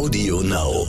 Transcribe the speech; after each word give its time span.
Audio 0.00 0.40
Now. 0.40 0.86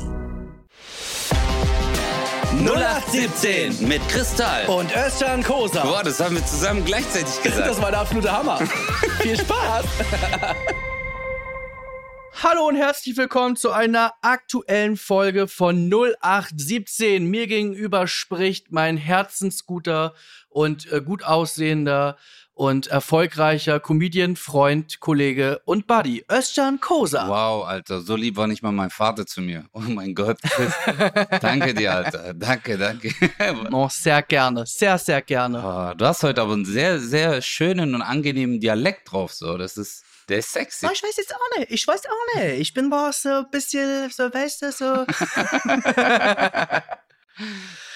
0817 2.63 3.85
mit 3.85 3.99
Kristall. 4.07 4.65
Und 4.67 4.89
Özcan 4.95 5.43
Kosa. 5.43 5.83
Boah, 5.83 6.01
das 6.01 6.21
haben 6.21 6.35
wir 6.35 6.45
zusammen 6.45 6.85
gleichzeitig 6.85 7.43
gesagt. 7.43 7.67
Das 7.67 7.81
war 7.81 7.91
der 7.91 7.99
absolute 7.99 8.31
Hammer. 8.31 8.57
Viel 9.19 9.37
Spaß. 9.37 9.85
Hallo 12.41 12.69
und 12.69 12.77
herzlich 12.77 13.17
willkommen 13.17 13.57
zu 13.57 13.71
einer 13.71 14.13
aktuellen 14.21 14.95
Folge 14.95 15.49
von 15.49 15.91
0817. 15.91 17.25
Mir 17.25 17.47
gegenüber 17.47 18.07
spricht 18.07 18.71
mein 18.71 18.95
herzensguter 18.95 20.13
und 20.47 20.89
äh, 20.89 21.01
gut 21.01 21.25
aussehender 21.25 22.15
und 22.61 22.85
erfolgreicher 22.85 23.79
Comedian, 23.79 24.35
Freund, 24.35 24.99
Kollege 24.99 25.63
und 25.65 25.87
Buddy, 25.87 26.23
Özcan 26.31 26.79
Kosa. 26.79 27.27
Wow, 27.27 27.65
Alter, 27.65 28.01
so 28.01 28.15
lieb 28.15 28.37
war 28.37 28.45
nicht 28.45 28.61
mal 28.61 28.71
mein 28.71 28.91
Vater 28.91 29.25
zu 29.25 29.41
mir. 29.41 29.65
Oh 29.73 29.79
mein 29.79 30.13
Gott. 30.13 30.37
danke 31.41 31.73
dir, 31.73 31.91
Alter. 31.91 32.35
Danke, 32.35 32.77
danke. 32.77 33.11
Oh, 33.71 33.89
sehr 33.89 34.21
gerne, 34.21 34.67
sehr, 34.67 34.99
sehr 34.99 35.23
gerne. 35.23 35.57
Oh, 35.57 35.95
du 35.97 36.05
hast 36.05 36.21
heute 36.21 36.39
aber 36.43 36.53
einen 36.53 36.65
sehr, 36.65 36.99
sehr 36.99 37.41
schönen 37.41 37.95
und 37.95 38.03
angenehmen 38.03 38.59
Dialekt 38.59 39.11
drauf, 39.11 39.33
so. 39.33 39.57
Das 39.57 39.75
ist, 39.75 40.03
der 40.29 40.37
ist 40.37 40.51
sexy. 40.51 40.85
Oh, 40.85 40.91
ich 40.93 41.01
weiß 41.01 41.17
jetzt 41.17 41.33
auch 41.33 41.57
nicht, 41.57 41.71
ich 41.71 41.87
weiß 41.87 42.01
auch 42.05 42.35
nicht. 42.35 42.59
Ich 42.59 42.75
bin 42.75 42.89
mal 42.89 43.11
so 43.11 43.29
ein 43.29 43.49
bisschen, 43.49 44.11
so, 44.11 44.31
weißt 44.31 44.61
du, 44.61 44.71
so. 44.71 45.07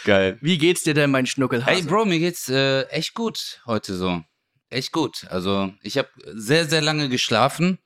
Geil. 0.06 0.40
Wie 0.42 0.58
geht's 0.58 0.82
dir 0.82 0.96
denn, 0.96 1.12
mein 1.12 1.28
Schnuckelhase? 1.28 1.72
Hey, 1.72 1.84
Bro, 1.84 2.06
mir 2.06 2.18
geht's 2.18 2.50
äh, 2.50 2.82
echt 2.86 3.14
gut 3.14 3.62
heute 3.68 3.94
so. 3.94 4.24
Echt 4.70 4.92
gut. 4.92 5.26
Also, 5.30 5.74
ich 5.82 5.98
habe 5.98 6.10
sehr, 6.34 6.66
sehr 6.68 6.82
lange 6.82 7.10
geschlafen. 7.10 7.80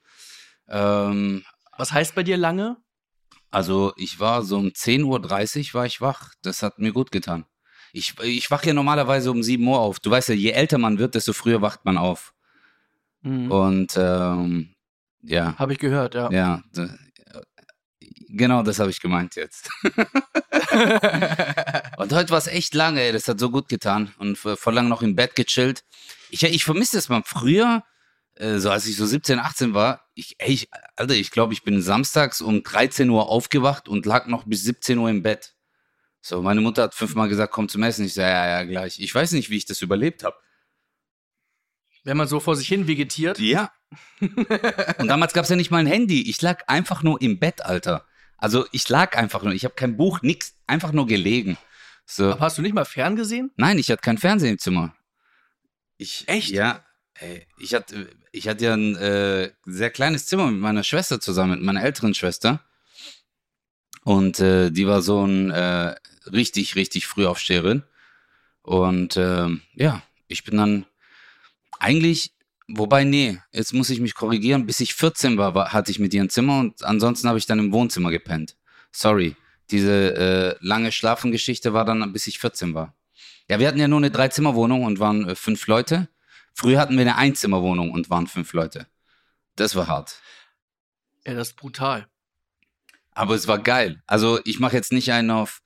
Ähm, 0.68 1.44
Was 1.78 1.92
heißt 1.92 2.16
bei 2.16 2.24
dir 2.24 2.38
lange? 2.38 2.78
Also 3.52 3.94
ich 3.98 4.20
war 4.20 4.44
so 4.44 4.58
um 4.58 4.68
10.30 4.68 5.70
Uhr 5.70 5.73
war 5.73 5.86
ich 5.86 6.02
wach. 6.02 6.34
Das 6.44 6.62
hat 6.62 6.78
mir 6.80 6.92
gut 6.94 7.12
getan. 7.12 7.45
Ich, 7.94 8.20
ich 8.20 8.52
wache 8.52 8.68
ja 8.68 8.73
normalerweise 8.73 9.31
um 9.31 9.42
7 9.42 9.66
Uhr 9.68 9.80
auf. 9.80 10.00
Du 10.00 10.12
weißt 10.12 10.30
ja, 10.30 10.36
je 10.36 10.52
älter 10.52 10.78
man 10.78 11.00
wird, 11.00 11.16
desto 11.16 11.34
früher 11.34 11.62
wacht 11.62 11.86
man 11.86 11.98
auf. 11.98 12.34
Mhm. 13.22 13.52
Und 13.52 13.98
ähm, 13.98 14.75
ja, 15.22 15.58
Habe 15.58 15.73
ich 15.73 15.80
gehört, 15.80 16.14
ja. 16.16 16.31
ja, 16.31 16.62
genau 18.30 18.64
das 18.64 18.80
habe 18.80 18.90
ich 18.90 19.02
gemeint 19.02 19.36
jetzt. 19.36 19.70
Und 21.98 22.14
heute 22.14 22.30
war 22.30 22.38
es 22.38 22.48
echt 22.48 22.73
lange, 22.73 23.02
ey. 23.02 23.12
das 23.12 23.28
hat 23.28 23.40
so 23.40 23.50
gut 23.50 23.68
getan. 23.68 24.14
Und 24.20 24.38
vor 24.38 24.56
vor 24.56 24.72
lang 24.72 24.88
noch 24.88 25.02
im 25.02 25.16
Bett 25.16 25.36
gechillt. 25.36 25.84
Ich, 26.30 26.44
ich 26.44 26.63
vermisse 26.63 26.97
das 26.97 27.09
mal 27.09 27.23
früher, 27.25 27.83
äh, 28.35 28.58
so 28.58 28.72
als 28.72 28.88
ich 28.88 28.95
so 28.95 29.05
17, 29.05 29.39
18 29.39 29.73
war. 29.73 30.08
Ich, 30.16 30.35
ey, 30.39 30.53
ich, 30.53 30.69
Alter, 30.95 31.13
ich 31.13 31.31
glaube, 31.31 31.53
ich 31.53 31.63
bin 31.63 31.81
samstags 31.81 32.41
um 32.41 32.63
13 32.63 33.09
Uhr 33.09 33.27
aufgewacht 33.30 33.88
und 33.88 34.05
lag 34.05 34.27
noch 34.27 34.45
bis 34.45 34.63
17 34.63 34.97
Uhr 34.97 35.09
im 35.09 35.23
Bett. 35.23 35.55
So, 36.22 36.41
meine 36.41 36.61
Mutter 36.61 36.83
hat 36.83 36.95
fünfmal 36.95 37.30
gesagt, 37.30 37.53
komm 37.53 37.69
zum 37.69 37.83
Essen. 37.83 38.05
Ich 38.05 38.13
sage, 38.13 38.30
ja, 38.30 38.47
ja, 38.47 38.63
gleich. 38.63 39.00
Ich 39.00 39.13
weiß 39.13 39.31
nicht, 39.33 39.50
wie 39.50 39.57
ich 39.57 39.66
das 39.66 39.81
überlebt 39.81 40.23
habe. 40.23 40.35
Wenn 42.03 42.17
man 42.17 42.27
so 42.27 42.39
vor 42.39 42.55
sich 42.55 42.67
hin 42.67 42.88
vegetiert. 42.88 43.39
Ja. 43.39 43.72
und 44.19 45.07
damals 45.07 45.33
gab 45.33 45.44
es 45.44 45.50
ja 45.50 45.55
nicht 45.55 45.72
mal 45.72 45.80
ein 45.80 45.88
Handy. 45.88 46.30
Ich 46.30 46.41
lag 46.41 46.67
einfach 46.67 47.03
nur 47.03 47.22
im 47.22 47.39
Bett, 47.39 47.66
Alter. 47.66 48.05
Also 48.38 48.66
ich 48.72 48.88
lag 48.89 49.17
einfach 49.17 49.44
nur. 49.44 49.53
Ich 49.53 49.66
habe 49.66 49.75
kein 49.75 49.97
Buch, 49.97 50.22
nix. 50.22 50.55
Einfach 50.67 50.91
nur 50.91 51.07
gelegen. 51.07 51.57
So. 52.05 52.31
Aber 52.31 52.41
hast 52.41 52.57
du 52.57 52.61
nicht 52.61 52.73
mal 52.73 52.85
ferngesehen? 52.85 53.52
Nein, 53.57 53.77
ich 53.77 53.91
hatte 53.91 54.02
kein 54.02 54.17
Fernsehen 54.17 54.53
im 54.53 54.59
Zimmer. 54.59 54.95
Ich, 56.00 56.23
Echt? 56.28 56.52
Ja. 56.52 56.83
Ey, 57.16 57.45
ich 57.58 57.73
hatte, 57.73 58.09
ich 58.31 58.47
hatte 58.47 58.64
ja 58.64 58.73
ein 58.73 58.95
äh, 58.95 59.52
sehr 59.66 59.89
kleines 59.89 60.28
Zimmer 60.28 60.50
mit 60.50 60.61
meiner 60.61 60.86
Schwester 60.86 61.19
zusammen, 61.19 61.52
mit 61.52 61.61
meiner 61.61 61.83
älteren 61.83 62.14
Schwester. 62.14 62.64
Und 64.06 64.39
äh, 64.39 64.72
die 64.72 64.88
war 64.88 65.02
so 65.02 65.25
ein 65.25 65.52
äh, 65.52 65.95
richtig, 66.31 66.78
richtig 66.78 67.06
Frühaufsteherin. 67.06 67.83
Und 68.61 69.17
ähm, 69.17 69.61
ja, 69.74 70.01
ich 70.29 70.46
bin 70.46 70.56
dann 70.56 70.85
eigentlich, 71.79 72.31
wobei, 72.69 73.03
nee, 73.03 73.41
jetzt 73.51 73.74
muss 73.74 73.90
ich 73.90 74.00
mich 74.00 74.16
korrigieren, 74.16 74.66
bis 74.66 74.79
ich 74.79 74.94
14 74.94 75.38
war, 75.38 75.53
war 75.53 75.74
hatte 75.74 75.91
ich 75.91 76.00
mit 76.00 76.13
ihr 76.13 76.24
ein 76.24 76.29
Zimmer 76.29 76.62
und 76.62 76.81
ansonsten 76.85 77.28
habe 77.28 77.40
ich 77.40 77.45
dann 77.45 77.59
im 77.59 77.74
Wohnzimmer 77.74 78.09
gepennt. 78.09 78.56
Sorry, 78.94 79.35
diese 79.69 80.16
äh, 80.16 80.66
lange 80.66 80.94
Schlafengeschichte 80.94 81.74
war 81.74 81.84
dann, 81.84 82.13
bis 82.13 82.28
ich 82.28 82.40
14 82.40 82.74
war. 82.74 82.95
Ja, 83.50 83.60
wir 83.60 83.68
hatten 83.68 83.80
ja 83.80 83.88
nur 83.88 84.00
eine 84.00 84.12
Dreizimmerwohnung 84.12 84.84
und 84.84 85.00
waren 85.00 85.28
äh, 85.28 85.36
fünf 85.36 85.66
Leute. 85.68 86.08
Früher 86.54 86.80
hatten 86.80 86.96
wir 86.96 87.02
eine 87.02 87.18
Einzimmerwohnung 87.18 87.92
und 87.92 88.10
waren 88.10 88.28
fünf 88.28 88.54
Leute. 88.54 88.88
Das 89.56 89.76
war 89.76 89.88
hart. 89.88 90.22
Ja, 91.26 91.34
das 91.34 91.50
ist 91.50 91.56
brutal. 91.56 92.08
Aber 93.12 93.36
es 93.36 93.48
war 93.48 93.60
geil. 93.60 94.02
Also 94.08 94.40
ich 94.46 94.60
mache 94.60 94.76
jetzt 94.76 94.92
nicht 94.92 95.12
einen 95.12 95.32
auf, 95.32 95.62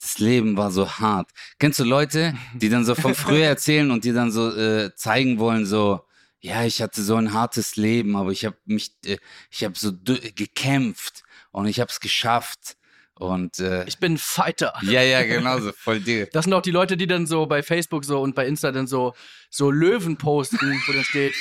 das 0.00 0.18
Leben 0.18 0.56
war 0.56 0.70
so 0.70 0.90
hart. 0.90 1.30
Kennst 1.58 1.78
du 1.78 1.84
Leute, 1.84 2.34
die 2.54 2.68
dann 2.68 2.84
so 2.84 2.94
von 2.94 3.14
früher 3.14 3.46
erzählen 3.46 3.90
und 3.90 4.04
die 4.04 4.12
dann 4.12 4.30
so 4.30 4.54
äh, 4.56 4.94
zeigen 4.94 5.38
wollen, 5.38 5.66
so, 5.66 6.06
ja, 6.40 6.64
ich 6.64 6.80
hatte 6.80 7.02
so 7.02 7.16
ein 7.16 7.32
hartes 7.32 7.76
Leben, 7.76 8.16
aber 8.16 8.30
ich 8.30 8.44
habe 8.44 8.56
mich, 8.64 8.92
äh, 9.04 9.18
ich 9.50 9.62
habe 9.62 9.78
so 9.78 9.92
gekämpft 9.94 11.22
und 11.50 11.66
ich 11.66 11.80
habe 11.80 11.90
es 11.90 12.00
geschafft. 12.00 12.76
Und 13.18 13.58
äh, 13.60 13.84
Ich 13.86 13.98
bin 13.98 14.14
ein 14.14 14.18
Fighter. 14.18 14.74
ja, 14.82 15.00
ja, 15.02 15.22
genau 15.22 15.58
so, 15.58 15.72
voll 15.72 16.00
dir. 16.00 16.26
Das 16.26 16.44
sind 16.44 16.52
auch 16.52 16.60
die 16.62 16.70
Leute, 16.70 16.96
die 16.98 17.06
dann 17.06 17.26
so 17.26 17.46
bei 17.46 17.62
Facebook 17.62 18.04
so 18.04 18.20
und 18.20 18.34
bei 18.34 18.46
Insta 18.46 18.72
dann 18.72 18.86
so, 18.86 19.14
so 19.48 19.70
Löwen 19.70 20.18
posten, 20.18 20.82
wo 20.86 20.92
dann 20.92 21.04
steht, 21.04 21.34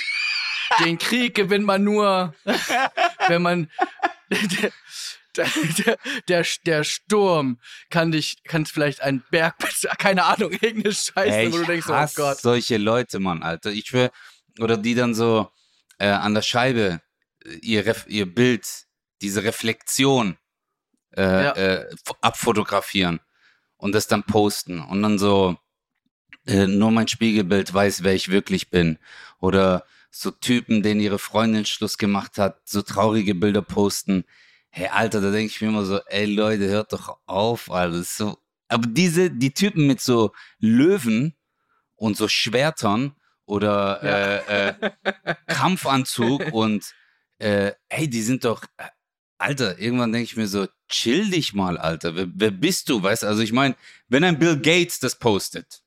den 0.83 0.97
Krieg 0.97 1.35
gewinnt 1.35 1.65
man 1.65 1.83
nur, 1.83 2.33
wenn 3.27 3.41
man, 3.41 3.69
der, 5.35 5.47
der, 5.85 5.97
der, 6.29 6.45
der 6.65 6.83
Sturm 6.85 7.59
kann 7.89 8.11
dich, 8.11 8.37
kann 8.45 8.65
vielleicht 8.65 9.01
einen 9.01 9.23
Berg, 9.29 9.55
keine 9.97 10.23
Ahnung, 10.23 10.51
irgendeine 10.53 10.93
Scheiße, 10.93 11.35
Ey, 11.37 11.51
wo 11.53 11.57
du 11.57 11.65
denkst, 11.65 11.87
oh 11.89 12.05
Gott. 12.15 12.37
solche 12.37 12.77
Leute, 12.77 13.19
Mann, 13.19 13.43
Alter. 13.43 13.71
Ich 13.71 13.87
schwör, 13.87 14.11
oder 14.59 14.77
die 14.77 14.95
dann 14.95 15.13
so 15.13 15.51
äh, 15.99 16.07
an 16.07 16.33
der 16.33 16.41
Scheibe 16.41 17.01
äh, 17.43 17.55
ihr, 17.61 17.85
Ref 17.85 18.05
ihr 18.07 18.33
Bild, 18.33 18.65
diese 19.21 19.43
Reflexion 19.43 20.37
äh, 21.17 21.43
Ja. 21.43 21.51
äh, 21.53 21.85
abfotografieren 22.21 23.19
und 23.77 23.93
das 23.93 24.07
dann 24.07 24.23
posten 24.23 24.79
und 24.79 25.01
dann 25.01 25.17
so 25.19 25.57
äh, 26.47 26.67
nur 26.67 26.91
mein 26.91 27.07
Spiegelbild 27.07 27.73
weiß, 27.73 28.03
wer 28.03 28.13
ich 28.13 28.29
wirklich 28.29 28.69
bin. 28.69 28.99
Oder 29.39 29.83
so 30.11 30.31
Typen, 30.31 30.81
denen 30.83 31.01
ihre 31.01 31.19
Freundin 31.19 31.65
Schluss 31.65 31.97
gemacht 31.97 32.37
hat, 32.37 32.59
so 32.65 32.81
traurige 32.81 33.35
Bilder 33.35 33.61
posten. 33.61 34.23
Hey, 34.69 34.87
Alter, 34.87 35.21
da 35.21 35.31
denke 35.31 35.47
ich 35.47 35.61
mir 35.61 35.69
immer 35.69 35.85
so, 35.85 35.99
ey 36.07 36.25
Leute, 36.25 36.67
hört 36.67 36.93
doch 36.93 37.17
auf, 37.25 37.71
Alter. 37.71 37.97
Ist 37.97 38.17
so. 38.17 38.37
Aber 38.67 38.87
diese, 38.87 39.29
die 39.31 39.53
Typen 39.53 39.87
mit 39.87 40.01
so 40.01 40.31
Löwen 40.59 41.35
und 41.95 42.17
so 42.17 42.27
Schwertern 42.27 43.15
oder 43.45 44.01
äh, 44.03 44.67
äh, 44.69 44.91
Kampfanzug 45.47 46.51
und 46.53 46.93
äh, 47.39 47.73
ey, 47.89 48.09
die 48.09 48.21
sind 48.21 48.45
doch, 48.45 48.63
äh, 48.77 48.87
Alter, 49.37 49.77
irgendwann 49.79 50.11
denke 50.11 50.25
ich 50.25 50.37
mir 50.37 50.47
so, 50.47 50.67
chill 50.87 51.29
dich 51.29 51.53
mal, 51.53 51.77
Alter. 51.77 52.15
Wer, 52.15 52.27
wer 52.33 52.51
bist 52.51 52.89
du? 52.89 53.01
Weißt 53.03 53.23
also 53.23 53.41
ich 53.41 53.51
meine, 53.51 53.75
wenn 54.07 54.23
ein 54.23 54.39
Bill 54.39 54.57
Gates 54.59 54.99
das 54.99 55.15
postet, 55.17 55.81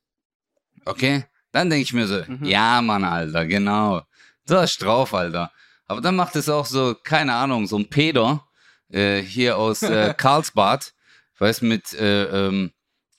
okay, 0.85 1.25
dann 1.51 1.69
denke 1.69 1.83
ich 1.83 1.93
mir 1.93 2.07
so, 2.07 2.21
Mhm. 2.27 2.45
ja, 2.45 2.81
Mann, 2.81 3.03
Alter, 3.03 3.45
genau. 3.45 4.03
Du 4.45 4.55
hast 4.55 4.77
drauf, 4.79 5.13
Alter. 5.13 5.51
Aber 5.85 6.01
dann 6.01 6.15
macht 6.15 6.35
es 6.35 6.49
auch 6.49 6.65
so, 6.65 6.95
keine 7.03 7.33
Ahnung, 7.33 7.65
so 7.65 7.77
ein 7.77 7.89
Peter 7.89 8.45
äh, 8.89 9.21
hier 9.21 9.57
aus 9.57 9.81
äh, 9.81 10.13
Karlsbad, 10.17 10.93
weiß 11.39 11.61
mit, 11.63 11.93
äh, 11.93 12.25
ähm, 12.47 12.71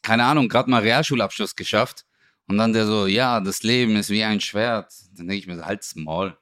keine 0.03 0.25
Ahnung, 0.25 0.49
gerade 0.49 0.71
mal 0.71 0.83
Realschulabschluss 0.83 1.57
geschafft. 1.57 2.05
Und 2.47 2.59
dann 2.59 2.73
der 2.73 2.87
so, 2.87 3.07
ja, 3.07 3.41
das 3.41 3.63
Leben 3.63 3.97
ist 3.97 4.11
wie 4.11 4.25
ein 4.25 4.41
Schwert. 4.41 4.93
Dann 5.17 5.29
denke 5.29 5.37
ich 5.41 5.47
mir 5.47 5.57
so, 5.57 5.65
halt's 5.65 5.95
Maul. 5.95 6.37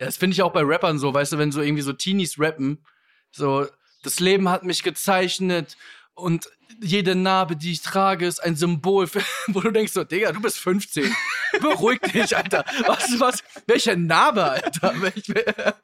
Ja, 0.00 0.06
das 0.06 0.16
finde 0.16 0.34
ich 0.34 0.42
auch 0.42 0.52
bei 0.52 0.62
Rappern 0.62 0.98
so, 0.98 1.12
weißt 1.12 1.32
du, 1.32 1.38
wenn 1.38 1.50
so 1.52 1.60
irgendwie 1.60 1.82
so 1.82 1.92
Teenies 1.92 2.38
rappen, 2.38 2.84
so, 3.32 3.66
das 4.02 4.20
Leben 4.20 4.48
hat 4.48 4.64
mich 4.64 4.82
gezeichnet 4.82 5.76
und 6.14 6.48
jede 6.82 7.14
Narbe, 7.14 7.56
die 7.56 7.72
ich 7.72 7.82
trage, 7.82 8.26
ist 8.26 8.42
ein 8.42 8.56
Symbol, 8.56 9.06
für, 9.06 9.22
wo 9.48 9.60
du 9.60 9.70
denkst 9.70 9.92
so, 9.92 10.04
Digga, 10.04 10.32
du 10.32 10.40
bist 10.40 10.58
15. 10.58 11.14
Beruhig 11.60 12.00
dich, 12.00 12.36
Alter. 12.36 12.64
Was, 12.86 13.18
was, 13.18 13.42
welche 13.66 13.96
Narbe, 13.96 14.44
Alter? 14.44 14.94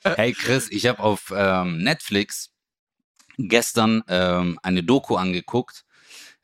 Hey 0.16 0.32
Chris, 0.32 0.68
ich 0.70 0.86
habe 0.86 1.00
auf 1.00 1.32
ähm, 1.34 1.78
Netflix 1.78 2.50
gestern 3.36 4.02
ähm, 4.08 4.58
eine 4.62 4.82
Doku 4.82 5.16
angeguckt. 5.16 5.84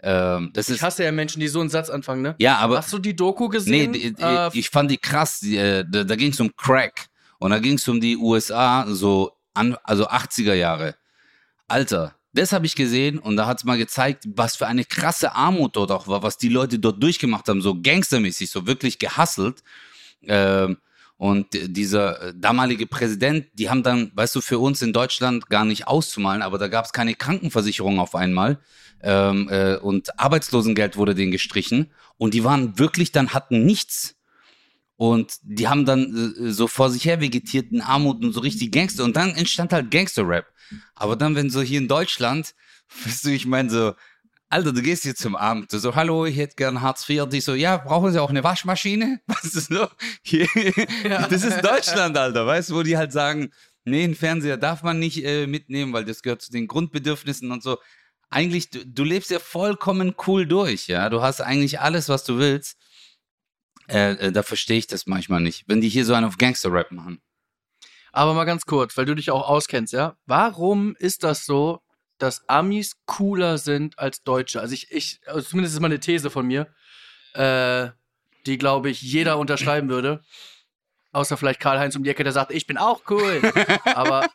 Ähm, 0.02 0.50
das 0.52 0.69
ich 0.69 0.76
ist 0.76 0.82
hasse 0.82 1.05
ja 1.05 1.12
Menschen, 1.12 1.38
die 1.38 1.46
so 1.46 1.60
einen 1.60 1.70
Satz 1.70 1.88
anfangen, 1.88 2.22
ne? 2.22 2.34
ja, 2.38 2.56
aber 2.58 2.78
Hast 2.78 2.93
du 2.93 2.98
die 2.98 3.14
Doku 3.14 3.44
nee, 3.44 3.50
gesehen? 3.50 3.93
die, 3.93 4.12
die, 4.12 4.22
Äh, 4.22 4.50
ich 4.52 4.69
fand 4.69 4.90
die 4.90 4.98
krass. 4.98 5.38
Die, 5.40 5.56
äh, 5.56 5.84
da 5.88 6.02
da 6.02 6.16
ging 6.16 6.32
es 6.32 6.40
um 6.40 6.55
Crack 6.56 7.06
und 7.38 7.52
da 7.52 7.60
ging 7.60 7.75
es 7.75 7.87
um 7.87 8.00
die 8.00 8.16
USA, 8.16 8.84
so 8.88 9.32
an, 9.54 9.76
also 9.84 10.08
80er 10.08 10.54
Jahre. 10.54 10.94
Alter, 11.69 12.14
das 12.32 12.52
habe 12.52 12.66
ich 12.66 12.75
gesehen 12.75 13.19
und 13.19 13.37
da 13.37 13.46
hat 13.46 13.58
es 13.58 13.64
mal 13.64 13.78
gezeigt, 13.78 14.25
was 14.34 14.56
für 14.56 14.66
eine 14.66 14.84
krasse 14.84 15.34
Armut 15.34 15.76
dort 15.76 15.90
auch 15.90 16.08
war, 16.08 16.22
was 16.22 16.38
die 16.38 16.49
Leute 16.49 16.78
dort 16.78 17.02
durchgemacht 17.02 17.49
haben, 17.49 17.62
so 17.62 17.81
gangstermäßig, 17.81 18.50
so 18.50 18.66
wirklich 18.66 18.99
gehasselt. 18.99 19.62
Ähm, 20.26 20.78
Und 21.19 21.46
dieser 21.52 22.20
äh, 22.20 22.32
damalige 22.34 22.87
Präsident, 22.88 23.46
die 23.54 23.70
haben 23.70 23.84
dann, 23.84 24.10
weißt 24.14 24.34
du, 24.34 24.40
für 24.40 24.58
uns 24.58 24.82
in 24.82 24.93
Deutschland 24.93 25.49
gar 25.49 25.64
nicht 25.64 25.87
auszumalen, 25.87 26.43
aber 26.43 26.58
da 26.58 26.66
gab 26.66 26.84
es 26.84 26.93
keine 26.93 27.14
Krankenversicherung 27.14 28.00
auf 28.00 28.16
einmal. 28.16 28.58
Ähm, 29.05 29.48
äh, 29.48 29.76
und 29.76 30.19
Arbeitslosengeld 30.19 30.96
wurde 30.96 31.14
denen 31.14 31.31
gestrichen. 31.31 31.93
Und 32.19 32.34
die 32.34 32.43
waren 32.43 32.76
wirklich 32.76 33.12
dann, 33.12 33.34
hatten 33.34 33.64
nichts. 33.64 34.16
Und 35.02 35.34
die 35.43 35.66
haben 35.66 35.84
dann 35.84 36.32
äh, 36.38 36.52
so 36.52 36.69
vor 36.69 36.88
sich 36.88 37.04
her 37.06 37.20
vegetiert 37.20 37.72
in 37.72 37.81
Armut 37.81 38.22
und 38.22 38.32
so 38.32 38.38
richtig 38.38 38.70
Gangster. 38.70 39.02
Und 39.02 39.16
dann 39.16 39.34
entstand 39.34 39.72
halt 39.72 39.90
Gangster-Rap. 39.90 40.46
Aber 40.94 41.16
dann, 41.16 41.34
wenn 41.34 41.50
so 41.50 41.60
hier 41.60 41.81
in 41.81 41.88
Deutschland, 41.88 42.54
weißt 43.04 43.25
du, 43.25 43.31
ich 43.31 43.44
meine 43.44 43.69
so, 43.69 43.94
Alter, 44.49 44.72
du 44.72 44.81
gehst 44.81 45.02
hier 45.02 45.16
zum 45.16 45.34
Amt. 45.34 45.72
So, 45.72 45.96
hallo, 45.96 46.25
ich 46.25 46.37
hätte 46.37 46.54
gern 46.54 46.82
Hartz 46.82 47.08
IV. 47.08 47.26
Die 47.26 47.40
so, 47.40 47.54
ja, 47.54 47.78
brauchen 47.78 48.12
Sie 48.12 48.22
auch 48.22 48.31
eine 48.31 48.44
Waschmaschine? 48.44 49.20
Was 49.26 49.43
ist 49.43 49.72
so? 49.72 49.88
Hier, 50.22 50.46
ja. 51.02 51.26
Das 51.28 51.43
ist 51.43 51.64
Deutschland, 51.64 52.16
Alter, 52.16 52.46
weißt 52.46 52.70
du, 52.70 52.76
wo 52.76 52.84
die 52.84 52.96
halt 52.96 53.10
sagen, 53.10 53.50
nee, 53.84 54.05
einen 54.05 54.14
Fernseher 54.14 54.56
darf 54.56 54.84
man 54.84 55.00
nicht 55.00 55.25
äh, 55.25 55.48
mitnehmen, 55.48 55.93
weil 55.93 56.05
das 56.05 56.22
gehört 56.22 56.43
zu 56.43 56.52
den 56.52 56.69
Grundbedürfnissen 56.69 57.50
und 57.50 57.64
so. 57.64 57.78
Eigentlich, 58.31 58.70
du, 58.70 58.87
du, 58.87 59.02
lebst 59.02 59.32
ja 59.32 59.40
vollkommen 59.40 60.14
cool 60.28 60.46
durch, 60.46 60.87
ja. 60.87 61.10
Du 61.10 61.22
hast 61.22 61.40
eigentlich 61.40 61.81
alles, 61.81 62.08
was 62.08 62.22
du 62.22 62.38
willst. 62.38 62.78
Äh, 63.93 64.12
äh, 64.12 64.33
da 64.33 64.43
verstehe 64.43 64.79
ich 64.79 64.87
das 64.87 65.06
manchmal 65.06 65.41
nicht, 65.41 65.65
wenn 65.69 65.81
die 65.81 65.89
hier 65.89 66.05
so 66.05 66.15
einen 66.15 66.27
auf 66.27 66.39
Gangster-Rap 66.39 66.93
machen. 66.93 67.21
Aber 68.12 68.35
mal 68.35 68.44
ganz 68.44 68.65
kurz, 68.65 68.97
weil 68.97 69.05
du 69.05 69.15
dich 69.15 69.31
auch 69.31 69.49
auskennst, 69.49 69.93
ja. 69.93 70.17
Warum 70.27 70.97
ist 70.99 71.25
das 71.25 71.44
so, 71.44 71.83
dass 72.23 72.49
Amis 72.49 72.94
cooler 73.05 73.59
sind 73.59 73.99
als 73.99 74.23
Deutsche. 74.23 74.61
Also 74.61 74.75
ich, 74.75 74.93
ich 74.93 75.21
also 75.27 75.41
zumindest 75.43 75.75
ist 75.75 75.81
mal 75.81 75.89
eine 75.89 75.99
These 75.99 76.31
von 76.31 76.47
mir, 76.47 76.69
äh, 77.35 77.89
die, 78.47 78.59
glaube 78.59 78.91
ich, 78.91 79.03
jeder 79.03 79.39
unterschreiben 79.39 79.89
würde. 79.89 80.23
Außer 81.11 81.37
vielleicht 81.37 81.59
Karl-Heinz 81.59 81.97
um 81.97 82.05
die 82.05 82.11
Ecke, 82.11 82.23
der 82.23 82.33
sagt, 82.33 82.53
ich 82.53 82.67
bin 82.67 82.79
auch 82.79 83.03
cool. 83.11 83.43
aber, 83.85 84.29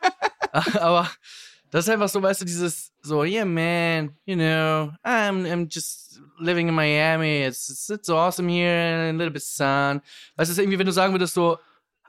aber 0.52 1.10
das 1.72 1.86
ist 1.86 1.90
einfach 1.90 2.10
so, 2.10 2.22
weißt 2.22 2.42
du, 2.42 2.46
dieses 2.46 2.92
so, 3.02 3.24
yeah, 3.24 3.46
man, 3.46 4.16
you 4.26 4.36
know, 4.36 4.92
I'm, 5.04 5.46
I'm 5.46 5.68
just 5.70 6.20
living 6.40 6.68
in 6.68 6.76
Miami. 6.76 7.44
It's, 7.44 7.70
it's, 7.70 7.90
it's 7.90 8.10
awesome 8.10 8.50
here, 8.50 9.10
a 9.10 9.12
little 9.12 9.32
bit 9.32 9.44
sun. 9.44 10.02
Weißt 10.36 10.56
du, 10.56 10.62
irgendwie, 10.62 10.80
wenn 10.80 10.86
du 10.86 10.94
sagen 10.94 11.14
würdest 11.14 11.34
so, 11.34 11.58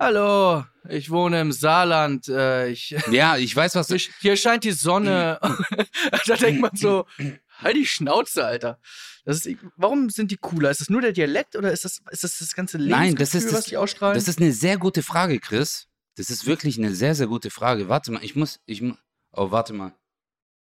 Hallo, 0.00 0.64
ich 0.88 1.10
wohne 1.10 1.40
im 1.40 1.50
Saarland. 1.50 2.28
Äh, 2.28 2.68
ich, 2.68 2.90
ja, 3.10 3.36
ich 3.36 3.54
weiß, 3.54 3.74
was 3.74 3.88
du. 3.88 3.96
Hier 3.96 4.36
scheint 4.36 4.62
die 4.62 4.70
Sonne. 4.70 5.40
da 6.26 6.36
denkt 6.36 6.60
man 6.60 6.70
so, 6.76 7.04
halt 7.58 7.76
die 7.76 7.84
Schnauze, 7.86 8.44
Alter. 8.44 8.78
Das 9.24 9.44
ist, 9.44 9.58
warum 9.76 10.08
sind 10.08 10.30
die 10.30 10.36
cooler? 10.36 10.70
Ist 10.70 10.80
das 10.80 10.88
nur 10.88 11.00
der 11.00 11.12
Dialekt 11.12 11.56
oder 11.56 11.72
ist 11.72 11.84
das 11.84 12.00
ist 12.12 12.24
das, 12.24 12.38
das 12.38 12.54
ganze 12.54 12.78
Leben, 12.78 12.90
Nein, 12.90 13.16
das 13.16 13.34
ist, 13.34 13.52
was 13.52 13.64
die 13.64 13.76
ausstrahlen? 13.76 14.14
Das 14.14 14.28
ist 14.28 14.40
eine 14.40 14.52
sehr 14.52 14.78
gute 14.78 15.02
Frage, 15.02 15.40
Chris. 15.40 15.88
Das 16.16 16.30
ist 16.30 16.46
wirklich 16.46 16.78
eine 16.78 16.94
sehr, 16.94 17.16
sehr 17.16 17.26
gute 17.26 17.50
Frage. 17.50 17.88
Warte 17.88 18.12
mal, 18.12 18.24
ich 18.24 18.36
muss, 18.36 18.60
ich 18.66 18.82
Oh, 19.38 19.52
warte 19.52 19.72
mal. 19.72 19.92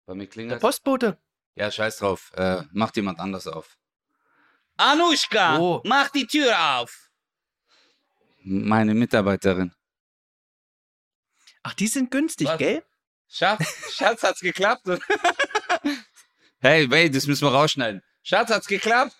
Bei 0.05 0.15
mir 0.15 0.27
klingelt. 0.27 0.61
Der 0.61 0.67
Postbote. 0.67 1.19
Ja, 1.55 1.71
scheiß 1.71 1.97
drauf. 1.97 2.31
Äh, 2.35 2.63
macht 2.73 2.97
jemand 2.97 3.19
anders 3.19 3.47
auf. 3.47 3.79
Anushka, 4.77 5.59
oh. 5.59 5.81
mach 5.85 6.11
die 6.11 6.27
Tür 6.27 6.55
auf 6.77 7.09
meine 8.49 8.95
Mitarbeiterin. 8.95 9.73
Ach, 11.63 11.75
die 11.75 11.87
sind 11.87 12.11
günstig, 12.11 12.49
Was? 12.49 12.59
gell? 12.59 12.85
Schatz, 13.29 13.95
Schatz, 13.95 14.23
hat's 14.23 14.41
geklappt? 14.41 14.87
hey, 16.61 16.91
wait, 16.91 17.15
das 17.15 17.27
müssen 17.27 17.47
wir 17.47 17.53
rausschneiden. 17.53 18.03
Schatz, 18.23 18.51
hat's 18.51 18.67
geklappt? 18.67 19.17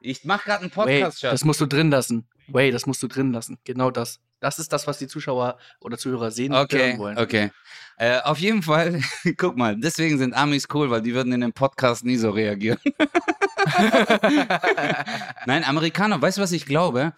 Ich 0.00 0.24
mach 0.24 0.44
gerade 0.44 0.62
einen 0.62 0.70
Podcast, 0.70 1.16
wait, 1.16 1.20
Schatz. 1.20 1.30
Das 1.32 1.44
musst 1.44 1.60
du 1.60 1.66
drin 1.66 1.90
lassen. 1.90 2.28
Wait, 2.48 2.74
das 2.74 2.86
musst 2.86 3.02
du 3.02 3.08
drin 3.08 3.32
lassen. 3.32 3.58
Genau 3.64 3.90
das. 3.90 4.20
Das 4.44 4.58
ist 4.58 4.70
das, 4.74 4.86
was 4.86 4.98
die 4.98 5.06
Zuschauer 5.06 5.58
oder 5.80 5.96
Zuhörer 5.96 6.30
sehen 6.30 6.54
okay, 6.54 6.98
wollen. 6.98 7.16
Okay, 7.16 7.50
äh, 7.96 8.20
auf 8.20 8.38
jeden 8.38 8.62
Fall, 8.62 9.00
guck 9.38 9.56
mal, 9.56 9.74
deswegen 9.74 10.18
sind 10.18 10.34
Amis 10.34 10.68
cool, 10.74 10.90
weil 10.90 11.00
die 11.00 11.14
würden 11.14 11.32
in 11.32 11.40
dem 11.40 11.54
Podcast 11.54 12.04
nie 12.04 12.18
so 12.18 12.28
reagieren. 12.28 12.78
Nein, 15.46 15.64
Amerikaner, 15.64 16.20
weißt 16.20 16.36
du, 16.36 16.42
was 16.42 16.52
ich 16.52 16.66
glaube? 16.66 17.14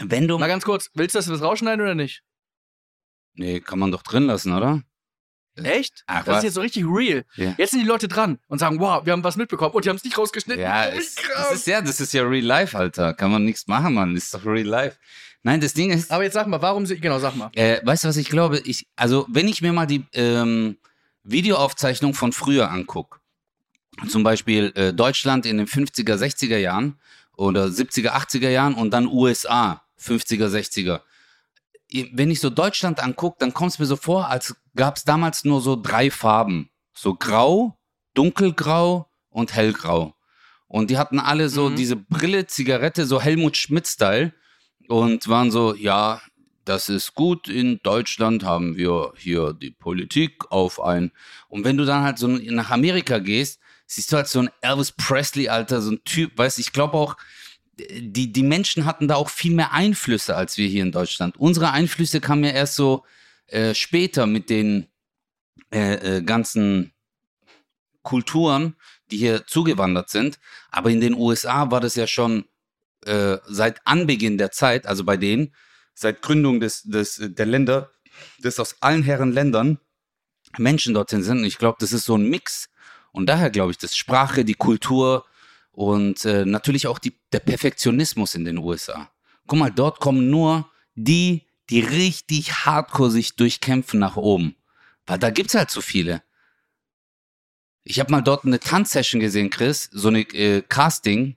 Wenn 0.00 0.26
du. 0.26 0.36
Mal 0.36 0.48
ganz 0.48 0.64
kurz, 0.64 0.90
willst 0.94 1.14
du 1.14 1.20
das 1.20 1.40
rausschneiden 1.40 1.80
oder 1.80 1.94
nicht? 1.94 2.24
Nee, 3.34 3.60
kann 3.60 3.78
man 3.78 3.92
doch 3.92 4.02
drin 4.02 4.26
lassen, 4.26 4.54
oder? 4.54 4.82
Echt? 5.62 6.02
Ach, 6.08 6.24
das 6.24 6.26
was? 6.26 6.38
ist 6.38 6.44
jetzt 6.44 6.54
so 6.54 6.62
richtig 6.62 6.84
real. 6.84 7.24
Ja. 7.36 7.54
Jetzt 7.56 7.70
sind 7.70 7.80
die 7.80 7.86
Leute 7.86 8.08
dran 8.08 8.40
und 8.48 8.58
sagen, 8.58 8.80
wow, 8.80 9.06
wir 9.06 9.12
haben 9.12 9.22
was 9.22 9.36
mitbekommen 9.36 9.72
und 9.72 9.84
die 9.84 9.88
haben 9.88 9.96
es 9.96 10.02
nicht 10.02 10.18
rausgeschnitten. 10.18 10.60
Ja, 10.60 10.86
es, 10.88 11.14
das 11.14 11.52
ist 11.52 11.66
ja, 11.68 11.80
das 11.80 12.00
ist 12.00 12.12
ja 12.12 12.24
real 12.24 12.44
life, 12.44 12.76
Alter. 12.76 13.14
Kann 13.14 13.30
man 13.30 13.44
nichts 13.44 13.68
machen, 13.68 13.94
Mann. 13.94 14.16
Das 14.16 14.24
ist 14.24 14.34
doch 14.34 14.44
real 14.44 14.66
life. 14.66 14.96
Nein, 15.44 15.60
das 15.60 15.74
Ding 15.74 15.90
ist. 15.90 16.10
Aber 16.10 16.24
jetzt 16.24 16.32
sag 16.32 16.46
mal, 16.46 16.62
warum 16.62 16.86
sie. 16.86 16.98
Genau, 16.98 17.18
sag 17.18 17.36
mal. 17.36 17.50
Äh, 17.54 17.80
weißt 17.84 18.04
du, 18.04 18.08
was 18.08 18.16
ich 18.16 18.30
glaube? 18.30 18.60
Ich, 18.64 18.86
also, 18.96 19.26
wenn 19.28 19.46
ich 19.46 19.60
mir 19.60 19.74
mal 19.74 19.86
die 19.86 20.04
ähm, 20.14 20.78
Videoaufzeichnung 21.22 22.14
von 22.14 22.32
früher 22.32 22.70
angucke, 22.70 23.20
zum 24.08 24.22
Beispiel 24.22 24.72
äh, 24.74 24.94
Deutschland 24.94 25.44
in 25.44 25.58
den 25.58 25.66
50er, 25.66 26.16
60er 26.16 26.56
Jahren 26.56 26.98
oder 27.36 27.66
70er, 27.66 28.12
80er 28.12 28.48
Jahren 28.48 28.74
und 28.74 28.90
dann 28.90 29.06
USA, 29.06 29.82
50er, 30.00 30.48
60er. 30.48 31.02
Wenn 32.12 32.30
ich 32.30 32.40
so 32.40 32.48
Deutschland 32.48 33.00
angucke, 33.00 33.36
dann 33.38 33.52
kommt 33.52 33.72
es 33.72 33.78
mir 33.78 33.86
so 33.86 33.96
vor, 33.96 34.28
als 34.28 34.56
gab 34.74 34.96
es 34.96 35.04
damals 35.04 35.44
nur 35.44 35.60
so 35.60 35.76
drei 35.76 36.10
Farben. 36.10 36.70
So 36.94 37.14
grau, 37.14 37.76
dunkelgrau 38.14 39.10
und 39.28 39.52
hellgrau. 39.52 40.14
Und 40.68 40.88
die 40.88 40.96
hatten 40.96 41.20
alle 41.20 41.50
so 41.50 41.68
mhm. 41.68 41.76
diese 41.76 41.96
Brille, 41.96 42.46
Zigarette, 42.46 43.04
so 43.04 43.20
Helmut 43.20 43.58
Schmidt-Style 43.58 44.32
und 44.88 45.28
waren 45.28 45.50
so, 45.50 45.74
ja, 45.74 46.20
das 46.64 46.88
ist 46.88 47.14
gut, 47.14 47.48
in 47.48 47.80
Deutschland 47.82 48.44
haben 48.44 48.76
wir 48.76 49.12
hier 49.16 49.52
die 49.52 49.70
Politik 49.70 50.50
auf 50.50 50.82
ein. 50.82 51.12
Und 51.48 51.64
wenn 51.64 51.76
du 51.76 51.84
dann 51.84 52.02
halt 52.02 52.18
so 52.18 52.26
nach 52.26 52.70
Amerika 52.70 53.18
gehst, 53.18 53.60
siehst 53.86 54.12
du 54.12 54.16
halt 54.16 54.28
so 54.28 54.40
ein 54.40 54.50
Elvis 54.62 54.92
Presley, 54.92 55.48
Alter, 55.48 55.82
so 55.82 55.92
ein 55.92 56.04
Typ, 56.04 56.36
weißt 56.38 56.58
ich 56.58 56.72
glaube 56.72 56.94
auch, 56.94 57.16
die, 57.78 58.32
die 58.32 58.42
Menschen 58.42 58.86
hatten 58.86 59.08
da 59.08 59.16
auch 59.16 59.28
viel 59.28 59.54
mehr 59.54 59.72
Einflüsse 59.72 60.36
als 60.36 60.56
wir 60.56 60.68
hier 60.68 60.82
in 60.82 60.92
Deutschland. 60.92 61.36
Unsere 61.36 61.72
Einflüsse 61.72 62.20
kamen 62.20 62.44
ja 62.44 62.50
erst 62.50 62.76
so 62.76 63.04
äh, 63.48 63.74
später 63.74 64.26
mit 64.26 64.48
den 64.48 64.86
äh, 65.72 66.18
äh, 66.18 66.22
ganzen 66.22 66.92
Kulturen, 68.02 68.76
die 69.10 69.16
hier 69.16 69.46
zugewandert 69.46 70.08
sind. 70.10 70.38
Aber 70.70 70.90
in 70.90 71.00
den 71.00 71.14
USA 71.14 71.70
war 71.70 71.80
das 71.80 71.96
ja 71.96 72.06
schon 72.06 72.44
äh, 73.06 73.38
seit 73.46 73.86
Anbeginn 73.86 74.38
der 74.38 74.50
Zeit, 74.50 74.86
also 74.86 75.04
bei 75.04 75.16
denen, 75.16 75.54
seit 75.94 76.22
Gründung 76.22 76.60
des, 76.60 76.82
des, 76.82 77.20
der 77.20 77.46
Länder, 77.46 77.90
dass 78.40 78.60
aus 78.60 78.76
allen 78.80 79.02
Herren 79.02 79.32
Ländern 79.32 79.78
Menschen 80.58 80.94
dorthin 80.94 81.22
sind. 81.22 81.38
Und 81.38 81.44
ich 81.44 81.58
glaube, 81.58 81.76
das 81.80 81.92
ist 81.92 82.04
so 82.04 82.16
ein 82.16 82.28
Mix. 82.28 82.68
Und 83.12 83.26
daher 83.26 83.50
glaube 83.50 83.70
ich, 83.70 83.78
dass 83.78 83.96
Sprache, 83.96 84.44
die 84.44 84.54
Kultur 84.54 85.24
und 85.70 86.24
äh, 86.24 86.44
natürlich 86.44 86.86
auch 86.86 86.98
die, 86.98 87.18
der 87.32 87.40
Perfektionismus 87.40 88.34
in 88.34 88.44
den 88.44 88.58
USA. 88.58 89.10
Guck 89.46 89.58
mal, 89.58 89.70
dort 89.70 90.00
kommen 90.00 90.30
nur 90.30 90.70
die, 90.94 91.46
die 91.70 91.80
richtig 91.80 92.52
hardcore 92.64 93.10
sich 93.10 93.36
durchkämpfen 93.36 93.98
nach 93.98 94.16
oben. 94.16 94.56
Weil 95.06 95.18
da 95.18 95.30
gibt 95.30 95.50
es 95.50 95.54
halt 95.54 95.70
so 95.70 95.80
viele. 95.80 96.22
Ich 97.82 98.00
habe 98.00 98.10
mal 98.10 98.22
dort 98.22 98.44
eine 98.44 98.60
Tanzsession 98.60 99.20
gesehen, 99.20 99.50
Chris, 99.50 99.90
so 99.92 100.08
eine 100.08 100.20
äh, 100.20 100.62
Casting 100.62 101.36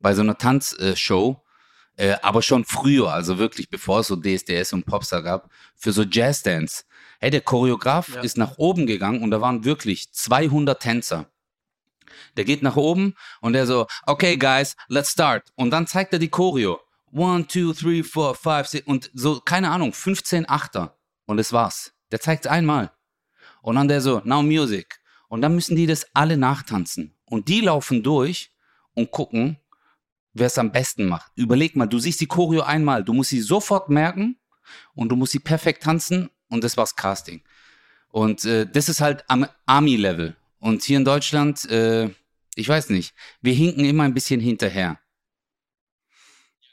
bei 0.00 0.14
so 0.14 0.22
einer 0.22 0.38
Tanzshow, 0.38 1.42
äh, 1.96 2.16
aber 2.22 2.42
schon 2.42 2.64
früher, 2.64 3.12
also 3.12 3.38
wirklich 3.38 3.68
bevor 3.68 4.00
es 4.00 4.06
so 4.06 4.16
DSDS 4.16 4.72
und 4.72 4.86
Popstar 4.86 5.22
gab, 5.22 5.50
für 5.74 5.92
so 5.92 6.02
Jazzdance. 6.02 6.84
Hey, 7.20 7.30
der 7.30 7.40
Choreograf 7.40 8.14
ja. 8.14 8.20
ist 8.20 8.38
nach 8.38 8.58
oben 8.58 8.86
gegangen 8.86 9.22
und 9.22 9.30
da 9.30 9.40
waren 9.40 9.64
wirklich 9.64 10.12
200 10.12 10.80
Tänzer. 10.80 11.30
Der 12.36 12.44
geht 12.44 12.62
nach 12.62 12.76
oben 12.76 13.14
und 13.40 13.52
der 13.52 13.66
so, 13.66 13.86
okay, 14.06 14.36
guys, 14.36 14.76
let's 14.88 15.10
start. 15.10 15.50
Und 15.56 15.70
dann 15.70 15.86
zeigt 15.86 16.12
er 16.12 16.18
die 16.18 16.28
Choreo. 16.28 16.80
One, 17.12 17.46
two, 17.46 17.72
three, 17.72 18.02
four, 18.02 18.34
five, 18.34 18.68
six 18.68 18.86
und 18.86 19.10
so, 19.14 19.40
keine 19.40 19.70
Ahnung, 19.70 19.92
15 19.92 20.48
Achter. 20.48 20.96
Und 21.26 21.38
das 21.38 21.52
war's. 21.52 21.92
Der 22.12 22.20
zeigt 22.20 22.46
es 22.46 22.50
einmal. 22.50 22.92
Und 23.62 23.76
dann 23.76 23.88
der 23.88 24.00
so, 24.00 24.20
now 24.24 24.42
music. 24.42 25.00
Und 25.28 25.42
dann 25.42 25.54
müssen 25.54 25.76
die 25.76 25.86
das 25.86 26.06
alle 26.14 26.36
nachtanzen. 26.36 27.16
Und 27.24 27.48
die 27.48 27.60
laufen 27.60 28.02
durch 28.02 28.52
und 28.94 29.10
gucken, 29.10 29.58
wer 30.38 30.46
es 30.46 30.58
am 30.58 30.72
besten 30.72 31.06
macht. 31.06 31.30
Überleg 31.34 31.76
mal, 31.76 31.86
du 31.86 31.98
siehst 31.98 32.20
die 32.20 32.26
Choreo 32.26 32.62
einmal, 32.62 33.04
du 33.04 33.12
musst 33.12 33.30
sie 33.30 33.40
sofort 33.40 33.88
merken 33.88 34.38
und 34.94 35.10
du 35.10 35.16
musst 35.16 35.32
sie 35.32 35.38
perfekt 35.38 35.82
tanzen 35.82 36.30
und 36.48 36.64
das 36.64 36.76
war's 36.76 36.96
Casting. 36.96 37.42
Und 38.10 38.44
äh, 38.44 38.66
das 38.66 38.88
ist 38.88 39.00
halt 39.00 39.24
am 39.28 39.46
Army-Level. 39.66 40.36
Und 40.60 40.82
hier 40.82 40.96
in 40.96 41.04
Deutschland, 41.04 41.64
äh, 41.70 42.10
ich 42.54 42.68
weiß 42.68 42.90
nicht, 42.90 43.14
wir 43.42 43.54
hinken 43.54 43.84
immer 43.84 44.04
ein 44.04 44.14
bisschen 44.14 44.40
hinterher. 44.40 44.98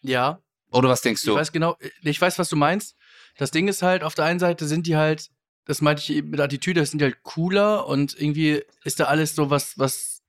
Ja. 0.02 0.42
Oder 0.72 0.90
was 0.90 1.02
denkst 1.02 1.24
du? 1.24 1.32
Ich 1.32 1.38
weiß 1.38 1.52
genau, 1.52 1.78
ich 2.02 2.20
weiß, 2.20 2.40
was 2.40 2.50
du 2.50 2.56
meinst. 2.56 2.96
Das 3.38 3.52
Ding 3.52 3.68
ist 3.68 3.82
halt, 3.82 4.04
auf 4.04 4.16
der 4.16 4.26
einen 4.26 4.40
Seite 4.40 4.68
sind 4.68 4.88
die 4.88 4.96
halt, 4.96 5.30
das 5.66 5.82
meinte 5.82 6.02
ich 6.02 6.12
eben 6.12 6.30
mit 6.30 6.40
Attitüde, 6.40 6.80
das 6.80 6.92
sind 6.92 7.00
die 7.00 7.06
halt 7.06 7.24
cooler 7.24 7.88
und 7.88 8.20
irgendwie 8.20 8.64
ist 8.84 9.00
da 9.00 9.06
alles 9.06 9.36
so 9.36 9.50
was, 9.50 9.78
was 9.78 10.24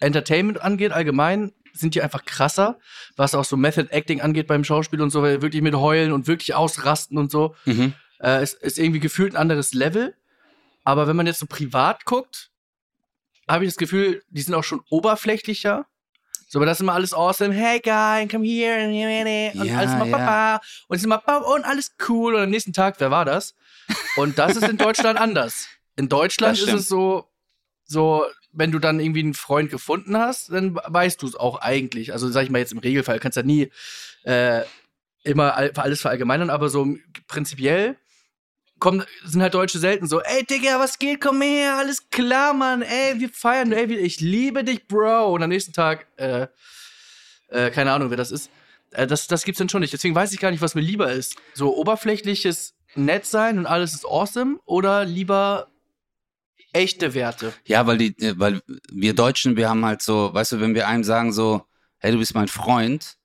Entertainment 0.00 0.60
angeht, 0.60 0.92
allgemein, 0.92 1.52
sind 1.72 1.94
die 1.94 2.02
einfach 2.02 2.24
krasser, 2.24 2.78
was 3.16 3.34
auch 3.34 3.44
so 3.44 3.56
Method 3.56 3.88
Acting 3.90 4.20
angeht 4.20 4.46
beim 4.46 4.64
Schauspiel 4.64 5.00
und 5.00 5.10
so, 5.10 5.22
weil 5.22 5.42
wirklich 5.42 5.62
mit 5.62 5.74
heulen 5.74 6.12
und 6.12 6.26
wirklich 6.26 6.54
ausrasten 6.54 7.18
und 7.18 7.30
so. 7.30 7.54
Mhm. 7.64 7.94
Äh, 8.20 8.42
es 8.42 8.54
ist 8.54 8.78
irgendwie 8.78 9.00
gefühlt 9.00 9.34
ein 9.34 9.40
anderes 9.40 9.74
Level. 9.74 10.14
Aber 10.84 11.06
wenn 11.06 11.16
man 11.16 11.26
jetzt 11.26 11.38
so 11.38 11.46
privat 11.46 12.04
guckt, 12.04 12.50
habe 13.48 13.64
ich 13.64 13.70
das 13.70 13.76
Gefühl, 13.76 14.22
die 14.28 14.42
sind 14.42 14.54
auch 14.54 14.64
schon 14.64 14.82
oberflächlicher. 14.90 15.86
So, 16.48 16.58
aber 16.58 16.66
das 16.66 16.78
ist 16.78 16.82
immer 16.82 16.92
alles 16.92 17.14
awesome. 17.14 17.54
Hey, 17.54 17.80
guy, 17.80 18.28
come 18.28 18.44
here. 18.44 18.84
Und 18.84 18.94
Ja, 18.94 19.78
alles 19.78 19.92
ja. 19.92 20.04
Papa. 20.04 20.60
Und 20.88 20.96
es 20.96 21.02
ist 21.02 21.08
Papa 21.08 21.38
und 21.38 21.64
alles 21.64 21.94
cool. 22.08 22.34
Und 22.34 22.42
am 22.42 22.50
nächsten 22.50 22.72
Tag, 22.72 22.96
wer 22.98 23.10
war 23.10 23.24
das? 23.24 23.54
Und 24.16 24.38
das 24.38 24.56
ist 24.56 24.68
in 24.68 24.76
Deutschland 24.76 25.18
anders. 25.20 25.68
In 25.96 26.08
Deutschland 26.08 26.58
ist 26.58 26.72
es 26.72 26.88
so, 26.88 27.28
so, 27.84 28.26
wenn 28.52 28.70
du 28.70 28.78
dann 28.78 29.00
irgendwie 29.00 29.20
einen 29.20 29.34
Freund 29.34 29.70
gefunden 29.70 30.16
hast, 30.16 30.52
dann 30.52 30.74
weißt 30.74 31.22
du 31.22 31.26
es 31.26 31.34
auch 31.36 31.60
eigentlich. 31.60 32.12
Also, 32.12 32.28
sag 32.30 32.44
ich 32.44 32.50
mal 32.50 32.58
jetzt 32.58 32.72
im 32.72 32.78
Regelfall, 32.78 33.18
kannst 33.18 33.36
ja 33.36 33.42
nie 33.42 33.70
äh, 34.24 34.62
immer 35.24 35.56
all- 35.56 35.72
alles 35.76 36.00
verallgemeinern, 36.00 36.50
aber 36.50 36.68
so 36.68 36.96
prinzipiell 37.28 37.96
kommen, 38.78 39.04
sind 39.24 39.40
halt 39.42 39.54
Deutsche 39.54 39.78
selten 39.78 40.08
so, 40.08 40.20
ey 40.20 40.44
Digga, 40.44 40.80
was 40.80 40.98
geht, 40.98 41.20
komm 41.20 41.40
her, 41.40 41.76
alles 41.78 42.10
klar, 42.10 42.52
Mann, 42.52 42.82
ey, 42.82 43.20
wir 43.20 43.28
feiern, 43.28 43.70
ey, 43.72 43.92
ich 43.94 44.20
liebe 44.20 44.64
dich, 44.64 44.86
Bro. 44.88 45.32
Und 45.34 45.42
am 45.42 45.50
nächsten 45.50 45.72
Tag, 45.72 46.06
äh, 46.16 46.48
äh, 47.48 47.70
keine 47.70 47.92
Ahnung, 47.92 48.10
wer 48.10 48.16
das 48.16 48.30
ist. 48.32 48.50
Äh, 48.90 49.06
das, 49.06 49.26
das 49.28 49.44
gibt's 49.44 49.58
dann 49.58 49.68
schon 49.68 49.80
nicht. 49.80 49.92
Deswegen 49.92 50.14
weiß 50.14 50.32
ich 50.32 50.40
gar 50.40 50.50
nicht, 50.50 50.62
was 50.62 50.74
mir 50.74 50.80
lieber 50.80 51.12
ist. 51.12 51.36
So 51.54 51.76
oberflächliches 51.76 52.74
nett 52.94 53.24
sein 53.24 53.58
und 53.58 53.66
alles 53.66 53.94
ist 53.94 54.04
awesome 54.04 54.58
oder 54.66 55.04
lieber 55.04 55.68
echte 56.72 57.14
Werte. 57.14 57.52
Ja, 57.64 57.86
weil 57.86 57.98
die, 57.98 58.18
äh, 58.18 58.34
weil 58.38 58.62
wir 58.90 59.14
Deutschen, 59.14 59.56
wir 59.56 59.68
haben 59.68 59.84
halt 59.84 60.02
so, 60.02 60.32
weißt 60.32 60.52
du, 60.52 60.60
wenn 60.60 60.74
wir 60.74 60.88
einem 60.88 61.04
sagen 61.04 61.32
so, 61.32 61.66
hey, 61.98 62.12
du 62.12 62.18
bist 62.18 62.34
mein 62.34 62.48
Freund, 62.48 63.16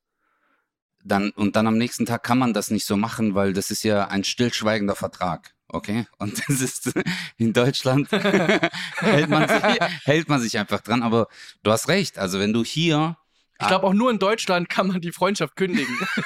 dann 1.03 1.31
und 1.31 1.55
dann 1.55 1.67
am 1.67 1.77
nächsten 1.77 2.05
Tag 2.05 2.23
kann 2.23 2.37
man 2.37 2.53
das 2.53 2.69
nicht 2.69 2.85
so 2.85 2.97
machen, 2.97 3.33
weil 3.33 3.53
das 3.53 3.71
ist 3.71 3.83
ja 3.83 4.07
ein 4.07 4.23
stillschweigender 4.23 4.95
Vertrag. 4.95 5.53
Okay? 5.69 6.05
Und 6.17 6.37
das 6.47 6.61
ist 6.61 6.91
in 7.37 7.53
Deutschland 7.53 8.11
hält, 8.11 9.29
man 9.29 9.47
sich, 9.47 9.63
hält 10.03 10.29
man 10.29 10.41
sich 10.41 10.57
einfach 10.57 10.81
dran. 10.81 11.03
Aber 11.03 11.27
du 11.63 11.71
hast 11.71 11.87
recht. 11.87 12.17
Also 12.17 12.39
wenn 12.39 12.53
du 12.53 12.63
hier 12.63 13.17
Ich 13.59 13.67
glaube, 13.67 13.87
auch 13.87 13.93
nur 13.93 14.11
in 14.11 14.19
Deutschland 14.19 14.69
kann 14.69 14.87
man 14.87 15.01
die 15.01 15.11
Freundschaft 15.11 15.55
kündigen. 15.55 15.97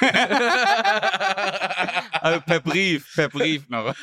also 2.20 2.40
per 2.40 2.60
Brief, 2.60 3.14
per 3.14 3.28
Brief 3.28 3.68
noch. 3.68 3.94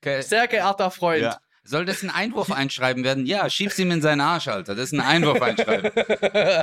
Okay. 0.00 0.22
Sehr 0.22 0.46
geehrter 0.46 0.90
Freund. 0.90 1.22
Ja. 1.22 1.38
Soll 1.66 1.84
das 1.84 2.02
ein 2.02 2.10
Einwurf 2.10 2.50
einschreiben 2.50 3.04
werden? 3.04 3.26
Ja, 3.26 3.50
schieb's 3.50 3.78
ihm 3.78 3.90
in 3.90 4.00
seinen 4.00 4.20
Arsch, 4.20 4.48
Alter. 4.48 4.74
Das 4.74 4.92
ist 4.92 4.92
ein 4.92 5.00
Einwurf 5.00 5.42
einschreiben. 5.42 5.90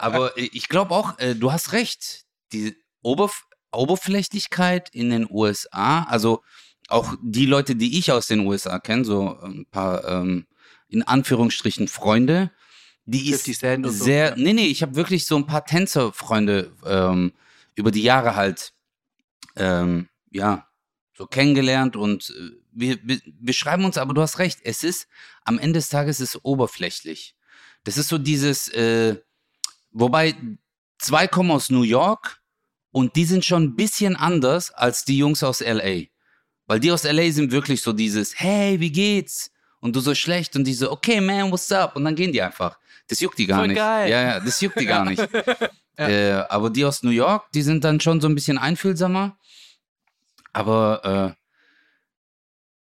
Aber 0.01 0.31
ich 0.37 0.69
glaube 0.69 0.95
auch, 0.95 1.19
äh, 1.19 1.35
du 1.35 1.51
hast 1.51 1.73
recht. 1.73 2.23
Die 2.51 2.75
Oberf 3.01 3.43
Oberflächlichkeit 3.73 4.89
in 4.93 5.09
den 5.09 5.27
USA, 5.29 6.03
also 6.03 6.43
auch 6.87 7.15
die 7.21 7.45
Leute, 7.45 7.75
die 7.75 7.97
ich 7.97 8.11
aus 8.11 8.27
den 8.27 8.41
USA 8.41 8.79
kenne, 8.79 9.03
so 9.03 9.39
ein 9.41 9.65
paar 9.65 10.07
ähm, 10.07 10.45
in 10.87 11.01
Anführungsstrichen 11.01 11.87
Freunde, 11.87 12.51
die 13.05 13.31
50 13.31 13.49
ist 13.49 13.63
und 13.63 13.83
so, 13.85 14.03
sehr, 14.03 14.29
ja. 14.29 14.35
nee, 14.37 14.53
nee, 14.53 14.67
ich 14.67 14.81
habe 14.81 14.95
wirklich 14.95 15.25
so 15.25 15.35
ein 15.35 15.47
paar 15.47 15.65
Tänzerfreunde 15.65 16.71
ähm, 16.85 17.33
über 17.75 17.91
die 17.91 18.03
Jahre 18.03 18.35
halt, 18.35 18.73
ähm, 19.55 20.07
ja, 20.29 20.67
so 21.17 21.25
kennengelernt 21.25 21.95
und 21.95 22.29
äh, 22.29 22.62
wir, 22.75 22.97
wir, 23.03 23.19
wir 23.25 23.53
schreiben 23.53 23.85
uns, 23.85 23.97
aber 23.97 24.13
du 24.13 24.21
hast 24.21 24.39
recht, 24.39 24.59
es 24.63 24.83
ist, 24.83 25.07
am 25.43 25.59
Ende 25.59 25.79
des 25.79 25.89
Tages 25.89 26.19
ist 26.19 26.35
es 26.35 26.45
oberflächlich. 26.45 27.35
Das 27.83 27.97
ist 27.97 28.07
so 28.07 28.17
dieses, 28.17 28.67
äh, 28.69 29.17
wobei 29.91 30.35
zwei 30.97 31.27
kommen 31.27 31.51
aus 31.51 31.69
New 31.69 31.83
York 31.83 32.41
und 32.91 33.15
die 33.15 33.25
sind 33.25 33.43
schon 33.43 33.63
ein 33.63 33.75
bisschen 33.75 34.15
anders 34.15 34.71
als 34.71 35.05
die 35.05 35.17
Jungs 35.17 35.43
aus 35.43 35.59
LA. 35.59 36.03
Weil 36.65 36.79
die 36.79 36.91
aus 36.91 37.03
LA 37.03 37.31
sind 37.31 37.51
wirklich 37.51 37.81
so 37.81 37.91
dieses, 37.91 38.39
hey, 38.39 38.79
wie 38.79 38.91
geht's? 38.91 39.51
Und 39.79 39.95
du 39.95 39.99
so 39.99 40.15
schlecht 40.15 40.55
und 40.55 40.63
die 40.63 40.73
so, 40.73 40.91
okay, 40.91 41.19
man, 41.19 41.51
what's 41.51 41.69
up? 41.71 41.95
Und 41.97 42.05
dann 42.05 42.15
gehen 42.15 42.31
die 42.31 42.41
einfach. 42.41 42.79
Das 43.07 43.19
juckt 43.19 43.37
die 43.37 43.45
gar 43.45 43.59
Voll 43.59 43.67
nicht. 43.67 43.77
geil. 43.77 44.09
Ja, 44.09 44.21
ja, 44.21 44.39
das 44.39 44.61
juckt 44.61 44.79
die 44.79 44.85
gar 44.85 45.05
nicht. 45.05 45.21
Ja. 45.95 46.09
äh, 46.09 46.45
aber 46.49 46.71
die 46.71 46.85
aus 46.85 47.03
New 47.03 47.11
York, 47.11 47.51
die 47.51 47.61
sind 47.61 47.83
dann 47.83 47.99
schon 47.99 48.19
so 48.19 48.27
ein 48.27 48.33
bisschen 48.33 48.57
einfühlsamer. 48.57 49.37
Aber 50.51 51.35
äh, 51.35 51.42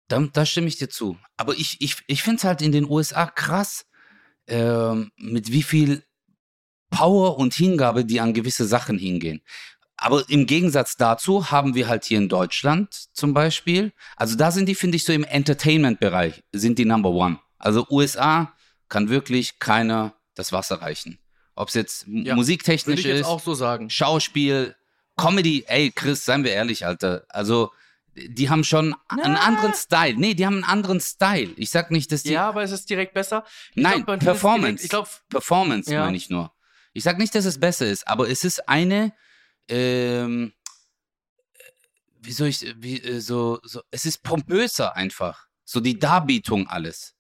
da, 0.09 0.21
da 0.33 0.47
stimme 0.47 0.69
ich 0.69 0.77
dir 0.77 0.89
zu. 0.89 1.19
Aber 1.37 1.55
ich, 1.55 1.81
ich, 1.81 1.97
ich 2.07 2.23
finde 2.23 2.39
es 2.39 2.45
halt 2.45 2.63
in 2.63 2.73
den 2.73 2.89
USA 2.89 3.27
krass, 3.27 3.87
ähm, 4.47 5.11
mit 5.17 5.53
wie 5.53 5.63
viel 5.63 6.03
Power 6.91 7.39
und 7.39 7.55
Hingabe 7.55 8.05
die 8.05 8.21
an 8.21 8.33
gewisse 8.33 8.67
Sachen 8.67 8.99
hingehen. 8.99 9.43
Aber 9.97 10.25
im 10.29 10.47
Gegensatz 10.47 10.97
dazu 10.97 11.51
haben 11.51 11.75
wir 11.75 11.89
halt 11.89 12.05
hier 12.05 12.19
in 12.19 12.29
Deutschland 12.29 12.95
zum 13.13 13.35
Beispiel, 13.35 13.93
also 14.17 14.37
da 14.37 14.53
sind 14.53 14.67
die, 14.67 14.77
finde 14.77 14.97
ich, 14.97 15.05
so 15.05 15.13
im 15.13 15.25
Entertainment-Bereich, 15.25 16.45
sind 16.53 16.79
die 16.79 16.85
Number 16.85 17.11
One. 17.11 17.41
Also 17.59 17.85
USA 17.91 18.55
kann 18.89 19.09
wirklich 19.09 19.59
keiner 19.59 20.15
das 20.35 20.53
Wasser 20.53 20.81
reichen. 20.81 21.19
Ob 21.57 21.69
es 21.69 21.75
jetzt 21.75 22.07
Ja, 22.07 22.37
musiktechnisch 22.37 23.05
jetzt 23.05 23.21
ist, 23.21 23.27
auch 23.27 23.41
so 23.41 23.55
sagen. 23.55 23.91
Schauspiel, 23.91 24.77
Comedy, 25.17 25.65
ey, 25.67 25.91
Chris, 25.91 26.25
seien 26.25 26.45
wir 26.45 26.53
ehrlich, 26.53 26.87
Alter. 26.87 27.25
Also, 27.29 27.73
die 28.29 28.51
haben 28.51 28.65
schon 28.65 28.95
einen 29.09 29.33
Na. 29.35 29.41
anderen 29.41 29.75
Style. 29.75 30.15
Nee, 30.19 30.35
die 30.35 30.45
haben 30.47 30.55
einen 30.57 30.65
anderen 30.65 31.01
Style. 31.01 31.53
Ich 31.57 31.71
sag 31.71 31.91
nicht, 31.91 32.11
dass 32.13 32.23
die. 32.23 32.33
Ja, 32.33 32.49
aber 32.49 32.63
es 32.63 32.71
ist 32.73 32.89
direkt 32.91 33.15
besser. 33.15 33.45
Ich 33.75 33.83
Nein, 33.83 34.05
glaub, 34.05 34.19
Performance. 34.21 34.65
Direkt, 34.67 34.85
ich 34.85 34.91
glaube, 34.91 35.09
Performance 35.29 35.93
Ja. 35.93 36.05
meine 36.05 36.17
ich 36.17 36.31
nur. 36.31 36.53
Ich 36.93 37.05
sag 37.05 37.19
nicht, 37.19 37.35
dass 37.35 37.45
es 37.45 37.59
besser 37.61 37.87
ist, 37.87 38.07
aber 38.09 38.29
es 38.29 38.45
ist 38.45 38.69
eine, 38.69 39.13
ähm, 39.69 40.53
wie 42.21 42.33
soll 42.33 42.49
ich, 42.49 42.75
wie, 42.79 43.01
äh, 43.01 43.21
so, 43.21 43.61
so, 43.63 43.81
es 43.91 44.05
ist 44.05 44.23
pompöser 44.23 44.97
einfach. 44.97 45.47
So 45.65 45.81
die 45.81 45.99
Darbietung 45.99 46.67
alles. 46.67 47.15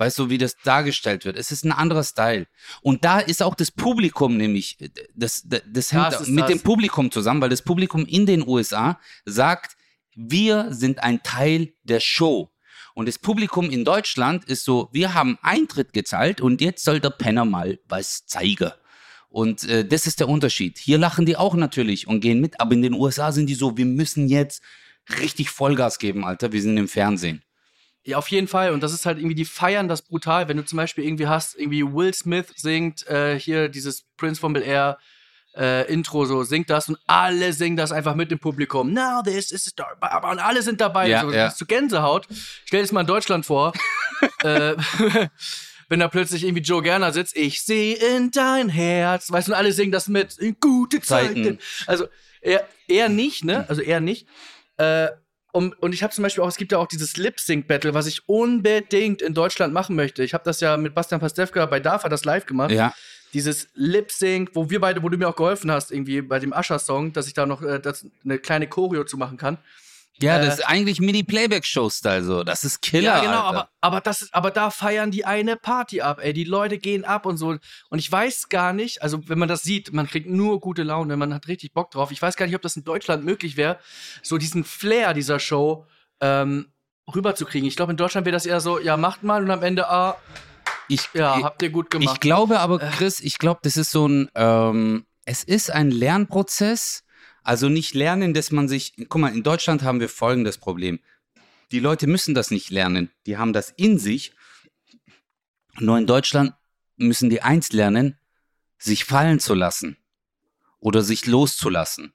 Weißt 0.00 0.16
du, 0.20 0.30
wie 0.30 0.38
das 0.38 0.56
dargestellt 0.62 1.24
wird? 1.24 1.36
Es 1.36 1.50
ist 1.50 1.64
ein 1.64 1.72
anderer 1.72 2.04
Style. 2.04 2.46
Und 2.82 3.04
da 3.04 3.18
ist 3.18 3.42
auch 3.42 3.56
das 3.56 3.72
Publikum 3.72 4.36
nämlich, 4.36 4.80
äh, 4.80 4.88
das, 5.14 5.42
das, 5.44 5.62
das 5.66 5.92
hängt 5.92 6.12
Das 6.12 6.28
mit 6.28 6.44
das. 6.44 6.48
dem 6.50 6.60
Publikum 6.60 7.10
zusammen, 7.10 7.40
weil 7.40 7.48
das 7.50 7.62
Publikum 7.62 8.06
in 8.06 8.24
den 8.24 8.46
USA 8.46 9.00
sagt, 9.24 9.76
wir 10.18 10.66
sind 10.70 11.02
ein 11.02 11.22
Teil 11.22 11.72
der 11.84 12.00
Show. 12.00 12.50
Und 12.94 13.06
das 13.06 13.18
Publikum 13.18 13.70
in 13.70 13.84
Deutschland 13.84 14.44
ist 14.46 14.64
so, 14.64 14.88
wir 14.90 15.14
haben 15.14 15.38
Eintritt 15.42 15.92
gezahlt 15.92 16.40
und 16.40 16.60
jetzt 16.60 16.84
soll 16.84 16.98
der 16.98 17.10
Penner 17.10 17.44
mal 17.44 17.78
was 17.88 18.26
zeigen. 18.26 18.72
Und 19.28 19.68
äh, 19.68 19.84
das 19.86 20.08
ist 20.08 20.18
der 20.18 20.28
Unterschied. 20.28 20.78
Hier 20.78 20.98
lachen 20.98 21.24
die 21.24 21.36
auch 21.36 21.54
natürlich 21.54 22.08
und 22.08 22.20
gehen 22.20 22.40
mit, 22.40 22.60
aber 22.60 22.72
in 22.72 22.82
den 22.82 22.94
USA 22.94 23.30
sind 23.30 23.46
die 23.46 23.54
so, 23.54 23.76
wir 23.76 23.84
müssen 23.84 24.28
jetzt 24.28 24.60
richtig 25.20 25.50
Vollgas 25.50 26.00
geben, 26.00 26.24
Alter, 26.24 26.50
wir 26.50 26.60
sind 26.60 26.76
im 26.76 26.88
Fernsehen. 26.88 27.42
Ja, 28.04 28.16
auf 28.16 28.28
jeden 28.28 28.48
Fall. 28.48 28.72
Und 28.72 28.82
das 28.82 28.92
ist 28.92 29.06
halt 29.06 29.18
irgendwie, 29.18 29.36
die 29.36 29.44
feiern 29.44 29.86
das 29.86 30.02
brutal. 30.02 30.48
Wenn 30.48 30.56
du 30.56 30.64
zum 30.64 30.78
Beispiel 30.78 31.04
irgendwie 31.04 31.28
hast, 31.28 31.56
irgendwie 31.56 31.84
Will 31.84 32.12
Smith 32.12 32.46
singt 32.56 33.06
äh, 33.06 33.38
hier 33.38 33.68
dieses 33.68 34.06
Prince 34.16 34.40
von 34.40 34.52
Bel 34.52 34.62
Air 34.62 34.98
äh, 35.58 35.92
Intro, 35.92 36.24
so 36.24 36.44
singt 36.44 36.70
das 36.70 36.88
und 36.88 36.98
alle 37.06 37.52
singen 37.52 37.76
das 37.76 37.90
einfach 37.90 38.14
mit 38.14 38.30
dem 38.30 38.38
Publikum. 38.38 38.92
Now 38.92 39.22
this 39.22 39.50
is 39.50 39.74
a 39.76 40.30
Und 40.30 40.38
alle 40.38 40.62
sind 40.62 40.80
dabei. 40.80 41.08
Ja, 41.08 41.22
so, 41.22 41.32
ja. 41.32 41.44
Das 41.44 41.54
ist 41.54 41.58
zu 41.58 41.66
Gänsehaut. 41.66 42.26
Stell 42.64 42.80
dir 42.80 42.84
das 42.84 42.92
mal 42.92 43.00
in 43.00 43.06
Deutschland 43.06 43.44
vor. 43.44 43.72
äh, 44.42 44.76
wenn 45.88 46.00
da 46.00 46.08
plötzlich 46.08 46.44
irgendwie 46.44 46.62
Joe 46.62 46.82
Gerner 46.82 47.12
sitzt, 47.12 47.36
ich 47.36 47.62
sehe 47.62 47.96
in 47.96 48.30
dein 48.30 48.68
Herz. 48.68 49.32
Weißt 49.32 49.48
du, 49.48 49.52
und 49.52 49.58
alle 49.58 49.72
singen 49.72 49.92
das 49.92 50.08
mit. 50.08 50.38
In 50.38 50.56
gute 50.60 51.00
Zeiten. 51.00 51.44
Zeiten. 51.44 51.58
Also 51.86 52.06
eher, 52.40 52.66
eher 52.86 53.08
nicht, 53.08 53.44
ne? 53.44 53.64
Also 53.68 53.82
eher 53.82 54.00
nicht. 54.00 54.28
Äh, 54.76 55.08
und, 55.50 55.80
und 55.82 55.92
ich 55.92 56.02
habe 56.02 56.12
zum 56.12 56.22
Beispiel 56.22 56.44
auch, 56.44 56.48
es 56.48 56.56
gibt 56.56 56.72
ja 56.72 56.78
auch 56.78 56.86
dieses 56.86 57.16
Lip-Sync-Battle, 57.16 57.94
was 57.94 58.06
ich 58.06 58.28
unbedingt 58.28 59.22
in 59.22 59.34
Deutschland 59.34 59.72
machen 59.72 59.96
möchte. 59.96 60.22
Ich 60.22 60.34
habe 60.34 60.44
das 60.44 60.60
ja 60.60 60.76
mit 60.76 60.94
Bastian 60.94 61.20
Pastewka 61.20 61.66
bei 61.66 61.80
DAFA 61.80 62.08
das 62.08 62.24
live 62.24 62.46
gemacht. 62.46 62.70
Ja, 62.70 62.92
Dieses 63.34 63.68
Lip-Sync, 63.74 64.50
wo 64.54 64.70
wir 64.70 64.80
beide, 64.80 65.02
wo 65.02 65.08
du 65.08 65.18
mir 65.18 65.28
auch 65.28 65.36
geholfen 65.36 65.70
hast, 65.70 65.92
irgendwie 65.92 66.22
bei 66.22 66.38
dem 66.38 66.52
Ascher-Song, 66.52 67.12
dass 67.12 67.26
ich 67.26 67.34
da 67.34 67.46
noch 67.46 67.62
äh, 67.62 67.78
das, 67.78 68.06
eine 68.24 68.38
kleine 68.38 68.68
Choreo 68.68 69.04
zu 69.04 69.16
machen 69.16 69.36
kann. 69.36 69.58
ja, 70.20 70.38
Äh, 70.38 70.46
das 70.46 70.58
ist 70.58 70.64
eigentlich 70.64 71.00
Mini-Playback-Show-Style 71.00 72.24
so. 72.24 72.42
Das 72.42 72.64
ist 72.64 72.80
Killer, 72.82 73.16
ja, 73.16 73.20
genau, 73.20 73.42
Alter. 73.44 73.46
aber, 73.48 73.68
aber, 73.80 74.00
das, 74.00 74.28
aber 74.32 74.50
da 74.50 74.70
feiern 74.70 75.10
die 75.10 75.24
eine 75.24 75.56
Party 75.56 76.00
ab, 76.00 76.20
ey. 76.22 76.32
Die 76.32 76.44
Leute 76.44 76.78
gehen 76.78 77.04
ab 77.04 77.26
und 77.26 77.36
so. 77.36 77.56
Und 77.90 77.98
ich 77.98 78.10
weiß 78.10 78.48
gar 78.48 78.72
nicht, 78.72 79.02
also 79.02 79.28
wenn 79.28 79.38
man 79.38 79.48
das 79.48 79.62
sieht, 79.62 79.92
man 79.92 80.06
kriegt 80.06 80.28
nur 80.28 80.60
gute 80.60 80.82
Laune, 80.82 81.16
man 81.16 81.34
hat 81.34 81.48
richtig 81.48 81.72
Bock 81.72 81.90
drauf. 81.90 82.10
Ich 82.10 82.20
weiß 82.20 82.36
gar 82.36 82.46
nicht, 82.46 82.56
ob 82.56 82.62
das 82.62 82.76
in 82.76 82.84
Deutschland 82.84 83.24
möglich 83.24 83.56
wäre, 83.56 83.78
so 84.22 84.38
diesen 84.38 84.64
Flair 84.64 85.14
dieser 85.14 85.38
Show 85.38 85.86
ähm, 86.20 86.72
rüberzukriegen. 87.14 87.68
Ich 87.68 87.76
glaube, 87.76 87.92
in 87.92 87.96
Deutschland 87.96 88.26
wäre 88.26 88.34
das 88.34 88.46
eher 88.46 88.60
so, 88.60 88.78
ja, 88.80 88.96
macht 88.96 89.22
mal 89.22 89.42
und 89.42 89.50
am 89.50 89.62
Ende, 89.62 89.88
ah, 89.88 90.16
ich, 90.88 91.08
ja, 91.14 91.38
ich, 91.38 91.44
habt 91.44 91.62
ihr 91.62 91.70
gut 91.70 91.86
ich 91.86 91.90
gemacht. 91.90 92.16
Äh. 92.16 92.20
glaube 92.20 92.60
aber, 92.60 92.78
Chris, 92.78 93.20
ich 93.20 93.38
glaube, 93.38 93.60
das 93.62 93.76
ist 93.76 93.90
so 93.90 94.06
ein, 94.06 94.30
ähm, 94.34 95.06
es 95.24 95.44
ist 95.44 95.70
ein 95.70 95.90
Lernprozess. 95.90 97.04
Also 97.42 97.68
nicht 97.68 97.94
lernen, 97.94 98.34
dass 98.34 98.50
man 98.50 98.68
sich, 98.68 98.94
guck 99.08 99.20
mal, 99.20 99.34
in 99.34 99.42
Deutschland 99.42 99.82
haben 99.82 100.00
wir 100.00 100.08
folgendes 100.08 100.58
Problem. 100.58 101.00
Die 101.70 101.80
Leute 101.80 102.06
müssen 102.06 102.34
das 102.34 102.50
nicht 102.50 102.70
lernen. 102.70 103.10
Die 103.26 103.36
haben 103.38 103.52
das 103.52 103.70
in 103.70 103.98
sich. 103.98 104.32
Nur 105.78 105.98
in 105.98 106.06
Deutschland 106.06 106.54
müssen 106.96 107.30
die 107.30 107.42
eins 107.42 107.72
lernen. 107.72 108.18
sich 108.78 109.04
fallen 109.04 109.40
zu 109.40 109.54
lassen 109.54 109.96
oder 110.78 111.02
sich 111.02 111.26
loszulassen. 111.26 112.14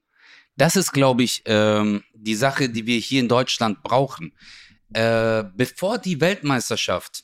Das 0.56 0.76
ist, 0.76 0.92
glaube 0.92 1.24
ich, 1.24 1.42
ähm, 1.46 2.04
die 2.14 2.36
Sache, 2.36 2.70
die 2.70 2.86
wir 2.86 2.98
hier 3.00 3.20
in 3.20 3.28
Deutschland 3.28 3.84
brauchen. 3.84 4.34
Äh, 4.94 5.44
bevor 5.56 5.98
die 5.98 6.22
Weltmeisterschaft 6.22 7.24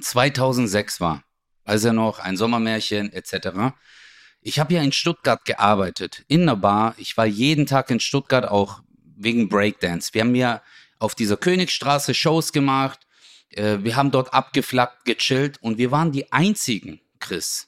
2006 0.00 1.00
war, 1.00 1.22
also 1.64 1.92
noch 1.92 2.18
ein 2.18 2.36
Sommermärchen 2.36 3.12
etc., 3.12 3.74
ich 4.46 4.60
habe 4.60 4.74
ja 4.74 4.82
in 4.82 4.92
Stuttgart 4.92 5.44
gearbeitet, 5.44 6.24
in 6.28 6.42
einer 6.42 6.54
Bar. 6.54 6.94
Ich 6.98 7.16
war 7.16 7.26
jeden 7.26 7.66
Tag 7.66 7.90
in 7.90 7.98
Stuttgart 7.98 8.46
auch 8.46 8.80
wegen 9.16 9.48
Breakdance. 9.48 10.14
Wir 10.14 10.20
haben 10.20 10.36
ja 10.36 10.62
auf 11.00 11.16
dieser 11.16 11.36
Königstraße 11.36 12.14
Shows 12.14 12.52
gemacht. 12.52 13.08
Äh, 13.50 13.78
wir 13.80 13.96
haben 13.96 14.12
dort 14.12 14.32
abgeflackt, 14.32 15.04
gechillt 15.04 15.60
und 15.62 15.78
wir 15.78 15.90
waren 15.90 16.12
die 16.12 16.30
einzigen, 16.30 17.00
Chris, 17.18 17.66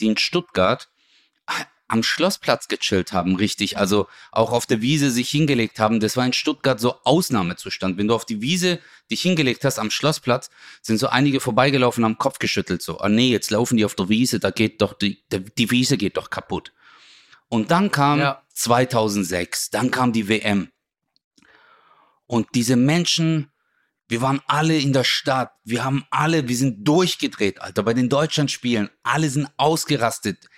die 0.00 0.08
in 0.08 0.18
Stuttgart 0.18 0.90
am 1.92 2.02
Schlossplatz 2.02 2.68
gechillt 2.68 3.12
haben, 3.12 3.36
richtig. 3.36 3.76
Also 3.76 4.08
auch 4.30 4.52
auf 4.52 4.64
der 4.64 4.80
Wiese 4.80 5.10
sich 5.10 5.28
hingelegt 5.28 5.78
haben. 5.78 6.00
Das 6.00 6.16
war 6.16 6.24
in 6.24 6.32
Stuttgart 6.32 6.80
so 6.80 6.96
Ausnahmezustand. 7.04 7.98
Wenn 7.98 8.08
du 8.08 8.14
auf 8.14 8.24
die 8.24 8.40
Wiese 8.40 8.78
dich 9.10 9.20
hingelegt 9.20 9.62
hast 9.66 9.78
am 9.78 9.90
Schlossplatz, 9.90 10.48
sind 10.80 10.96
so 10.96 11.08
einige 11.08 11.38
vorbeigelaufen, 11.38 12.02
haben 12.02 12.16
Kopf 12.16 12.38
geschüttelt. 12.38 12.80
So, 12.80 12.98
ah 12.98 13.10
nee, 13.10 13.30
jetzt 13.30 13.50
laufen 13.50 13.76
die 13.76 13.84
auf 13.84 13.94
der 13.94 14.08
Wiese, 14.08 14.40
da 14.40 14.50
geht 14.50 14.80
doch, 14.80 14.94
die, 14.94 15.22
die 15.30 15.70
Wiese 15.70 15.98
geht 15.98 16.16
doch 16.16 16.30
kaputt. 16.30 16.72
Und 17.48 17.70
dann 17.70 17.90
kam 17.90 18.20
ja. 18.20 18.42
2006, 18.54 19.68
dann 19.68 19.90
kam 19.90 20.14
die 20.14 20.28
WM. 20.28 20.70
Und 22.26 22.48
diese 22.54 22.76
Menschen, 22.76 23.52
wir 24.08 24.22
waren 24.22 24.40
alle 24.46 24.78
in 24.78 24.94
der 24.94 25.04
Stadt, 25.04 25.52
wir 25.62 25.84
haben 25.84 26.06
alle, 26.10 26.48
wir 26.48 26.56
sind 26.56 26.88
durchgedreht, 26.88 27.60
Alter, 27.60 27.82
bei 27.82 27.92
den 27.92 28.08
Deutschlandspielen, 28.08 28.88
alle 29.02 29.28
sind 29.28 29.48
ausgerastet 29.58 30.48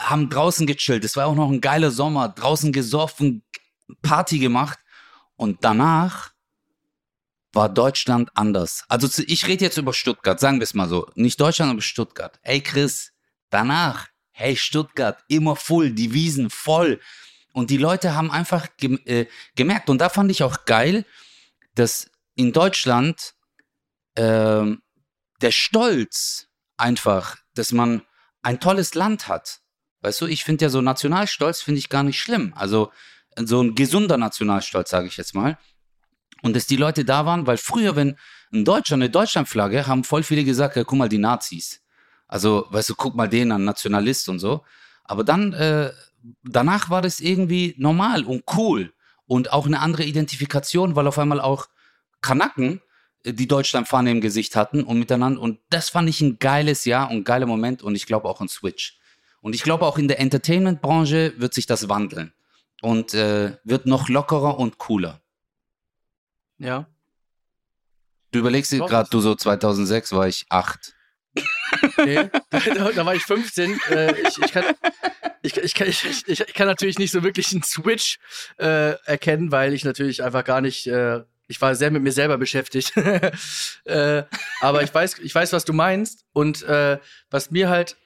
haben 0.00 0.30
draußen 0.30 0.66
gechillt. 0.66 1.04
Es 1.04 1.16
war 1.16 1.26
auch 1.26 1.34
noch 1.34 1.50
ein 1.50 1.60
geiler 1.60 1.90
Sommer, 1.90 2.28
draußen 2.28 2.72
gesoffen, 2.72 3.42
Party 4.02 4.38
gemacht. 4.38 4.78
Und 5.36 5.64
danach 5.64 6.32
war 7.52 7.68
Deutschland 7.68 8.30
anders. 8.34 8.84
Also 8.88 9.22
ich 9.26 9.46
rede 9.46 9.64
jetzt 9.64 9.76
über 9.76 9.92
Stuttgart, 9.92 10.38
sagen 10.38 10.58
wir 10.58 10.64
es 10.64 10.74
mal 10.74 10.88
so. 10.88 11.08
Nicht 11.14 11.40
Deutschland, 11.40 11.70
aber 11.70 11.82
Stuttgart. 11.82 12.38
Hey 12.42 12.60
Chris, 12.60 13.12
danach, 13.50 14.08
hey 14.30 14.56
Stuttgart, 14.56 15.22
immer 15.28 15.56
voll, 15.56 15.90
die 15.90 16.12
Wiesen 16.12 16.50
voll. 16.50 17.00
Und 17.52 17.70
die 17.70 17.76
Leute 17.76 18.14
haben 18.14 18.30
einfach 18.30 18.68
gem 18.76 19.00
äh, 19.04 19.26
gemerkt, 19.56 19.90
und 19.90 19.98
da 19.98 20.08
fand 20.08 20.30
ich 20.30 20.44
auch 20.44 20.64
geil, 20.64 21.04
dass 21.74 22.08
in 22.36 22.52
Deutschland 22.52 23.34
äh, 24.14 24.66
der 25.40 25.50
Stolz 25.50 26.46
einfach, 26.76 27.36
dass 27.54 27.72
man 27.72 28.02
ein 28.42 28.60
tolles 28.60 28.94
Land 28.94 29.26
hat, 29.26 29.60
Weißt 30.02 30.20
du, 30.20 30.26
ich 30.26 30.44
finde 30.44 30.64
ja 30.64 30.70
so 30.70 30.80
Nationalstolz 30.80 31.62
finde 31.62 31.78
ich 31.78 31.88
gar 31.88 32.02
nicht 32.02 32.18
schlimm. 32.18 32.52
Also 32.56 32.90
so 33.36 33.62
ein 33.62 33.74
gesunder 33.74 34.16
Nationalstolz, 34.16 34.90
sage 34.90 35.06
ich 35.06 35.16
jetzt 35.16 35.34
mal. 35.34 35.58
Und 36.42 36.56
dass 36.56 36.66
die 36.66 36.76
Leute 36.76 37.04
da 37.04 37.26
waren, 37.26 37.46
weil 37.46 37.58
früher, 37.58 37.96
wenn 37.96 38.16
ein 38.52 38.64
Deutscher 38.64 38.94
eine 38.94 39.10
Deutschlandflagge, 39.10 39.86
haben 39.86 40.04
voll 40.04 40.22
viele 40.22 40.44
gesagt, 40.44 40.76
ja, 40.76 40.84
guck 40.84 40.98
mal, 40.98 41.08
die 41.08 41.18
Nazis. 41.18 41.82
Also, 42.26 42.66
weißt 42.70 42.90
du, 42.90 42.94
guck 42.94 43.14
mal 43.14 43.28
den 43.28 43.52
an, 43.52 43.64
Nationalist 43.64 44.28
und 44.28 44.38
so. 44.38 44.64
Aber 45.04 45.24
dann, 45.24 45.52
äh, 45.52 45.90
danach 46.44 46.88
war 46.88 47.02
das 47.02 47.20
irgendwie 47.20 47.74
normal 47.76 48.24
und 48.24 48.44
cool 48.56 48.92
und 49.26 49.52
auch 49.52 49.66
eine 49.66 49.80
andere 49.80 50.04
Identifikation, 50.04 50.96
weil 50.96 51.06
auf 51.06 51.18
einmal 51.18 51.40
auch 51.40 51.66
Kanaken 52.22 52.80
äh, 53.24 53.32
die 53.32 53.48
Deutschlandfahne 53.48 54.10
im 54.10 54.20
Gesicht 54.20 54.56
hatten 54.56 54.82
und 54.82 54.98
miteinander. 54.98 55.40
Und 55.40 55.60
das 55.70 55.90
fand 55.90 56.08
ich 56.08 56.20
ein 56.20 56.38
geiles 56.38 56.84
Jahr 56.84 57.10
und 57.10 57.24
geiler 57.24 57.46
Moment 57.46 57.82
und 57.82 57.94
ich 57.94 58.06
glaube 58.06 58.28
auch 58.28 58.40
ein 58.40 58.48
Switch. 58.48 58.99
Und 59.40 59.54
ich 59.54 59.62
glaube, 59.62 59.86
auch 59.86 59.98
in 59.98 60.08
der 60.08 60.20
Entertainment-Branche 60.20 61.34
wird 61.38 61.54
sich 61.54 61.66
das 61.66 61.88
wandeln 61.88 62.32
und 62.82 63.14
äh, 63.14 63.56
wird 63.64 63.86
noch 63.86 64.08
lockerer 64.08 64.58
und 64.58 64.78
cooler. 64.78 65.20
Ja. 66.58 66.86
Du 68.32 68.38
überlegst 68.38 68.70
dir 68.70 68.80
gerade, 68.80 69.08
du 69.10 69.20
so 69.20 69.34
2006 69.34 70.12
war 70.12 70.28
ich 70.28 70.46
acht. 70.50 70.94
Nee, 72.04 72.28
da, 72.50 72.60
da 72.92 73.06
war 73.06 73.14
ich 73.14 73.22
15. 73.22 73.80
Äh, 73.90 74.20
ich, 74.20 74.38
ich, 74.38 74.52
kann, 74.52 74.64
ich, 75.42 75.56
ich, 75.56 75.74
kann, 75.74 75.88
ich, 75.88 76.28
ich, 76.28 76.54
kann 76.54 76.66
natürlich 76.66 76.98
nicht 76.98 77.10
so 77.10 77.22
wirklich 77.22 77.52
einen 77.52 77.62
Switch 77.62 78.18
äh, 78.58 78.92
erkennen, 79.04 79.50
weil 79.52 79.72
ich 79.72 79.84
natürlich 79.84 80.22
einfach 80.22 80.44
gar 80.44 80.60
nicht 80.60 80.86
äh, 80.86 81.22
ich 81.50 81.60
war 81.60 81.74
sehr 81.74 81.90
mit 81.90 82.04
mir 82.04 82.12
selber 82.12 82.38
beschäftigt. 82.38 82.96
äh, 83.84 84.22
aber 84.60 84.84
ich 84.84 84.94
weiß, 84.94 85.18
ich 85.18 85.34
weiß, 85.34 85.52
was 85.52 85.64
du 85.64 85.72
meinst. 85.72 86.24
Und 86.32 86.62
äh, 86.62 86.98
was 87.28 87.50
mir 87.50 87.68
halt 87.68 87.96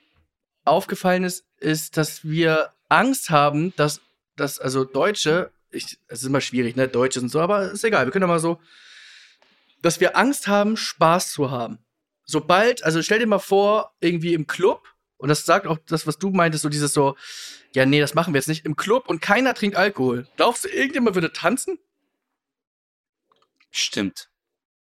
aufgefallen 0.65 1.25
ist, 1.25 1.45
ist, 1.59 1.97
dass 1.97 2.25
wir 2.25 2.71
Angst 2.89 3.31
haben, 3.31 3.75
dass, 3.77 4.01
dass 4.37 4.59
also 4.59 4.85
Deutsche, 4.85 5.51
ich, 5.71 5.99
es 6.09 6.23
ist 6.23 6.27
immer 6.27 6.41
schwierig, 6.41 6.77
ne, 6.77 6.89
Deutsche 6.89 7.21
und 7.21 7.29
so, 7.29 7.41
aber 7.41 7.73
ist 7.73 7.85
egal, 7.85 8.07
wir 8.07 8.13
können 8.13 8.23
doch 8.23 8.29
mal 8.29 8.39
so, 8.39 8.61
dass 9.83 10.01
wir 10.01 10.17
Angst 10.17 10.49
haben, 10.49 10.77
Spaß 10.77 11.33
zu 11.33 11.51
haben. 11.51 11.79
Sobald, 12.25 12.85
also 12.85 13.03
stell 13.03 13.19
dir 13.19 13.27
mal 13.27 13.39
vor, 13.39 13.93
irgendwie 14.01 14.35
im 14.35 14.47
Club, 14.47 14.89
und 15.19 15.29
das 15.29 15.45
sagt 15.45 15.67
auch 15.67 15.79
das, 15.87 16.07
was 16.07 16.19
du 16.19 16.31
meintest, 16.31 16.63
so 16.63 16.69
dieses 16.69 16.95
so, 16.95 17.17
ja, 17.75 17.85
nee, 17.85 18.01
das 18.01 18.15
machen 18.15 18.33
wir 18.33 18.39
jetzt 18.39 18.49
nicht, 18.49 18.65
im 18.65 18.77
Club 18.77 19.09
und 19.09 19.21
keiner 19.21 19.55
trinkt 19.55 19.77
Alkohol. 19.77 20.27
Glaubst 20.37 20.65
du, 20.65 20.69
irgendjemand 20.69 21.17
würde 21.17 21.33
tanzen? 21.33 21.79
Stimmt. 23.71 24.29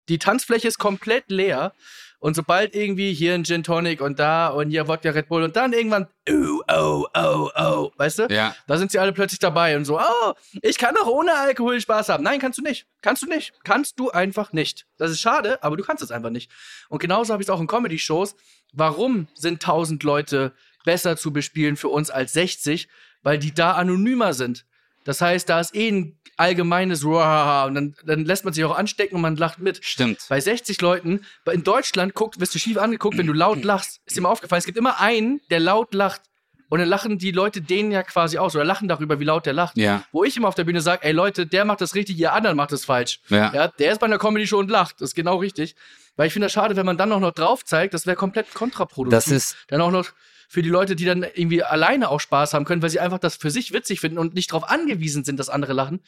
Die 0.09 0.19
Tanzfläche 0.19 0.67
ist 0.67 0.77
komplett 0.77 1.29
leer 1.29 1.73
und 2.23 2.37
sobald 2.37 2.73
irgendwie 2.73 3.13
hier 3.13 3.33
ein 3.33 3.43
Gin 3.43 3.63
Tonic 3.63 3.99
und 3.99 4.17
da 4.17 4.47
und 4.47 4.69
hier 4.69 4.87
Wodka 4.87 5.09
Red 5.09 5.27
Bull 5.27 5.43
und 5.43 5.57
dann 5.57 5.73
irgendwann, 5.73 6.07
oh, 6.29 6.61
oh, 6.71 7.05
oh, 7.13 7.49
oh, 7.53 7.91
weißt 7.97 8.19
du? 8.19 8.27
Ja. 8.29 8.55
Da 8.65 8.77
sind 8.77 8.91
sie 8.91 8.99
alle 8.99 9.11
plötzlich 9.11 9.39
dabei 9.39 9.75
und 9.75 9.83
so, 9.83 9.99
oh, 9.99 10.33
ich 10.61 10.77
kann 10.77 10.95
doch 10.95 11.07
ohne 11.07 11.33
Alkohol 11.33 11.81
Spaß 11.81 12.07
haben. 12.07 12.23
Nein, 12.23 12.39
kannst 12.39 12.57
du 12.57 12.63
nicht. 12.63 12.87
Kannst 13.01 13.23
du 13.23 13.27
nicht. 13.27 13.51
Kannst 13.65 13.99
du 13.99 14.09
einfach 14.09 14.53
nicht. 14.53 14.85
Das 14.95 15.11
ist 15.11 15.19
schade, 15.19 15.61
aber 15.63 15.75
du 15.75 15.83
kannst 15.83 16.01
es 16.01 16.11
einfach 16.11 16.29
nicht. 16.29 16.49
Und 16.87 16.99
genauso 16.99 17.33
habe 17.33 17.43
ich 17.43 17.49
es 17.49 17.53
auch 17.53 17.59
in 17.59 17.67
Comedy-Shows. 17.67 18.37
Warum 18.71 19.27
sind 19.33 19.55
1000 19.55 20.01
Leute 20.03 20.53
besser 20.85 21.17
zu 21.17 21.33
bespielen 21.33 21.75
für 21.75 21.89
uns 21.89 22.09
als 22.09 22.31
60? 22.31 22.87
Weil 23.21 23.37
die 23.37 23.53
da 23.53 23.73
anonymer 23.73 24.33
sind. 24.33 24.65
Das 25.03 25.21
heißt, 25.21 25.49
da 25.49 25.59
ist 25.59 25.75
eh 25.75 25.89
ein 25.89 26.17
allgemeines 26.37 27.05
Ruhaha 27.05 27.65
und 27.65 27.75
dann, 27.75 27.95
dann 28.05 28.25
lässt 28.25 28.45
man 28.45 28.53
sich 28.53 28.63
auch 28.65 28.75
anstecken 28.75 29.15
und 29.15 29.21
man 29.21 29.35
lacht 29.35 29.59
mit. 29.59 29.83
Stimmt. 29.83 30.25
Bei 30.29 30.39
60 30.39 30.81
Leuten, 30.81 31.21
in 31.51 31.63
Deutschland 31.63 32.13
guckt, 32.15 32.39
wirst 32.39 32.55
du 32.55 32.59
schief 32.59 32.77
angeguckt, 32.77 33.17
wenn 33.17 33.27
du 33.27 33.33
laut 33.33 33.63
lachst. 33.63 34.01
Ist 34.05 34.17
dir 34.17 34.21
mal 34.21 34.29
aufgefallen, 34.29 34.59
es 34.59 34.65
gibt 34.65 34.77
immer 34.77 34.99
einen, 34.99 35.41
der 35.49 35.59
laut 35.59 35.93
lacht. 35.93 36.21
Und 36.69 36.79
dann 36.79 36.89
lachen 36.89 37.19
die 37.19 37.29
Leute 37.29 37.61
den 37.61 37.91
ja 37.91 38.01
quasi 38.01 38.39
aus 38.39 38.55
oder 38.55 38.65
lachen 38.65 38.87
darüber, 38.87 39.19
wie 39.19 39.25
laut 39.25 39.45
der 39.45 39.53
lacht. 39.53 39.77
Ja. 39.77 40.03
Wo 40.11 40.23
ich 40.23 40.35
immer 40.35 40.47
auf 40.47 40.55
der 40.55 40.63
Bühne 40.63 40.81
sage, 40.81 41.03
ey 41.03 41.11
Leute, 41.11 41.45
der 41.45 41.65
macht 41.65 41.81
das 41.81 41.93
richtig, 41.93 42.17
ihr 42.17 42.33
anderen 42.33 42.57
macht 42.57 42.71
das 42.71 42.83
falsch. 42.83 43.19
Ja. 43.29 43.53
ja 43.53 43.67
der 43.67 43.91
ist 43.91 43.99
bei 43.99 44.07
einer 44.07 44.17
Comedy-Show 44.17 44.57
und 44.57 44.71
lacht. 44.71 44.99
Das 44.99 45.09
ist 45.09 45.15
genau 45.15 45.37
richtig. 45.37 45.75
Weil 46.15 46.27
ich 46.27 46.33
finde 46.33 46.47
das 46.47 46.53
schade, 46.53 46.75
wenn 46.75 46.85
man 46.85 46.97
dann 46.97 47.11
auch 47.11 47.19
noch 47.19 47.31
drauf 47.31 47.63
zeigt, 47.63 47.93
das 47.93 48.07
wäre 48.07 48.15
komplett 48.15 48.53
kontraproduktiv. 48.55 49.15
Das 49.15 49.27
ist. 49.27 49.55
Dann 49.67 49.81
auch 49.81 49.91
noch 49.91 50.13
für 50.53 50.61
die 50.61 50.69
Leute, 50.69 50.95
die 50.95 51.05
dann 51.05 51.23
irgendwie 51.23 51.63
alleine 51.63 52.09
auch 52.09 52.19
Spaß 52.19 52.53
haben 52.53 52.63
können, 52.63 52.83
weil 52.83 52.91
sie 52.91 52.99
einfach 52.99 53.17
das 53.17 53.37
für 53.37 53.49
sich 53.49 53.73
witzig 53.73 53.99
finden 53.99 54.19
und 54.19 54.35
nicht 54.35 54.51
darauf 54.51 54.69
angewiesen 54.69 55.23
sind, 55.23 55.39
dass 55.39 55.49
andere 55.49 55.73
lachen, 55.73 56.03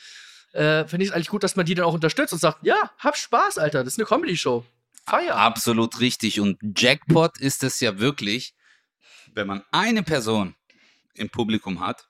äh, 0.53 0.85
finde 0.85 1.03
ich 1.03 1.09
es 1.09 1.15
eigentlich 1.15 1.29
gut, 1.29 1.43
dass 1.43 1.55
man 1.55 1.65
die 1.65 1.73
dann 1.73 1.83
auch 1.83 1.95
unterstützt 1.95 2.31
und 2.31 2.37
sagt, 2.37 2.59
ja, 2.61 2.91
hab 2.99 3.17
Spaß, 3.17 3.57
Alter, 3.57 3.83
das 3.83 3.93
ist 3.93 3.99
eine 3.99 4.05
Comedy-Show. 4.05 4.63
Feier. 5.07 5.35
Absolut 5.35 5.99
richtig. 5.99 6.39
Und 6.39 6.59
Jackpot 6.77 7.39
ist 7.39 7.63
es 7.63 7.79
ja 7.79 7.97
wirklich, 7.97 8.53
wenn 9.33 9.47
man 9.47 9.63
eine 9.71 10.03
Person 10.03 10.53
im 11.15 11.31
Publikum 11.31 11.79
hat, 11.79 12.07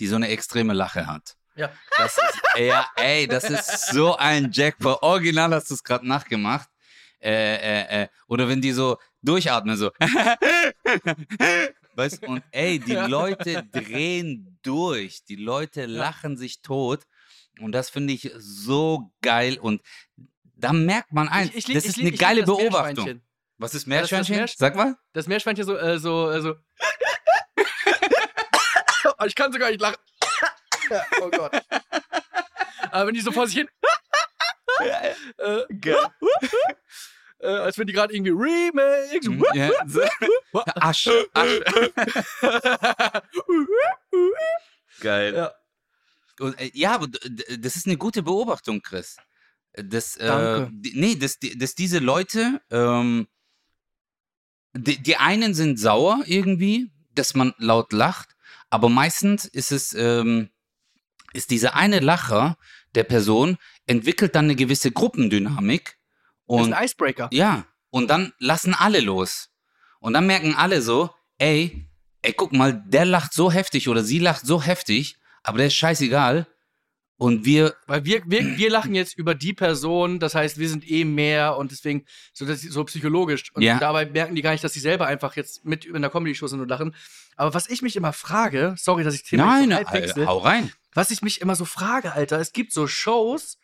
die 0.00 0.06
so 0.06 0.16
eine 0.16 0.28
extreme 0.28 0.74
Lache 0.74 1.06
hat. 1.06 1.36
Ja. 1.56 1.72
Das 1.96 2.18
ist, 2.18 2.42
ja, 2.58 2.86
ey, 2.96 3.26
das 3.26 3.44
ist 3.44 3.92
so 3.92 4.14
ein 4.16 4.50
Jackpot. 4.52 5.02
Original 5.02 5.54
hast 5.54 5.70
du 5.70 5.74
es 5.74 5.82
gerade 5.82 6.06
nachgemacht. 6.06 6.68
Äh, 7.24 7.56
äh, 7.56 8.02
äh. 8.02 8.08
Oder 8.28 8.48
wenn 8.48 8.60
die 8.60 8.72
so 8.72 8.98
durchatmen, 9.22 9.76
so. 9.78 9.90
weißt 11.94 12.26
und 12.26 12.42
ey, 12.50 12.78
die. 12.78 12.92
Leute 12.92 13.62
drehen 13.72 14.58
durch. 14.62 15.24
Die 15.24 15.36
Leute 15.36 15.86
lachen 15.86 16.36
sich 16.36 16.60
tot. 16.60 17.04
Und 17.60 17.72
das 17.72 17.88
finde 17.88 18.12
ich 18.12 18.30
so 18.36 19.10
geil. 19.22 19.58
Und 19.58 19.80
da 20.56 20.74
merkt 20.74 21.12
man 21.12 21.28
ein, 21.28 21.48
ich, 21.48 21.68
ich, 21.68 21.74
das 21.74 21.86
ist 21.86 21.96
ich, 21.96 22.02
eine 22.02 22.12
geile 22.12 22.42
Beobachtung. 22.42 23.22
Was 23.56 23.74
ist 23.74 23.86
Meerschweinchen? 23.86 24.36
Ja, 24.36 24.46
Sag 24.46 24.76
mal. 24.76 24.96
Das 25.14 25.26
Meerschweinchen 25.26 25.64
so, 25.64 25.76
äh, 25.76 25.98
so, 25.98 26.30
äh, 26.30 26.42
so. 26.42 26.56
ich 29.26 29.34
kann 29.34 29.50
sogar 29.50 29.70
nicht 29.70 29.80
lachen. 29.80 29.96
oh 31.22 31.30
Gott. 31.30 31.52
Aber 32.90 33.06
wenn 33.06 33.14
die 33.14 33.20
so 33.22 33.32
vor 33.32 33.46
sich 33.46 33.56
hin. 33.56 33.68
äh, 35.38 35.62
Geil 35.80 35.96
äh, 37.44 37.58
als 37.58 37.78
wenn 37.78 37.86
die 37.86 37.92
gerade 37.92 38.14
irgendwie 38.14 38.32
Remix. 38.32 39.26
Mhm, 39.26 39.44
ja, 39.54 39.70
so. 39.86 40.00
Asch, 40.74 41.08
Asch. 41.32 41.60
Geil. 45.00 45.34
Ja. 45.34 45.52
Und, 46.40 46.60
äh, 46.60 46.70
ja, 46.72 46.94
aber 46.94 47.08
das 47.58 47.76
ist 47.76 47.86
eine 47.86 47.96
gute 47.96 48.22
Beobachtung, 48.22 48.80
Chris. 48.82 49.16
Dass, 49.76 50.16
äh, 50.16 50.68
nee, 50.70 51.16
dass, 51.16 51.38
dass 51.40 51.74
diese 51.74 51.98
Leute 51.98 52.60
ähm, 52.70 53.26
die, 54.76 55.02
die 55.02 55.16
einen 55.16 55.54
sind 55.54 55.78
sauer 55.78 56.22
irgendwie, 56.26 56.90
dass 57.14 57.34
man 57.34 57.54
laut 57.58 57.92
lacht, 57.92 58.36
aber 58.70 58.88
meistens 58.88 59.44
ist 59.44 59.72
es, 59.72 59.94
ähm, 59.94 60.50
ist 61.32 61.50
dieser 61.50 61.74
eine 61.74 62.00
Lacher 62.00 62.58
der 62.94 63.04
Person, 63.04 63.56
entwickelt 63.86 64.34
dann 64.34 64.46
eine 64.46 64.56
gewisse 64.56 64.90
Gruppendynamik. 64.90 65.96
Das 66.46 66.60
ist 66.60 66.66
Und 66.66 66.72
ein 66.74 66.84
Icebreaker. 66.84 67.28
ja, 67.32 67.64
und 67.90 68.08
dann 68.10 68.32
lassen 68.38 68.74
alle 68.74 69.00
los. 69.00 69.50
Und 70.00 70.12
dann 70.14 70.26
merken 70.26 70.54
alle 70.54 70.82
so, 70.82 71.10
ey, 71.38 71.88
ey, 72.22 72.32
guck 72.32 72.52
mal, 72.52 72.82
der 72.86 73.04
lacht 73.04 73.32
so 73.32 73.50
heftig 73.52 73.88
oder 73.88 74.02
sie 74.04 74.18
lacht 74.18 74.44
so 74.46 74.60
heftig, 74.62 75.16
aber 75.42 75.58
der 75.58 75.68
ist 75.68 75.74
scheißegal. 75.74 76.46
Und 77.16 77.44
wir, 77.44 77.74
Weil 77.86 78.04
wir, 78.04 78.22
wir, 78.26 78.56
wir 78.56 78.70
lachen 78.70 78.94
jetzt 78.96 79.16
über 79.16 79.36
die 79.36 79.52
Person, 79.52 80.18
das 80.18 80.34
heißt, 80.34 80.58
wir 80.58 80.68
sind 80.68 80.90
eh 80.90 81.04
mehr 81.04 81.56
und 81.56 81.70
deswegen 81.70 82.04
so, 82.32 82.44
das, 82.44 82.60
so 82.60 82.82
psychologisch. 82.84 83.54
Und 83.54 83.62
Ja. 83.62 83.78
dabei 83.78 84.04
merken 84.06 84.34
die 84.34 84.42
gar 84.42 84.50
nicht, 84.50 84.64
dass 84.64 84.72
sie 84.72 84.80
selber 84.80 85.06
einfach 85.06 85.36
jetzt 85.36 85.64
mit 85.64 85.84
in 85.84 86.02
der 86.02 86.10
Comedy-Show 86.10 86.48
sind 86.48 86.60
und 86.60 86.68
lachen. 86.68 86.94
Aber 87.36 87.54
was 87.54 87.68
ich 87.70 87.82
mich 87.82 87.94
immer 87.94 88.12
frage, 88.12 88.74
sorry, 88.76 89.04
dass 89.04 89.14
ich 89.14 89.22
Thema 89.22 89.44
nein, 89.44 89.70
so 89.70 89.92
wechsle, 89.92 90.26
hau 90.26 90.38
rein. 90.38 90.72
was 90.92 91.10
ich 91.12 91.22
mich 91.22 91.40
immer 91.40 91.54
so 91.54 91.64
frage, 91.64 92.12
Alter, 92.12 92.40
es 92.40 92.52
gibt 92.52 92.72
so 92.72 92.88
Shows, 92.88 93.58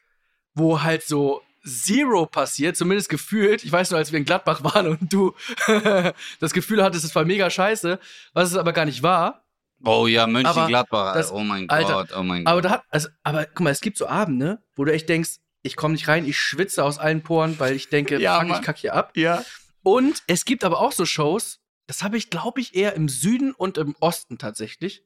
wo 0.55 0.83
halt 0.83 1.03
so 1.03 1.43
Zero 1.65 2.27
passiert, 2.27 2.77
zumindest 2.77 3.09
gefühlt. 3.09 3.65
Ich 3.65 3.71
weiß 3.73 3.91
nur, 3.91 3.99
als 3.99 4.13
wir 4.13 4.19
in 4.19 4.25
Gladbach 4.25 4.63
waren 4.65 4.87
und 4.89 5.13
du 5.13 5.35
das 6.41 6.53
Gefühl 6.53 6.83
hattest, 6.83 7.05
es 7.05 7.15
war 7.15 7.25
mega 7.25 7.51
scheiße, 7.51 7.99
was 8.33 8.51
es 8.51 8.57
aber 8.57 8.73
gar 8.73 8.85
nicht 8.85 9.03
war. 9.03 9.45
Oh 9.85 10.07
ja, 10.07 10.27
Mönchengladbach, 10.27 11.15
das- 11.15 11.33
oh 11.33 11.41
mein 11.41 11.69
Alter, 11.71 11.93
Gott, 11.95 12.09
oh 12.17 12.23
mein 12.23 12.45
Gott. 12.45 12.53
Aber 12.53 12.63
da 12.63 12.71
hat, 12.71 12.83
also, 12.91 13.09
aber 13.23 13.47
guck 13.47 13.61
mal, 13.61 13.71
es 13.71 13.81
gibt 13.81 13.97
so 13.97 14.07
Abende, 14.07 14.63
wo 14.77 14.85
du 14.85 14.93
echt 14.93 15.09
denkst, 15.09 15.37
ich 15.63 15.77
komme 15.77 15.93
nicht 15.95 16.09
rein, 16.09 16.27
ich 16.27 16.39
schwitze 16.39 16.85
aus 16.85 16.99
allen 16.99 17.23
Poren, 17.23 17.59
weil 17.59 17.75
ich 17.77 17.89
denke, 17.89 18.19
Ja, 18.21 18.39
fuck, 18.41 18.49
Mann. 18.49 18.61
ich 18.61 18.67
kack 18.67 18.77
hier 18.79 18.95
ab. 18.95 19.17
ja. 19.17 19.43
Und 19.83 20.23
es 20.27 20.45
gibt 20.45 20.65
aber 20.65 20.81
auch 20.81 20.93
so 20.93 21.07
Shows, 21.07 21.61
das 21.87 22.03
habe 22.03 22.19
ich, 22.19 22.29
glaube 22.29 22.61
ich, 22.61 22.75
eher 22.75 22.95
im 22.95 23.09
Süden 23.09 23.53
und 23.53 23.79
im 23.79 23.97
Osten 24.01 24.37
tatsächlich, 24.37 25.03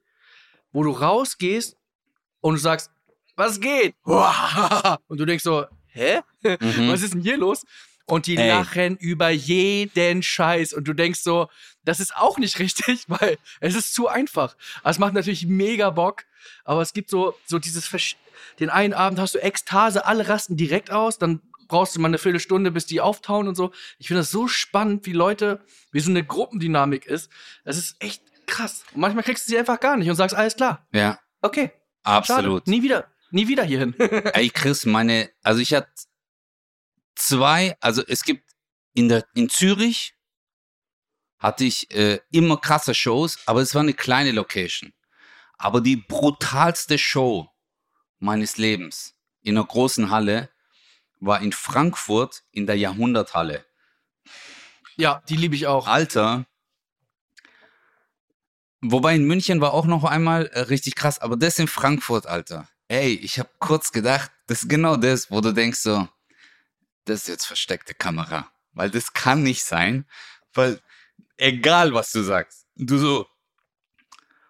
wo 0.73 0.83
du 0.83 0.91
rausgehst 0.91 1.77
und 2.41 2.55
du 2.55 2.59
sagst, 2.59 2.91
was 3.37 3.61
geht? 3.61 3.95
Und 4.03 5.17
du 5.19 5.25
denkst 5.25 5.43
so, 5.43 5.65
hä? 5.95 6.21
Mhm. 6.43 6.89
Was 6.91 7.01
ist 7.01 7.13
denn 7.13 7.21
hier 7.21 7.37
los? 7.37 7.65
Und 8.07 8.27
die 8.27 8.37
Ey. 8.37 8.47
lachen 8.49 8.97
über 8.97 9.29
jeden 9.29 10.21
Scheiß. 10.21 10.73
Und 10.73 10.87
du 10.87 10.93
denkst 10.93 11.21
so, 11.21 11.47
das 11.83 11.99
ist 11.99 12.15
auch 12.15 12.37
nicht 12.37 12.59
richtig, 12.59 13.05
weil 13.07 13.37
es 13.61 13.73
ist 13.75 13.95
zu 13.95 14.07
einfach. 14.07 14.55
Es 14.83 14.99
macht 14.99 15.13
natürlich 15.13 15.47
mega 15.47 15.89
Bock. 15.89 16.23
Aber 16.63 16.81
es 16.83 16.93
gibt 16.93 17.09
so, 17.09 17.35
so 17.47 17.57
dieses, 17.57 17.87
Versch 17.87 18.17
den 18.59 18.69
einen 18.69 18.93
Abend 18.93 19.19
hast 19.19 19.33
du 19.35 19.39
Ekstase, 19.39 20.05
alle 20.05 20.27
rasten 20.29 20.55
direkt 20.55 20.91
aus, 20.91 21.17
dann 21.17 21.41
brauchst 21.67 21.95
du 21.95 21.99
mal 21.99 22.09
eine 22.09 22.19
Viertelstunde, 22.19 22.69
bis 22.69 22.85
die 22.85 23.01
auftauen 23.01 23.47
und 23.47 23.55
so. 23.55 23.71
Ich 23.97 24.07
finde 24.07 24.21
das 24.21 24.29
so 24.29 24.47
spannend, 24.47 25.05
wie 25.07 25.13
Leute, 25.13 25.61
wie 25.91 25.99
so 25.99 26.11
eine 26.11 26.23
Gruppendynamik 26.23 27.07
ist. 27.07 27.31
Das 27.63 27.77
ist 27.77 27.95
echt 27.99 28.21
krass. 28.45 28.83
Und 28.93 29.01
manchmal 29.01 29.23
kriegst 29.23 29.47
du 29.47 29.49
sie 29.51 29.57
einfach 29.57 29.79
gar 29.79 29.97
nicht 29.97 30.09
und 30.09 30.15
sagst, 30.15 30.35
alles 30.35 30.55
klar, 30.55 30.85
Ja, 30.91 31.17
okay, 31.41 31.71
absolut. 32.03 32.61
schade, 32.65 32.69
nie 32.69 32.83
wieder, 32.83 33.07
nie 33.31 33.47
wieder 33.47 33.63
hierhin. 33.63 33.93
Ey, 34.33 34.49
Chris, 34.49 34.85
meine, 34.85 35.31
also 35.43 35.59
ich 35.59 35.73
hatte 35.73 35.89
zwei, 37.15 37.77
also 37.79 38.03
es 38.05 38.23
gibt 38.23 38.51
in 38.93 39.09
der, 39.09 39.25
in 39.33 39.49
Zürich 39.49 40.15
hatte 41.39 41.65
ich 41.65 41.91
äh, 41.91 42.19
immer 42.31 42.57
krasse 42.57 42.93
Shows, 42.93 43.39
aber 43.45 43.61
es 43.61 43.75
war 43.75 43.81
eine 43.81 43.93
kleine 43.93 44.31
Location. 44.31 44.93
Aber 45.57 45.81
die 45.81 45.95
brutalste 45.95 46.97
Show 46.97 47.49
meines 48.19 48.57
Lebens 48.57 49.13
in 49.41 49.57
einer 49.57 49.65
großen 49.65 50.09
Halle 50.09 50.49
war 51.19 51.41
in 51.41 51.51
Frankfurt 51.51 52.43
in 52.51 52.65
der 52.65 52.77
Jahrhunderthalle. 52.77 53.65
ja, 54.97 55.21
die 55.29 55.35
liebe 55.35 55.55
ich 55.55 55.67
auch. 55.67 55.87
Alter. 55.87 56.45
Wobei 58.81 59.15
in 59.15 59.25
München 59.25 59.61
war 59.61 59.73
auch 59.73 59.85
noch 59.85 60.03
einmal 60.03 60.47
äh, 60.47 60.61
richtig 60.61 60.95
krass, 60.95 61.19
aber 61.19 61.37
das 61.37 61.59
in 61.59 61.67
Frankfurt, 61.67 62.27
Alter. 62.27 62.67
Ey, 62.87 63.13
ich 63.13 63.39
habe 63.39 63.49
kurz 63.59 63.91
gedacht, 63.91 64.31
das 64.47 64.63
ist 64.63 64.69
genau 64.69 64.95
das, 64.95 65.31
wo 65.31 65.41
du 65.41 65.51
denkst 65.51 65.79
so, 65.79 66.07
das 67.05 67.21
ist 67.21 67.27
jetzt 67.27 67.45
versteckte 67.45 67.93
Kamera, 67.93 68.49
weil 68.73 68.91
das 68.91 69.13
kann 69.13 69.41
nicht 69.43 69.63
sein, 69.63 70.05
weil 70.53 70.79
egal 71.37 71.93
was 71.93 72.11
du 72.11 72.21
sagst, 72.21 72.67
du 72.75 72.97
so, 72.97 73.27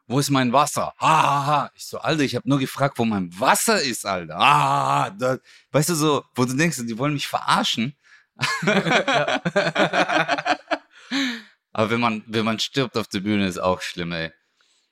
wo 0.07 0.19
ist 0.19 0.29
mein 0.29 0.53
Wasser? 0.53 0.93
Ha, 0.99 1.23
ha, 1.23 1.45
ha. 1.45 1.71
Ich 1.73 1.85
so, 1.87 1.97
Alter, 1.97 2.21
ich 2.23 2.35
habe 2.35 2.47
nur 2.47 2.59
gefragt, 2.59 2.99
wo 2.99 3.05
mein 3.05 3.39
Wasser 3.39 3.81
ist, 3.81 4.05
Alter. 4.05 4.37
Ah. 4.37 5.09
Da, 5.09 5.39
weißt 5.71 5.89
du 5.89 5.95
so, 5.95 6.23
wo 6.35 6.45
du 6.45 6.53
denkst, 6.53 6.77
die 6.83 6.97
wollen 6.97 7.13
mich 7.13 7.27
verarschen. 7.27 7.95
Aber 11.73 11.89
wenn 11.89 11.99
man, 11.99 12.23
wenn 12.27 12.45
man 12.45 12.59
stirbt 12.59 12.97
auf 12.97 13.07
der 13.07 13.21
Bühne, 13.21 13.47
ist 13.47 13.57
auch 13.57 13.81
schlimm, 13.81 14.11
ey. 14.11 14.31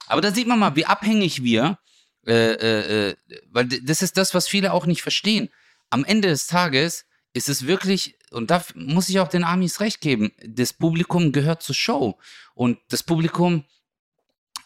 Aber 0.08 0.22
da 0.22 0.32
sieht 0.32 0.48
man 0.48 0.58
mal, 0.60 0.76
wie 0.76 0.86
abhängig 0.86 1.44
wir, 1.44 1.78
äh, 2.26 2.54
äh, 2.54 3.10
äh, 3.10 3.16
weil 3.52 3.68
das 3.68 4.02
ist 4.02 4.18
das, 4.18 4.34
was 4.34 4.48
viele 4.48 4.74
auch 4.74 4.86
nicht 4.86 5.02
verstehen. 5.02 5.50
Am 5.90 6.06
Ende 6.06 6.30
des 6.30 6.48
Tages 6.48 7.06
ist 7.34 7.50
es 7.50 7.68
wirklich, 7.68 8.16
und 8.32 8.52
da 8.52 8.64
muss 8.76 9.10
ich 9.10 9.20
auch 9.20 9.28
den 9.28 9.44
Amis 9.44 9.80
recht 9.80 10.02
geben, 10.02 10.32
das 10.46 10.74
Publikum 10.74 11.32
gehört 11.32 11.64
zur 11.64 11.76
Show. 11.76 12.18
Und 12.54 12.80
das 12.90 13.04
Publikum 13.04 13.66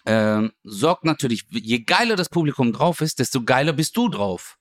ähm, 0.06 0.52
sorgt 0.64 1.04
natürlich, 1.04 1.46
je 1.50 1.80
geiler 1.80 2.16
das 2.16 2.30
Publikum 2.30 2.74
drauf 2.74 3.02
ist, 3.02 3.20
desto 3.20 3.44
geiler 3.44 3.74
bist 3.74 3.98
du 3.98 4.10
drauf. 4.10 4.58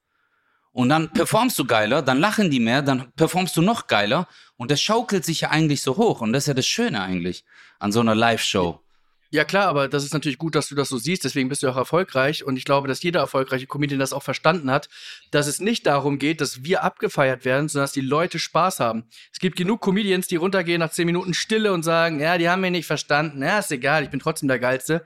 Und 0.73 0.89
dann 0.91 1.11
performst 1.11 1.59
du 1.59 1.65
geiler, 1.65 2.03
dann 2.03 2.19
lachen 2.19 2.51
die 2.51 2.61
mehr, 2.61 2.83
dann 2.83 3.11
performst 3.13 3.57
du 3.57 3.63
noch 3.63 3.87
geiler. 3.87 4.29
Und 4.57 4.71
das 4.71 4.81
schaukelt 4.81 5.25
sich 5.25 5.43
ja 5.43 5.51
eigentlich 5.51 5.81
so 5.83 5.97
hoch. 5.97 6.21
Und 6.21 6.33
das 6.33 6.45
ist 6.45 6.49
ja 6.49 6.55
das 6.55 6.67
Schöne 6.67 7.01
eigentlich 7.01 7.45
an 7.79 7.93
so 7.93 8.01
einer 8.01 8.15
Live-Show. 8.15 8.81
Ja 9.31 9.45
klar, 9.45 9.67
aber 9.67 9.89
das 9.89 10.05
ist 10.05 10.15
natürlich 10.15 10.39
gut, 10.39 10.55
dass 10.55 10.69
du 10.69 10.75
das 10.75 10.89
so 10.89 10.99
siehst, 10.99 11.25
deswegen 11.25 11.49
bist 11.49 11.63
du 11.63 11.69
auch 11.69 11.77
erfolgreich 11.77 12.45
und 12.45 12.57
ich 12.57 12.65
glaube, 12.65 12.87
dass 12.87 13.03
jeder 13.03 13.21
erfolgreiche 13.21 13.67
Comedian 13.67 13.99
das 13.99 14.13
auch 14.13 14.23
verstanden 14.23 14.71
hat, 14.71 14.89
dass 15.33 15.47
es 15.47 15.59
nicht 15.59 15.87
darum 15.87 16.19
geht, 16.19 16.41
dass 16.41 16.63
wir 16.63 16.85
abgefeiert 16.85 17.45
werden, 17.45 17.69
sondern 17.69 17.85
dass 17.85 17.93
die 17.93 18.01
Leute 18.01 18.39
Spaß 18.39 18.79
haben. 18.81 19.05
Es 19.33 19.41
gibt 19.41 19.57
genug 19.57 19.81
Comedians, 19.81 20.29
die 20.29 20.37
runtergehen 20.37 20.79
nach 20.79 20.91
zehn 20.91 21.07
Minuten 21.07 21.35
Stille 21.35 21.73
und 21.73 21.83
sagen, 21.83 22.21
ja, 22.21 22.39
die 22.39 22.49
haben 22.49 22.61
mich 22.61 22.71
nicht 22.71 22.87
verstanden, 22.87 23.43
ja, 23.43 23.59
ist 23.59 23.73
egal, 23.73 24.05
ich 24.05 24.11
bin 24.11 24.21
trotzdem 24.21 24.49
der 24.49 24.59
Geilste. 24.59 25.05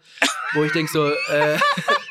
Wo 0.53 0.65
ich 0.65 0.73
denke 0.73 0.93
so, 0.93 1.09
äh, 1.09 1.59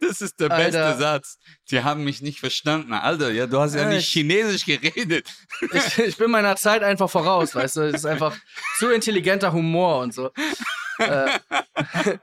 Das 0.00 0.20
ist 0.20 0.40
der 0.40 0.50
Alter. 0.50 0.88
beste 0.90 0.98
Satz. 1.00 1.38
Die 1.70 1.82
haben 1.82 2.02
mich 2.04 2.22
nicht 2.22 2.40
verstanden. 2.40 2.92
Alter, 2.92 3.30
ja, 3.30 3.46
du 3.46 3.60
hast 3.60 3.74
ja 3.74 3.86
nicht 3.88 3.98
ich- 4.08 4.12
Chinesisch 4.12 4.64
geredet. 4.66 5.28
ich, 5.72 5.98
ich 5.98 6.16
bin 6.16 6.30
meiner 6.30 6.56
Zeit 6.56 6.82
einfach 6.82 7.08
voraus, 7.08 7.54
weißt 7.54 7.76
du, 7.76 7.80
es 7.82 7.94
ist 7.96 8.06
einfach 8.06 8.36
zu 8.78 8.90
intelligenter 8.90 9.52
Humor 9.52 10.00
und 10.00 10.12
so. 10.14 10.30
Äh, 10.98 11.38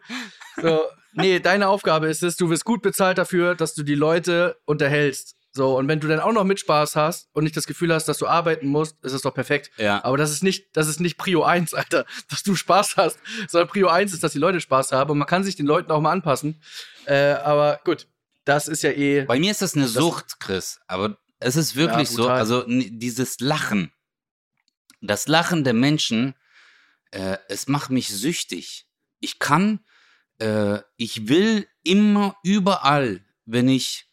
so. 0.61 0.85
Nee, 1.13 1.39
deine 1.39 1.67
Aufgabe 1.69 2.07
ist 2.09 2.21
es, 2.21 2.35
du 2.35 2.49
wirst 2.49 2.65
gut 2.65 2.81
bezahlt 2.83 3.17
dafür, 3.17 3.55
dass 3.55 3.73
du 3.73 3.81
die 3.83 3.95
Leute 3.95 4.57
unterhältst. 4.65 5.36
So, 5.57 5.75
und 5.75 5.87
wenn 5.87 5.99
du 5.99 6.07
dann 6.07 6.19
auch 6.19 6.31
noch 6.31 6.43
mit 6.43 6.59
Spaß 6.59 6.95
hast 6.95 7.29
und 7.33 7.43
nicht 7.43 7.57
das 7.57 7.65
Gefühl 7.65 7.91
hast, 7.91 8.05
dass 8.05 8.19
du 8.19 8.27
arbeiten 8.27 8.67
musst, 8.67 9.03
ist 9.03 9.11
es 9.11 9.23
doch 9.23 9.33
perfekt. 9.33 9.71
Ja. 9.77 10.03
Aber 10.03 10.15
das 10.15 10.31
ist 10.31 10.43
nicht, 10.43 10.67
das 10.73 10.87
ist 10.87 10.99
nicht 10.99 11.17
Prio 11.17 11.43
1, 11.43 11.73
Alter, 11.73 12.05
dass 12.29 12.43
du 12.43 12.55
Spaß 12.55 12.95
hast, 12.95 13.17
sondern 13.49 13.67
Prio 13.67 13.87
1 13.87 14.13
ist, 14.13 14.23
dass 14.23 14.33
die 14.33 14.39
Leute 14.39 14.61
Spaß 14.61 14.91
haben 14.91 15.09
und 15.09 15.17
man 15.17 15.27
kann 15.27 15.43
sich 15.43 15.55
den 15.55 15.65
Leuten 15.65 15.91
auch 15.91 15.99
mal 15.99 16.11
anpassen. 16.11 16.61
Äh, 17.05 17.31
aber 17.33 17.81
gut, 17.83 18.07
das 18.45 18.67
ist 18.67 18.83
ja 18.83 18.91
eh. 18.91 19.25
Bei 19.25 19.39
mir 19.39 19.49
ist 19.49 19.63
das 19.63 19.75
eine 19.75 19.87
Sucht, 19.87 20.39
Chris. 20.39 20.79
Aber 20.85 21.17
es 21.39 21.55
ist 21.55 21.75
wirklich 21.75 22.09
Ja, 22.11 22.15
so, 22.15 22.29
also 22.29 22.63
dieses 22.67 23.39
Lachen, 23.39 23.91
das 25.01 25.27
Lachen 25.27 25.63
der 25.63 25.73
Menschen, 25.73 26.35
äh, 27.09 27.37
es 27.49 27.67
macht 27.67 27.89
mich 27.89 28.09
süchtig. 28.09 28.85
Ich 29.19 29.39
kann, 29.39 29.79
äh, 30.37 30.81
ich 30.97 31.27
will 31.27 31.67
immer 31.83 32.35
überall, 32.43 33.21
wenn 33.45 33.69
ich 33.69 34.06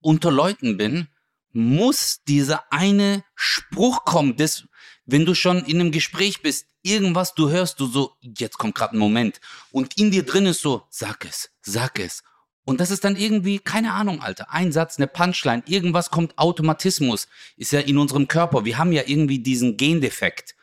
unter 0.00 0.30
Leuten 0.30 0.76
bin, 0.76 1.08
muss 1.52 2.22
dieser 2.28 2.70
eine 2.70 3.24
Spruch 3.34 4.04
kommen, 4.04 4.36
das, 4.36 4.64
wenn 5.06 5.24
du 5.24 5.34
schon 5.34 5.64
in 5.64 5.80
einem 5.80 5.90
Gespräch 5.90 6.42
bist, 6.42 6.66
irgendwas 6.82 7.34
du 7.34 7.48
hörst, 7.50 7.80
du 7.80 7.86
so, 7.86 8.16
jetzt 8.20 8.58
kommt 8.58 8.74
gerade 8.74 8.96
ein 8.96 8.98
Moment 8.98 9.40
und 9.72 9.98
in 9.98 10.10
dir 10.10 10.24
drin 10.24 10.46
ist 10.46 10.60
so, 10.60 10.86
sag 10.90 11.24
es, 11.24 11.50
sag 11.62 11.98
es. 11.98 12.22
Und 12.66 12.80
das 12.80 12.90
ist 12.90 13.04
dann 13.04 13.16
irgendwie, 13.16 13.60
keine 13.60 13.92
Ahnung, 13.92 14.20
Alter, 14.20 14.52
ein 14.52 14.72
Satz, 14.72 14.98
eine 14.98 15.06
Punchline, 15.06 15.62
irgendwas 15.66 16.10
kommt 16.10 16.36
Automatismus, 16.36 17.28
ist 17.56 17.72
ja 17.72 17.80
in 17.80 17.96
unserem 17.96 18.26
Körper. 18.26 18.64
Wir 18.64 18.76
haben 18.76 18.90
ja 18.92 19.04
irgendwie 19.06 19.38
diesen 19.38 19.76
Gendefekt, 19.76 20.56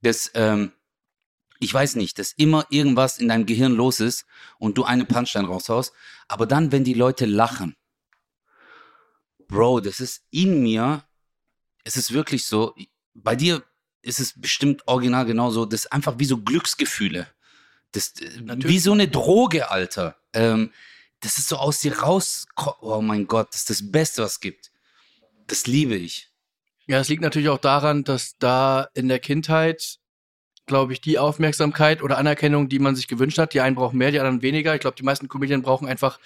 dass, 0.00 0.30
ähm, 0.34 0.72
ich 1.58 1.74
weiß 1.74 1.96
nicht, 1.96 2.20
dass 2.20 2.32
immer 2.32 2.64
irgendwas 2.70 3.18
in 3.18 3.28
deinem 3.28 3.44
Gehirn 3.44 3.72
los 3.72 3.98
ist 3.98 4.24
und 4.60 4.78
du 4.78 4.84
eine 4.84 5.04
Punchline 5.04 5.48
raushaust. 5.48 5.92
Aber 6.28 6.46
dann, 6.46 6.70
wenn 6.70 6.84
die 6.84 6.94
Leute 6.94 7.26
lachen, 7.26 7.74
Bro, 9.48 9.80
das 9.80 10.00
ist 10.00 10.22
in 10.30 10.62
mir, 10.62 11.04
es 11.84 11.96
ist 11.96 12.12
wirklich 12.12 12.44
so, 12.44 12.74
bei 13.14 13.34
dir 13.34 13.62
ist 14.02 14.20
es 14.20 14.38
bestimmt 14.40 14.86
original 14.86 15.26
genauso, 15.26 15.64
das 15.64 15.84
ist 15.84 15.92
einfach 15.92 16.18
wie 16.18 16.24
so 16.24 16.38
Glücksgefühle. 16.38 17.26
Das, 17.92 18.14
Natürlich. 18.40 18.68
wie 18.68 18.78
so 18.78 18.92
eine 18.92 19.08
Droge, 19.08 19.70
Alter. 19.70 20.16
Ähm, 20.32 20.72
das 21.20 21.38
ist 21.38 21.48
so 21.48 21.56
aus 21.56 21.80
dir 21.80 21.98
raus, 21.98 22.46
oh 22.80 23.00
mein 23.00 23.26
Gott, 23.26 23.48
das 23.50 23.62
ist 23.62 23.70
das 23.70 23.90
Beste, 23.90 24.22
was 24.22 24.32
es 24.32 24.40
gibt. 24.40 24.70
Das 25.46 25.66
liebe 25.66 25.96
ich. 25.96 26.30
Ja, 26.86 27.00
es 27.00 27.08
liegt 27.08 27.22
natürlich 27.22 27.48
auch 27.48 27.58
daran, 27.58 28.04
dass 28.04 28.38
da 28.38 28.88
in 28.94 29.08
der 29.08 29.18
Kindheit 29.18 29.98
glaube 30.68 30.92
ich, 30.92 31.00
die 31.00 31.18
Aufmerksamkeit 31.18 32.02
oder 32.02 32.18
Anerkennung, 32.18 32.68
die 32.68 32.78
man 32.78 32.94
sich 32.94 33.08
gewünscht 33.08 33.38
hat. 33.38 33.54
Die 33.54 33.60
einen 33.60 33.74
brauchen 33.74 33.98
mehr, 33.98 34.12
die 34.12 34.20
anderen 34.20 34.42
weniger. 34.42 34.74
Ich 34.74 34.80
glaube, 34.80 34.96
die 34.96 35.02
meisten 35.02 35.26
Comedien 35.26 35.62
brauchen 35.62 35.88
einfach 35.88 36.20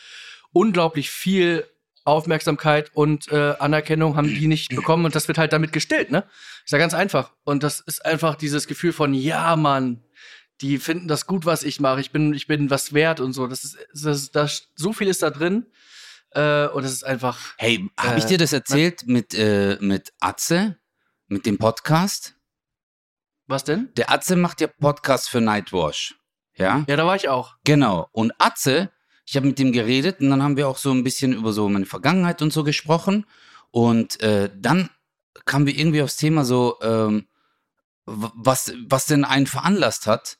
unglaublich 0.52 1.08
viel 1.08 1.66
Aufmerksamkeit 2.04 2.90
und 2.94 3.30
äh, 3.30 3.54
Anerkennung 3.58 4.16
haben 4.16 4.28
die 4.28 4.46
nicht 4.46 4.74
bekommen 4.74 5.04
und 5.04 5.14
das 5.14 5.28
wird 5.28 5.38
halt 5.38 5.52
damit 5.52 5.72
gestillt, 5.72 6.10
ne? 6.10 6.24
Ist 6.64 6.72
ja 6.72 6.78
ganz 6.78 6.94
einfach. 6.94 7.32
Und 7.44 7.62
das 7.62 7.80
ist 7.80 8.04
einfach 8.04 8.34
dieses 8.36 8.66
Gefühl 8.66 8.92
von, 8.92 9.14
ja, 9.14 9.56
Mann, 9.56 10.02
die 10.60 10.78
finden 10.78 11.08
das 11.08 11.26
gut, 11.26 11.44
was 11.44 11.62
ich 11.64 11.80
mache. 11.80 12.00
Ich 12.00 12.12
bin, 12.12 12.34
ich 12.34 12.46
bin 12.46 12.70
was 12.70 12.92
wert 12.92 13.20
und 13.20 13.32
so. 13.32 13.46
Das 13.46 13.64
ist, 13.64 13.78
das, 13.94 14.30
das, 14.30 14.68
so 14.76 14.92
viel 14.92 15.08
ist 15.08 15.22
da 15.22 15.30
drin. 15.30 15.66
Äh, 16.30 16.68
und 16.68 16.84
es 16.84 16.92
ist 16.92 17.04
einfach. 17.04 17.38
Hey, 17.58 17.90
habe 17.98 18.14
Äh, 18.14 18.18
ich 18.18 18.24
dir 18.24 18.38
das 18.38 18.52
erzählt 18.52 19.06
mit, 19.06 19.34
äh, 19.34 19.76
mit 19.80 20.12
Atze, 20.20 20.78
mit 21.26 21.46
dem 21.46 21.58
Podcast? 21.58 22.36
Was 23.48 23.64
denn? 23.64 23.90
Der 23.96 24.10
Atze 24.10 24.36
macht 24.36 24.60
ja 24.60 24.68
Podcast 24.68 25.28
für 25.28 25.40
Nightwash. 25.40 26.14
Ja? 26.54 26.84
Ja, 26.86 26.96
da 26.96 27.06
war 27.06 27.16
ich 27.16 27.28
auch. 27.28 27.56
Genau. 27.64 28.08
Und 28.12 28.32
Atze, 28.38 28.91
ich 29.24 29.36
habe 29.36 29.46
mit 29.46 29.60
ihm 29.60 29.72
geredet 29.72 30.20
und 30.20 30.30
dann 30.30 30.42
haben 30.42 30.56
wir 30.56 30.68
auch 30.68 30.78
so 30.78 30.90
ein 30.90 31.04
bisschen 31.04 31.32
über 31.32 31.52
so 31.52 31.68
meine 31.68 31.86
Vergangenheit 31.86 32.42
und 32.42 32.52
so 32.52 32.64
gesprochen. 32.64 33.26
Und 33.70 34.20
äh, 34.20 34.50
dann 34.54 34.90
kamen 35.44 35.66
wir 35.66 35.76
irgendwie 35.76 36.02
aufs 36.02 36.16
Thema 36.16 36.44
so, 36.44 36.78
ähm, 36.82 37.26
was, 38.04 38.72
was 38.86 39.06
denn 39.06 39.24
einen 39.24 39.46
veranlasst 39.46 40.06
hat. 40.06 40.38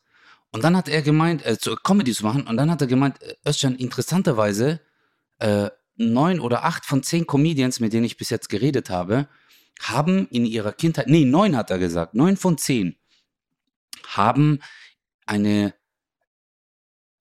Und 0.50 0.64
dann 0.64 0.76
hat 0.76 0.88
er 0.88 1.02
gemeint, 1.02 1.46
äh, 1.46 1.58
zu 1.58 1.76
Comedy 1.76 2.12
zu 2.12 2.24
machen. 2.24 2.46
Und 2.46 2.56
dann 2.56 2.70
hat 2.70 2.80
er 2.80 2.86
gemeint, 2.86 3.22
äh, 3.22 3.34
Özcan, 3.46 3.76
interessanterweise, 3.76 4.80
äh, 5.38 5.70
neun 5.96 6.40
oder 6.40 6.64
acht 6.64 6.84
von 6.84 7.02
zehn 7.02 7.26
Comedians, 7.26 7.80
mit 7.80 7.92
denen 7.92 8.04
ich 8.04 8.16
bis 8.16 8.30
jetzt 8.30 8.48
geredet 8.48 8.90
habe, 8.90 9.28
haben 9.80 10.28
in 10.28 10.44
ihrer 10.44 10.72
Kindheit, 10.72 11.06
nee, 11.08 11.24
neun 11.24 11.56
hat 11.56 11.70
er 11.70 11.78
gesagt, 11.78 12.14
neun 12.14 12.36
von 12.36 12.58
zehn 12.58 12.96
haben 14.06 14.60
eine 15.26 15.74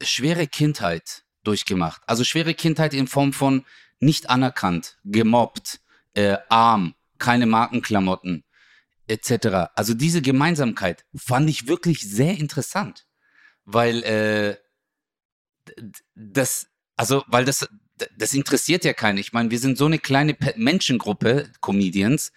schwere 0.01 0.47
Kindheit 0.47 1.23
durchgemacht. 1.43 2.01
Also 2.07 2.23
schwere 2.23 2.53
Kindheit 2.53 2.93
in 2.93 3.07
Form 3.07 3.33
von 3.33 3.65
nicht 3.99 4.29
anerkannt, 4.29 4.97
gemobbt, 5.05 5.79
äh, 6.13 6.37
arm, 6.49 6.95
keine 7.17 7.45
Markenklamotten, 7.45 8.43
etc. 9.07 9.71
Also 9.75 9.93
diese 9.93 10.21
Gemeinsamkeit 10.21 11.05
fand 11.15 11.49
ich 11.49 11.67
wirklich 11.67 12.01
sehr 12.01 12.37
interessant, 12.37 13.05
weil 13.65 14.03
äh, 14.03 14.57
das, 16.15 16.67
also 16.95 17.23
weil 17.27 17.45
das, 17.45 17.67
das 18.17 18.33
interessiert 18.33 18.83
ja 18.83 18.93
keinen. 18.93 19.19
Ich 19.19 19.33
meine, 19.33 19.51
wir 19.51 19.59
sind 19.59 19.77
so 19.77 19.85
eine 19.85 19.99
kleine 19.99 20.33
Pe- 20.33 20.55
Menschengruppe, 20.57 21.51
Comedians, 21.61 22.31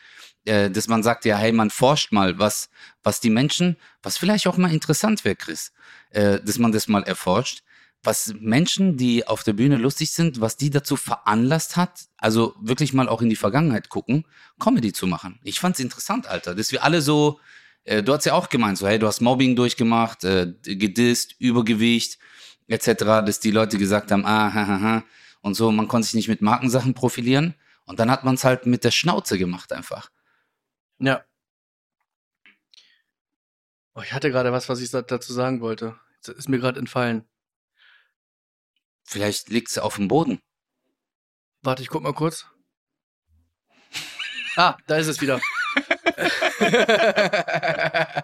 äh, 0.45 0.71
dass 0.71 0.89
man 0.89 1.03
sagt, 1.03 1.25
ja, 1.25 1.39
hey, 1.39 1.53
man 1.53 1.71
forscht 1.71 2.13
mal, 2.13 2.39
was, 2.39 2.69
was 3.03 3.21
die 3.21 3.31
Menschen, 3.31 3.77
was 4.03 4.19
vielleicht 4.19 4.47
auch 4.47 4.59
mal 4.59 4.73
interessant 4.73 5.25
wäre, 5.25 5.37
Chris, 5.37 5.73
äh, 6.11 6.41
dass 6.41 6.59
man 6.59 6.73
das 6.73 6.89
mal 6.89 7.03
erforscht, 7.03 7.63
was 8.05 8.35
Menschen, 8.39 8.97
die 8.97 9.27
auf 9.27 9.43
der 9.43 9.53
Bühne 9.55 9.77
lustig 9.77 10.13
sind, 10.13 10.41
was 10.41 10.57
die 10.57 10.71
dazu 10.71 10.97
veranlasst 10.97 11.77
hat, 11.77 12.07
also 12.19 12.55
wirklich 12.61 12.93
mal 12.93 13.09
auch 13.09 13.23
in 13.23 13.31
die 13.31 13.37
Vergangenheit 13.37 13.89
gucken, 13.89 14.25
Comedy 14.59 14.93
zu 14.93 15.07
machen. 15.07 15.41
Ich 15.43 15.61
fand's 15.61 15.81
interessant, 15.81 16.27
Alter, 16.27 16.55
dass 16.55 16.73
wir 16.73 16.85
alle 16.85 17.03
so, 17.03 17.41
äh, 17.85 18.03
du 18.03 18.13
hast 18.13 18.25
ja 18.25 18.35
auch 18.35 18.49
gemeint, 18.49 18.79
so, 18.79 18.87
hey, 18.87 18.99
du 18.99 19.07
hast 19.07 19.21
Mobbing 19.21 19.57
durchgemacht, 19.57 20.25
äh, 20.25 20.53
gedisst, 20.63 21.35
Übergewicht, 21.39 22.19
etc., 22.69 22.87
dass 23.25 23.41
die 23.41 23.51
Leute 23.51 23.79
gesagt 23.79 24.11
haben, 24.11 24.25
ah, 24.25 24.53
ha, 24.53 24.67
ha, 24.67 24.81
ha, 24.81 25.05
und 25.41 25.55
so, 25.55 25.71
man 25.71 25.89
konnte 25.89 26.07
sich 26.07 26.15
nicht 26.15 26.29
mit 26.29 26.41
Markensachen 26.41 26.95
profilieren. 26.95 27.55
Und 27.85 27.99
dann 27.99 28.11
hat 28.11 28.25
man 28.25 28.35
es 28.35 28.45
halt 28.45 28.65
mit 28.65 28.83
der 28.83 28.91
Schnauze 28.91 29.37
gemacht 29.37 29.71
einfach. 29.75 30.11
Ja. 30.99 31.23
Oh, 33.95 34.01
ich 34.03 34.15
hatte 34.15 34.31
gerade 34.31 34.53
was, 34.53 34.71
was 34.71 34.81
ich 34.81 34.91
da- 34.91 35.03
dazu 35.03 35.35
sagen 35.35 35.61
wollte. 35.61 35.95
Das 36.23 36.35
ist 36.35 36.49
mir 36.49 36.59
gerade 36.59 36.81
entfallen. 36.81 37.25
Vielleicht 39.05 39.51
liegt's 39.51 39.79
auf 39.79 39.97
dem 39.97 40.09
Boden. 40.09 40.41
Warte, 41.63 41.83
ich 41.83 41.89
guck 41.89 42.03
mal 42.03 42.15
kurz. 42.15 42.47
Ah, 44.57 44.77
da 44.87 44.97
ist 44.97 45.09
es 45.09 45.21
wieder. 45.21 45.41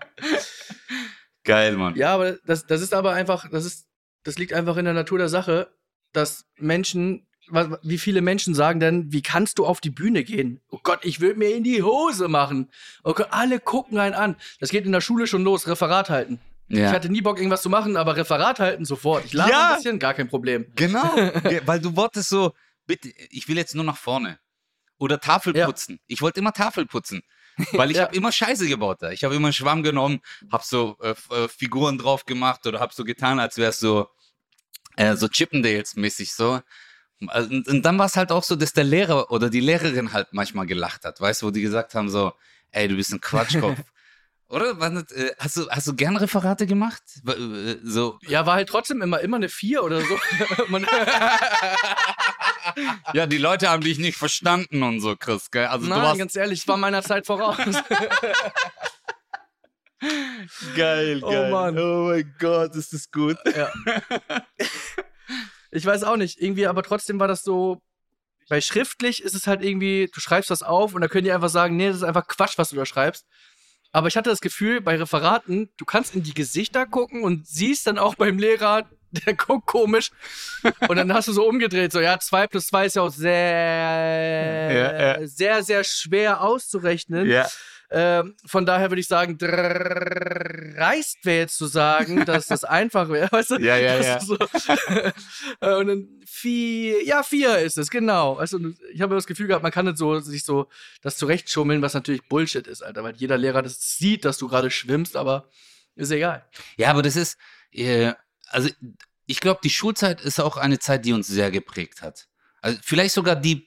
Geil, 1.44 1.76
Mann. 1.76 1.96
Ja, 1.96 2.14
aber 2.14 2.38
das, 2.44 2.66
das 2.66 2.82
ist 2.82 2.94
aber 2.94 3.12
einfach, 3.12 3.48
das 3.50 3.64
ist, 3.64 3.86
das 4.22 4.38
liegt 4.38 4.52
einfach 4.52 4.76
in 4.76 4.84
der 4.84 4.94
Natur 4.94 5.18
der 5.18 5.28
Sache, 5.28 5.74
dass 6.12 6.44
Menschen, 6.56 7.26
wie 7.82 7.98
viele 7.98 8.20
Menschen 8.20 8.54
sagen 8.54 8.78
denn, 8.78 9.12
wie 9.12 9.22
kannst 9.22 9.58
du 9.58 9.66
auf 9.66 9.80
die 9.80 9.90
Bühne 9.90 10.22
gehen? 10.22 10.60
Oh 10.70 10.78
Gott, 10.82 11.04
ich 11.04 11.20
will 11.20 11.34
mir 11.34 11.54
in 11.54 11.64
die 11.64 11.82
Hose 11.82 12.28
machen. 12.28 12.70
Oh 13.02 13.14
Gott, 13.14 13.28
alle 13.30 13.58
gucken 13.58 13.98
einen 13.98 14.14
an. 14.14 14.36
Das 14.60 14.70
geht 14.70 14.86
in 14.86 14.92
der 14.92 15.00
Schule 15.00 15.26
schon 15.26 15.42
los, 15.42 15.66
Referat 15.66 16.10
halten. 16.10 16.38
Ich 16.70 16.78
Ja. 16.78 16.92
hatte 16.92 17.08
nie 17.10 17.20
Bock, 17.20 17.36
irgendwas 17.38 17.62
zu 17.62 17.68
machen, 17.68 17.96
aber 17.96 18.16
Referat 18.16 18.60
halten 18.60 18.84
sofort. 18.84 19.24
Ich 19.24 19.32
lache 19.32 19.50
Ja. 19.50 19.70
ein 19.70 19.76
bisschen, 19.76 19.98
gar 19.98 20.14
kein 20.14 20.28
Problem. 20.28 20.66
Genau, 20.76 21.02
Ge- 21.44 21.62
weil 21.66 21.80
du 21.80 21.96
wolltest 21.96 22.28
so, 22.28 22.52
bitte, 22.86 23.08
ich 23.30 23.48
will 23.48 23.56
jetzt 23.56 23.74
nur 23.74 23.84
nach 23.84 23.96
vorne. 23.96 24.38
Oder 24.96 25.18
Tafel 25.20 25.56
Ja. 25.56 25.66
putzen. 25.66 25.98
Ich 26.06 26.22
wollte 26.22 26.38
immer 26.40 26.52
Tafel 26.52 26.86
putzen. 26.86 27.22
Weil 27.72 27.90
ich 27.90 27.96
Ja. 27.96 28.04
habe 28.04 28.14
immer 28.16 28.30
Scheiße 28.32 28.68
gebaut 28.68 28.98
da. 29.02 29.10
Ich 29.10 29.24
habe 29.24 29.34
immer 29.34 29.48
einen 29.48 29.52
Schwamm 29.52 29.82
genommen, 29.82 30.20
habe 30.52 30.62
so 30.64 30.96
äh, 31.02 31.14
äh, 31.34 31.48
Figuren 31.48 31.98
drauf 31.98 32.24
gemacht 32.24 32.64
oder 32.66 32.78
habe 32.80 32.94
so 32.94 33.02
getan, 33.04 33.40
als 33.40 33.56
wäre 33.58 33.70
es 33.70 33.80
so, 33.80 34.08
äh, 34.96 35.16
so 35.16 35.26
Chippendales-mäßig 35.26 36.32
so. 36.34 36.60
Also, 37.26 37.50
Und, 37.50 37.66
und 37.68 37.82
dann 37.82 37.98
war 37.98 38.06
es 38.06 38.16
halt 38.16 38.30
auch 38.30 38.44
so, 38.44 38.56
dass 38.56 38.72
der 38.72 38.84
Lehrer 38.84 39.30
oder 39.30 39.50
die 39.50 39.60
Lehrerin 39.60 40.12
halt 40.12 40.28
manchmal 40.32 40.66
gelacht 40.66 41.04
hat, 41.04 41.20
weißt 41.20 41.42
du, 41.42 41.46
wo 41.46 41.50
die 41.50 41.60
gesagt 41.62 41.94
haben 41.94 42.08
so, 42.08 42.32
ey, 42.70 42.86
du 42.88 42.94
bist 42.96 43.12
ein 43.12 43.20
Quatschkopf. 43.20 43.78
oder? 44.50 44.76
Äh, 45.14 45.30
hast, 45.38 45.56
du, 45.56 45.68
hast 45.70 45.86
du 45.86 45.94
gern 45.94 46.16
Referate 46.16 46.66
gemacht? 46.66 47.02
Äh, 47.26 47.76
So, 47.82 48.18
Ja, 48.22 48.46
war 48.46 48.54
halt 48.54 48.68
trotzdem 48.68 49.00
immer, 49.00 49.20
immer 49.20 49.36
eine 49.36 49.48
Vier 49.48 49.82
oder 49.82 50.00
so. 50.00 50.06
Ja, 53.14 53.26
die 53.26 53.38
Leute 53.38 53.70
haben 53.70 53.82
dich 53.82 53.98
nicht 53.98 54.16
verstanden 54.16 54.82
und 54.82 55.00
so, 55.00 55.16
Chris, 55.16 55.50
gell? 55.50 55.66
Also 55.66 55.86
du 55.86 55.90
Nein, 55.90 56.02
warst 56.02 56.18
ganz 56.18 56.36
ehrlich, 56.36 56.60
ich 56.60 56.68
war 56.68 56.76
meiner 56.76 57.02
Zeit 57.02 57.26
voraus. 57.26 57.56
geil, 60.76 61.20
Oh 61.22 61.50
Mann. 61.50 61.78
Oh 61.78 62.08
mein 62.08 62.34
Gott, 62.38 62.74
ist 62.74 62.92
das 62.92 63.10
gut. 63.10 63.36
Ja. 63.56 63.70
ich 65.70 65.84
weiß 65.84 66.04
auch 66.04 66.16
nicht. 66.16 66.40
Irgendwie, 66.40 66.66
aber 66.66 66.82
trotzdem 66.82 67.18
war 67.20 67.28
das 67.28 67.42
so. 67.42 67.82
Bei 68.48 68.60
schriftlich 68.60 69.22
ist 69.22 69.34
es 69.34 69.46
halt 69.46 69.62
irgendwie, 69.62 70.10
du 70.12 70.20
schreibst 70.20 70.50
was 70.50 70.62
auf 70.64 70.94
und 70.94 71.02
da 71.02 71.08
können 71.08 71.24
die 71.24 71.32
einfach 71.32 71.50
sagen, 71.50 71.76
nee, 71.76 71.86
das 71.86 71.98
ist 71.98 72.02
einfach 72.02 72.26
Quatsch, 72.26 72.58
was 72.58 72.70
du 72.70 72.76
da 72.76 72.84
schreibst. 72.84 73.24
Aber 73.92 74.08
ich 74.08 74.16
hatte 74.16 74.30
das 74.30 74.40
Gefühl, 74.40 74.80
bei 74.80 74.96
Referaten, 74.96 75.70
du 75.76 75.84
kannst 75.84 76.14
in 76.14 76.22
die 76.22 76.34
Gesichter 76.34 76.86
gucken 76.86 77.22
und 77.22 77.46
siehst 77.46 77.86
dann 77.86 77.98
auch 77.98 78.14
beim 78.14 78.38
Lehrer, 78.38 78.88
der 79.10 79.34
guckt 79.34 79.66
komisch. 79.66 80.10
Und 80.88 80.96
dann 80.96 81.12
hast 81.12 81.28
du 81.28 81.32
so 81.32 81.46
umgedreht, 81.46 81.90
so, 81.90 82.00
ja, 82.00 82.18
zwei 82.20 82.46
plus 82.46 82.68
zwei 82.68 82.86
ist 82.86 82.96
ja 82.96 83.02
auch 83.02 83.10
sehr, 83.10 83.32
Ja, 85.20 85.26
sehr, 85.26 85.62
sehr 85.64 85.84
schwer 85.84 86.40
auszurechnen. 86.42 87.28
Ja. 87.28 87.48
Ähm, 87.92 88.36
von 88.46 88.64
daher 88.66 88.90
würde 88.90 89.00
ich 89.00 89.08
sagen, 89.08 89.36
dreist 89.36 91.24
wäre 91.24 91.40
jetzt 91.40 91.56
zu 91.58 91.66
sagen, 91.66 92.24
dass 92.26 92.46
das 92.46 92.62
einfach 92.62 93.08
wäre. 93.08 93.28
Weißt 93.32 93.50
du? 93.50 93.56
Ja, 93.56 93.76
ja, 93.76 93.96
Das 93.98 94.06
ja. 94.06 94.20
So, 94.20 94.36
Äh, 95.60 95.74
und 95.74 95.86
dann 95.88 96.08
vier, 96.24 97.04
ja, 97.04 97.22
vier 97.22 97.58
ist 97.58 97.76
es, 97.76 97.90
genau. 97.90 98.34
Also 98.34 98.58
ich 98.92 99.00
habe 99.00 99.14
das 99.14 99.26
Gefühl 99.26 99.48
gehabt, 99.48 99.62
man 99.62 99.72
kann 99.72 99.86
nicht 99.86 99.98
so, 99.98 100.20
sich 100.20 100.44
so 100.44 100.68
das 101.02 101.16
zurechtschummeln, 101.16 101.82
was 101.82 101.94
natürlich 101.94 102.26
Bullshit 102.28 102.66
ist, 102.66 102.82
Alter, 102.82 103.02
weil 103.02 103.16
jeder 103.16 103.36
Lehrer 103.36 103.62
das 103.62 103.98
sieht, 103.98 104.24
dass 104.24 104.38
du 104.38 104.48
gerade 104.48 104.70
schwimmst, 104.70 105.16
aber 105.16 105.48
ist 105.96 106.10
egal. 106.10 106.46
Ja, 106.76 106.90
aber 106.90 107.02
das 107.02 107.16
ist, 107.16 107.36
äh, 107.72 108.12
also 108.48 108.68
ich 109.26 109.40
glaube, 109.40 109.60
die 109.62 109.70
Schulzeit 109.70 110.20
ist 110.20 110.40
auch 110.40 110.56
eine 110.56 110.78
Zeit, 110.78 111.04
die 111.04 111.12
uns 111.12 111.26
sehr 111.26 111.50
geprägt 111.50 112.02
hat. 112.02 112.28
Also 112.62 112.78
vielleicht 112.82 113.14
sogar 113.14 113.36
die, 113.36 113.66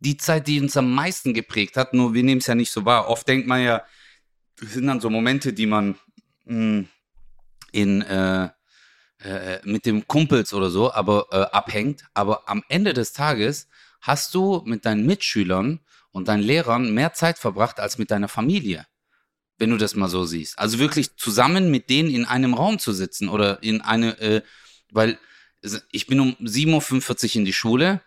die 0.00 0.16
Zeit, 0.16 0.46
die 0.46 0.60
uns 0.60 0.76
am 0.76 0.94
meisten 0.94 1.34
geprägt 1.34 1.76
hat, 1.76 1.94
nur 1.94 2.14
wir 2.14 2.22
nehmen 2.22 2.40
es 2.40 2.46
ja 2.46 2.54
nicht 2.54 2.70
so 2.70 2.84
wahr. 2.84 3.08
Oft 3.08 3.26
denkt 3.26 3.46
man 3.46 3.62
ja, 3.62 3.84
das 4.60 4.72
sind 4.72 4.86
dann 4.86 5.00
so 5.00 5.10
Momente, 5.10 5.52
die 5.52 5.66
man 5.66 5.98
mh, 6.44 6.84
in 7.72 8.02
äh, 8.02 8.50
äh, 9.20 9.60
mit 9.64 9.86
dem 9.86 10.06
Kumpels 10.06 10.52
oder 10.52 10.70
so, 10.70 10.92
aber 10.92 11.26
äh, 11.32 11.56
abhängt. 11.56 12.04
Aber 12.14 12.48
am 12.48 12.62
Ende 12.68 12.92
des 12.92 13.12
Tages 13.12 13.68
hast 14.00 14.34
du 14.34 14.62
mit 14.64 14.84
deinen 14.84 15.06
Mitschülern 15.06 15.80
und 16.10 16.28
deinen 16.28 16.42
Lehrern 16.42 16.94
mehr 16.94 17.12
Zeit 17.12 17.38
verbracht 17.38 17.80
als 17.80 17.98
mit 17.98 18.10
deiner 18.10 18.28
Familie 18.28 18.86
wenn 19.58 19.70
du 19.70 19.76
das 19.76 19.94
mal 19.94 20.08
so 20.08 20.24
siehst. 20.24 20.58
Also 20.58 20.78
wirklich 20.78 21.16
zusammen 21.16 21.70
mit 21.70 21.90
denen 21.90 22.10
in 22.10 22.24
einem 22.24 22.54
Raum 22.54 22.78
zu 22.78 22.92
sitzen 22.92 23.28
oder 23.28 23.62
in 23.62 23.80
eine, 23.80 24.18
äh, 24.20 24.42
weil 24.90 25.18
ich 25.90 26.06
bin 26.06 26.20
um 26.20 26.36
7.45 26.40 27.30
Uhr 27.30 27.36
in 27.36 27.44
die 27.44 27.52
Schule, 27.52 28.00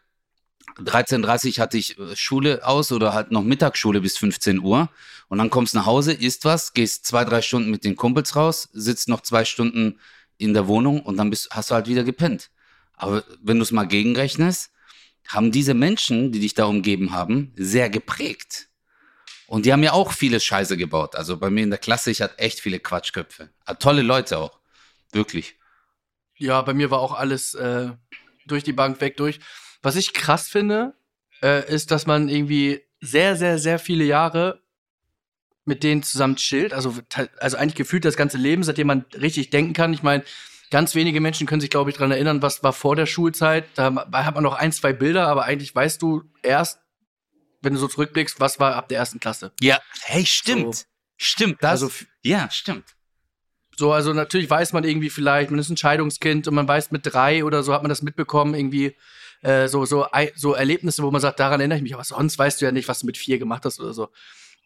13.30 0.81 1.57
Uhr 1.57 1.61
hatte 1.61 1.77
ich 1.77 1.97
äh, 1.97 2.15
Schule 2.15 2.65
aus 2.65 2.91
oder 2.91 3.13
halt 3.13 3.31
noch 3.31 3.43
Mittagsschule 3.43 4.01
bis 4.01 4.17
15 4.17 4.59
Uhr 4.59 4.89
und 5.27 5.37
dann 5.37 5.49
kommst 5.49 5.75
nach 5.75 5.85
Hause, 5.85 6.13
isst 6.13 6.45
was, 6.45 6.73
gehst 6.73 7.05
zwei, 7.05 7.23
drei 7.25 7.41
Stunden 7.41 7.71
mit 7.71 7.83
den 7.83 7.95
Kumpels 7.95 8.35
raus, 8.35 8.69
sitzt 8.73 9.07
noch 9.07 9.21
zwei 9.21 9.45
Stunden 9.45 9.99
in 10.37 10.53
der 10.53 10.67
Wohnung 10.67 11.01
und 11.01 11.17
dann 11.17 11.29
bist, 11.29 11.49
hast 11.51 11.71
du 11.71 11.75
halt 11.75 11.87
wieder 11.87 12.03
gepennt. 12.03 12.49
Aber 12.95 13.23
wenn 13.41 13.57
du 13.57 13.63
es 13.63 13.71
mal 13.71 13.85
gegenrechnest, 13.85 14.71
haben 15.27 15.51
diese 15.51 15.73
Menschen, 15.73 16.31
die 16.31 16.39
dich 16.39 16.53
da 16.53 16.65
umgeben 16.65 17.11
haben, 17.11 17.53
sehr 17.55 17.89
geprägt. 17.89 18.67
Und 19.47 19.65
die 19.65 19.73
haben 19.73 19.83
ja 19.83 19.93
auch 19.93 20.13
viele 20.13 20.39
Scheiße 20.39 20.77
gebaut. 20.77 21.15
Also 21.15 21.37
bei 21.37 21.49
mir 21.49 21.63
in 21.63 21.69
der 21.69 21.79
Klasse, 21.79 22.11
ich 22.11 22.21
hatte 22.21 22.39
echt 22.39 22.59
viele 22.59 22.79
Quatschköpfe. 22.79 23.49
Aber 23.65 23.79
tolle 23.79 24.01
Leute 24.01 24.37
auch. 24.37 24.59
Wirklich. 25.11 25.55
Ja, 26.37 26.61
bei 26.61 26.73
mir 26.73 26.89
war 26.89 26.99
auch 26.99 27.13
alles 27.13 27.53
äh, 27.53 27.91
durch 28.45 28.63
die 28.63 28.73
Bank 28.73 29.01
weg 29.01 29.17
durch. 29.17 29.39
Was 29.81 29.95
ich 29.95 30.13
krass 30.13 30.47
finde, 30.47 30.93
äh, 31.41 31.67
ist, 31.73 31.91
dass 31.91 32.05
man 32.05 32.29
irgendwie 32.29 32.81
sehr, 32.99 33.35
sehr, 33.35 33.57
sehr 33.57 33.79
viele 33.79 34.03
Jahre 34.03 34.61
mit 35.65 35.83
denen 35.83 36.03
zusammen 36.03 36.35
chillt. 36.35 36.73
Also, 36.73 36.95
also 37.39 37.57
eigentlich 37.57 37.75
gefühlt 37.75 38.05
das 38.05 38.17
ganze 38.17 38.37
Leben, 38.37 38.63
seitdem 38.63 38.87
man 38.87 39.05
richtig 39.13 39.49
denken 39.49 39.73
kann. 39.73 39.93
Ich 39.93 40.03
meine, 40.03 40.23
ganz 40.69 40.95
wenige 40.95 41.21
Menschen 41.21 41.47
können 41.47 41.61
sich, 41.61 41.69
glaube 41.69 41.89
ich, 41.89 41.97
daran 41.97 42.11
erinnern, 42.11 42.41
was 42.41 42.63
war 42.63 42.73
vor 42.73 42.95
der 42.95 43.05
Schulzeit. 43.05 43.65
Da 43.75 43.93
hat 44.11 44.35
man 44.35 44.43
noch 44.43 44.55
ein, 44.55 44.71
zwei 44.71 44.93
Bilder, 44.93 45.27
aber 45.27 45.43
eigentlich 45.45 45.73
weißt 45.73 46.01
du 46.01 46.23
erst, 46.41 46.79
wenn 47.61 47.73
du 47.73 47.79
so 47.79 47.87
zurückblickst, 47.87 48.39
was 48.39 48.59
war 48.59 48.75
ab 48.75 48.89
der 48.89 48.97
ersten 48.97 49.19
Klasse. 49.19 49.51
Ja, 49.61 49.79
hey, 50.01 50.25
stimmt. 50.25 50.75
So. 50.75 50.83
Stimmt, 51.17 51.57
das. 51.61 51.83
Also 51.83 51.91
ja, 52.23 52.49
stimmt. 52.49 52.95
So, 53.77 53.93
also 53.93 54.13
natürlich 54.13 54.49
weiß 54.49 54.73
man 54.73 54.83
irgendwie 54.83 55.11
vielleicht, 55.11 55.51
man 55.51 55.59
ist 55.59 55.69
ein 55.69 55.77
Scheidungskind 55.77 56.47
und 56.47 56.55
man 56.55 56.67
weiß 56.67 56.89
mit 56.91 57.01
drei 57.03 57.45
oder 57.45 57.61
so 57.61 57.73
hat 57.73 57.83
man 57.83 57.89
das 57.89 58.01
mitbekommen, 58.01 58.55
irgendwie 58.55 58.95
äh, 59.41 59.67
so, 59.67 59.85
so, 59.85 60.05
so 60.35 60.53
Erlebnisse, 60.53 61.03
wo 61.03 61.11
man 61.11 61.21
sagt, 61.21 61.39
daran 61.39 61.59
erinnere 61.59 61.77
ich 61.77 61.83
mich, 61.83 61.93
aber 61.93 62.03
sonst 62.03 62.37
weißt 62.37 62.61
du 62.61 62.65
ja 62.65 62.71
nicht, 62.71 62.87
was 62.87 62.99
du 62.99 63.05
mit 63.05 63.17
vier 63.17 63.39
gemacht 63.39 63.65
hast 63.65 63.79
oder 63.79 63.93
so. 63.93 64.09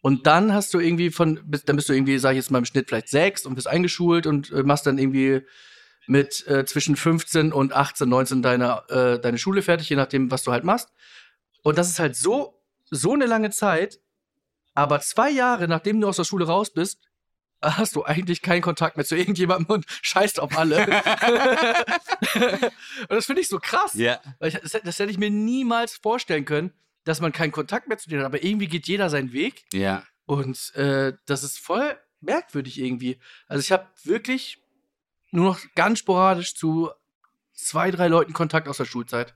Und 0.02 0.26
dann 0.26 0.52
hast 0.52 0.72
du 0.74 0.78
irgendwie 0.78 1.10
von, 1.10 1.40
dann 1.64 1.76
bist 1.76 1.88
du 1.88 1.92
irgendwie, 1.92 2.18
sag 2.18 2.32
ich 2.32 2.36
jetzt 2.36 2.50
mal 2.50 2.58
im 2.58 2.64
Schnitt 2.64 2.88
vielleicht 2.88 3.08
sechs 3.08 3.46
und 3.46 3.54
bist 3.54 3.66
eingeschult 3.66 4.26
und 4.26 4.52
äh, 4.52 4.62
machst 4.62 4.86
dann 4.86 4.98
irgendwie 4.98 5.42
mit 6.06 6.46
äh, 6.46 6.64
zwischen 6.64 6.96
15 6.96 7.52
und 7.52 7.72
18, 7.72 8.08
19 8.08 8.42
deine, 8.42 8.82
äh, 8.88 9.18
deine 9.18 9.38
Schule 9.38 9.62
fertig, 9.62 9.88
je 9.88 9.96
nachdem, 9.96 10.30
was 10.30 10.44
du 10.44 10.52
halt 10.52 10.64
machst. 10.64 10.90
Und 11.62 11.78
das 11.78 11.88
ist 11.88 11.98
halt 11.98 12.14
so, 12.14 12.62
so 12.90 13.14
eine 13.14 13.26
lange 13.26 13.50
Zeit, 13.50 13.98
aber 14.74 15.00
zwei 15.00 15.30
Jahre, 15.30 15.66
nachdem 15.66 16.00
du 16.00 16.08
aus 16.08 16.16
der 16.16 16.24
Schule 16.24 16.46
raus 16.46 16.72
bist, 16.72 17.00
hast 17.62 17.96
du 17.96 18.04
eigentlich 18.04 18.42
keinen 18.42 18.62
Kontakt 18.62 18.96
mehr 18.96 19.06
zu 19.06 19.16
irgendjemandem 19.16 19.66
und 19.76 19.86
scheißt 20.02 20.40
auf 20.40 20.56
alle. 20.56 20.84
und 22.34 23.10
das 23.10 23.26
finde 23.26 23.40
ich 23.42 23.48
so 23.48 23.58
krass. 23.58 23.94
Ja. 23.94 24.20
Ich, 24.40 24.54
das, 24.54 24.74
hätte- 24.74 24.86
das 24.86 24.98
hätte 24.98 25.10
ich 25.10 25.18
mir 25.18 25.30
niemals 25.30 25.96
vorstellen 25.96 26.44
können, 26.44 26.72
dass 27.04 27.20
man 27.20 27.32
keinen 27.32 27.52
Kontakt 27.52 27.88
mehr 27.88 27.98
zu 27.98 28.08
denen 28.08 28.20
hat. 28.22 28.26
Aber 28.26 28.42
irgendwie 28.42 28.68
geht 28.68 28.86
jeder 28.88 29.10
seinen 29.10 29.32
Weg. 29.32 29.64
Ja. 29.72 30.02
Und 30.26 30.74
äh, 30.74 31.12
das 31.26 31.44
ist 31.44 31.58
voll 31.58 31.96
merkwürdig 32.20 32.78
irgendwie. 32.80 33.18
Also 33.48 33.60
ich 33.60 33.72
habe 33.72 33.86
wirklich 34.04 34.58
nur 35.30 35.46
noch 35.50 35.60
ganz 35.74 35.98
sporadisch 36.00 36.54
zu 36.54 36.90
zwei, 37.54 37.90
drei 37.90 38.08
Leuten 38.08 38.32
Kontakt 38.32 38.68
aus 38.68 38.78
der 38.78 38.84
Schulzeit. 38.86 39.34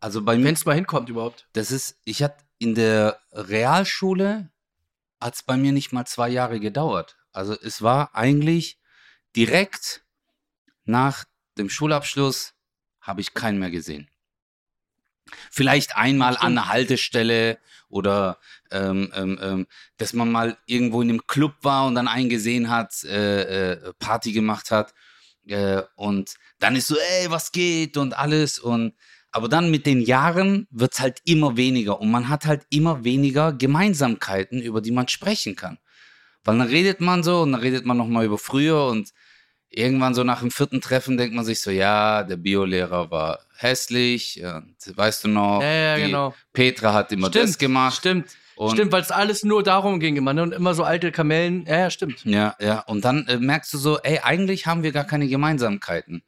Also 0.00 0.22
bei 0.22 0.34
Wenn 0.34 0.42
mir, 0.42 0.52
es 0.52 0.64
mal 0.64 0.74
hinkommt 0.74 1.08
überhaupt. 1.08 1.46
das 1.52 1.70
ist, 1.70 1.98
ich 2.04 2.22
hatte 2.22 2.42
in 2.58 2.74
der 2.74 3.18
Realschule, 3.32 4.50
hat 5.20 5.34
es 5.34 5.42
bei 5.42 5.56
mir 5.56 5.72
nicht 5.72 5.92
mal 5.92 6.06
zwei 6.06 6.28
Jahre 6.28 6.60
gedauert. 6.60 7.16
Also 7.32 7.56
es 7.60 7.82
war 7.82 8.14
eigentlich 8.14 8.78
direkt 9.36 10.04
nach 10.84 11.24
dem 11.58 11.70
Schulabschluss 11.70 12.54
habe 13.00 13.20
ich 13.20 13.34
keinen 13.34 13.58
mehr 13.58 13.70
gesehen. 13.70 14.08
Vielleicht 15.50 15.96
einmal 15.96 16.36
an 16.36 16.58
einer 16.58 16.68
Haltestelle 16.68 17.58
oder 17.88 18.38
ähm, 18.70 19.12
ähm, 19.14 19.38
ähm, 19.40 19.66
dass 19.96 20.12
man 20.12 20.30
mal 20.30 20.58
irgendwo 20.66 21.02
in 21.02 21.08
einem 21.08 21.26
Club 21.26 21.54
war 21.62 21.86
und 21.86 21.94
dann 21.94 22.08
einen 22.08 22.28
gesehen 22.28 22.70
hat, 22.70 23.04
äh, 23.04 23.72
äh, 23.72 23.92
Party 23.98 24.32
gemacht 24.32 24.70
hat 24.70 24.94
äh, 25.46 25.82
und 25.96 26.34
dann 26.58 26.76
ist 26.76 26.88
so, 26.88 26.96
ey, 26.96 27.30
was 27.30 27.52
geht 27.52 27.96
und 27.96 28.16
alles 28.16 28.58
und 28.58 28.94
aber 29.32 29.48
dann 29.48 29.70
mit 29.70 29.86
den 29.86 30.00
Jahren 30.00 30.66
wird's 30.70 30.98
halt 30.98 31.20
immer 31.24 31.56
weniger 31.56 32.00
und 32.00 32.10
man 32.10 32.28
hat 32.28 32.46
halt 32.46 32.66
immer 32.70 33.04
weniger 33.04 33.52
Gemeinsamkeiten, 33.52 34.60
über 34.60 34.80
die 34.80 34.90
man 34.90 35.06
sprechen 35.06 35.54
kann. 35.54 35.78
Weil 36.44 36.58
dann 36.58 36.68
redet 36.68 37.00
man 37.00 37.22
so 37.22 37.42
und 37.42 37.52
dann 37.52 37.60
redet 37.60 37.84
man 37.84 37.96
nochmal 37.96 38.24
über 38.24 38.38
früher 38.38 38.86
und 38.86 39.10
irgendwann 39.68 40.14
so 40.14 40.24
nach 40.24 40.40
dem 40.40 40.50
vierten 40.50 40.80
Treffen 40.80 41.16
denkt 41.16 41.34
man 41.34 41.44
sich 41.44 41.60
so, 41.60 41.70
ja, 41.70 42.24
der 42.24 42.36
Biolehrer 42.36 43.10
war 43.10 43.40
hässlich 43.56 44.42
und 44.42 44.74
weißt 44.96 45.24
du 45.24 45.28
noch, 45.28 45.62
Ja, 45.62 45.96
ja, 45.96 45.96
genau. 45.96 46.34
Petra 46.52 46.92
hat 46.92 47.12
immer 47.12 47.30
das 47.30 47.58
gemacht. 47.58 47.98
Stimmt. 47.98 48.36
Und 48.56 48.72
stimmt, 48.72 48.92
weil 48.92 49.00
es 49.00 49.10
alles 49.10 49.42
nur 49.42 49.62
darum 49.62 50.00
ging 50.00 50.16
immer. 50.16 50.34
Ne? 50.34 50.42
Und 50.42 50.52
immer 50.52 50.74
so 50.74 50.84
alte 50.84 51.12
Kamellen. 51.12 51.64
Ja, 51.66 51.78
ja, 51.78 51.90
stimmt. 51.90 52.24
Ja, 52.26 52.56
ja. 52.60 52.80
Und 52.80 53.06
dann 53.06 53.26
äh, 53.26 53.38
merkst 53.38 53.72
du 53.72 53.78
so, 53.78 53.98
ey, 54.00 54.18
eigentlich 54.22 54.66
haben 54.66 54.82
wir 54.82 54.92
gar 54.92 55.04
keine 55.04 55.28
Gemeinsamkeiten. 55.28 56.22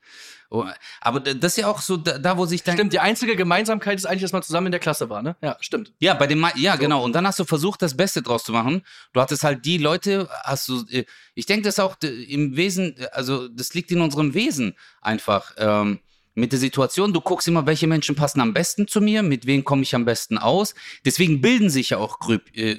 Oh, 0.54 0.66
aber 1.00 1.20
das 1.20 1.52
ist 1.52 1.62
ja 1.62 1.66
auch 1.66 1.80
so 1.80 1.96
da, 1.96 2.18
da 2.18 2.36
wo 2.36 2.44
sich 2.44 2.62
dann. 2.62 2.74
Stimmt, 2.74 2.92
die 2.92 3.00
einzige 3.00 3.36
Gemeinsamkeit 3.36 3.98
ist 3.98 4.04
eigentlich, 4.04 4.20
dass 4.20 4.32
man 4.32 4.42
zusammen 4.42 4.66
in 4.66 4.72
der 4.72 4.80
Klasse 4.80 5.08
war, 5.08 5.22
ne? 5.22 5.34
Ja, 5.40 5.56
stimmt. 5.60 5.94
Ja, 5.98 6.12
bei 6.12 6.26
dem, 6.26 6.46
ja, 6.56 6.76
genau. 6.76 7.02
Und 7.02 7.14
dann 7.14 7.26
hast 7.26 7.38
du 7.38 7.44
versucht, 7.44 7.80
das 7.80 7.96
Beste 7.96 8.20
draus 8.20 8.44
zu 8.44 8.52
machen. 8.52 8.82
Du 9.14 9.22
hattest 9.22 9.44
halt 9.44 9.64
die 9.64 9.78
Leute, 9.78 10.28
hast 10.44 10.68
du, 10.68 10.84
äh, 10.90 11.06
ich 11.34 11.46
denke, 11.46 11.64
das 11.64 11.76
ist 11.76 11.80
auch 11.80 11.96
im 12.02 12.54
Wesen, 12.54 12.94
also 13.12 13.48
das 13.48 13.72
liegt 13.72 13.90
in 13.92 14.02
unserem 14.02 14.34
Wesen 14.34 14.76
einfach. 15.00 15.54
Ähm, 15.56 16.00
mit 16.34 16.52
der 16.52 16.58
Situation, 16.58 17.14
du 17.14 17.22
guckst 17.22 17.48
immer, 17.48 17.66
welche 17.66 17.86
Menschen 17.86 18.14
passen 18.14 18.40
am 18.40 18.52
besten 18.52 18.86
zu 18.86 19.00
mir, 19.00 19.22
mit 19.22 19.46
wem 19.46 19.64
komme 19.64 19.82
ich 19.82 19.94
am 19.94 20.04
besten 20.04 20.36
aus. 20.36 20.74
Deswegen 21.06 21.40
bilden 21.40 21.70
sich 21.70 21.90
ja 21.90 21.98
auch 21.98 22.18
Grüpp, 22.18 22.54
äh, 22.54 22.78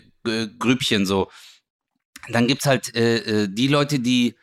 Grüppchen 0.59 1.07
so. 1.07 1.31
Dann 2.29 2.47
gibt's 2.47 2.67
halt 2.67 2.95
äh, 2.95 3.17
äh, 3.43 3.47
die 3.49 3.67
Leute, 3.67 3.99
die, 3.99 4.35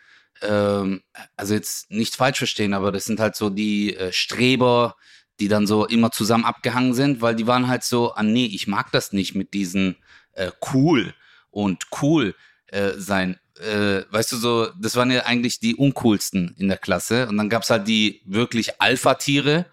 ähm, 0.42 1.02
also 1.36 1.54
jetzt 1.54 1.90
nicht 1.90 2.16
falsch 2.16 2.38
verstehen, 2.38 2.74
aber 2.74 2.92
das 2.92 3.04
sind 3.04 3.20
halt 3.20 3.36
so 3.36 3.50
die 3.50 3.96
äh, 3.96 4.12
Streber, 4.12 4.96
die 5.40 5.48
dann 5.48 5.66
so 5.66 5.86
immer 5.86 6.10
zusammen 6.10 6.44
abgehangen 6.44 6.94
sind, 6.94 7.22
weil 7.22 7.34
die 7.34 7.46
waren 7.46 7.68
halt 7.68 7.82
so, 7.82 8.12
ah 8.12 8.22
nee, 8.22 8.46
ich 8.46 8.66
mag 8.66 8.92
das 8.92 9.12
nicht 9.12 9.34
mit 9.34 9.54
diesen 9.54 9.96
äh, 10.32 10.50
cool 10.72 11.14
und 11.50 11.86
cool 12.02 12.34
äh, 12.66 12.92
sein. 12.96 13.38
Äh, 13.58 14.02
weißt 14.10 14.32
du 14.32 14.36
so, 14.36 14.68
das 14.78 14.96
waren 14.96 15.10
ja 15.10 15.24
eigentlich 15.24 15.60
die 15.60 15.74
uncoolsten 15.74 16.54
in 16.58 16.68
der 16.68 16.78
Klasse. 16.78 17.28
Und 17.28 17.36
dann 17.36 17.48
gab's 17.48 17.70
halt 17.70 17.88
die 17.88 18.22
wirklich 18.24 18.80
Alpha-Tiere, 18.80 19.66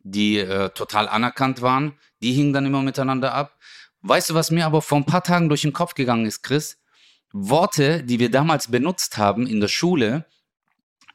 die 0.00 0.38
äh, 0.38 0.70
total 0.70 1.08
anerkannt 1.08 1.62
waren. 1.62 1.94
Die 2.22 2.32
hingen 2.32 2.52
dann 2.52 2.66
immer 2.66 2.82
miteinander 2.82 3.34
ab. 3.34 3.58
Weißt 4.00 4.30
du, 4.30 4.34
was 4.34 4.50
mir 4.50 4.66
aber 4.66 4.82
vor 4.82 4.98
ein 4.98 5.06
paar 5.06 5.22
Tagen 5.22 5.48
durch 5.48 5.62
den 5.62 5.72
Kopf 5.72 5.94
gegangen 5.94 6.26
ist, 6.26 6.42
Chris? 6.42 6.78
Worte, 7.32 8.02
die 8.02 8.18
wir 8.18 8.30
damals 8.30 8.70
benutzt 8.70 9.18
haben 9.18 9.46
in 9.46 9.60
der 9.60 9.68
Schule, 9.68 10.26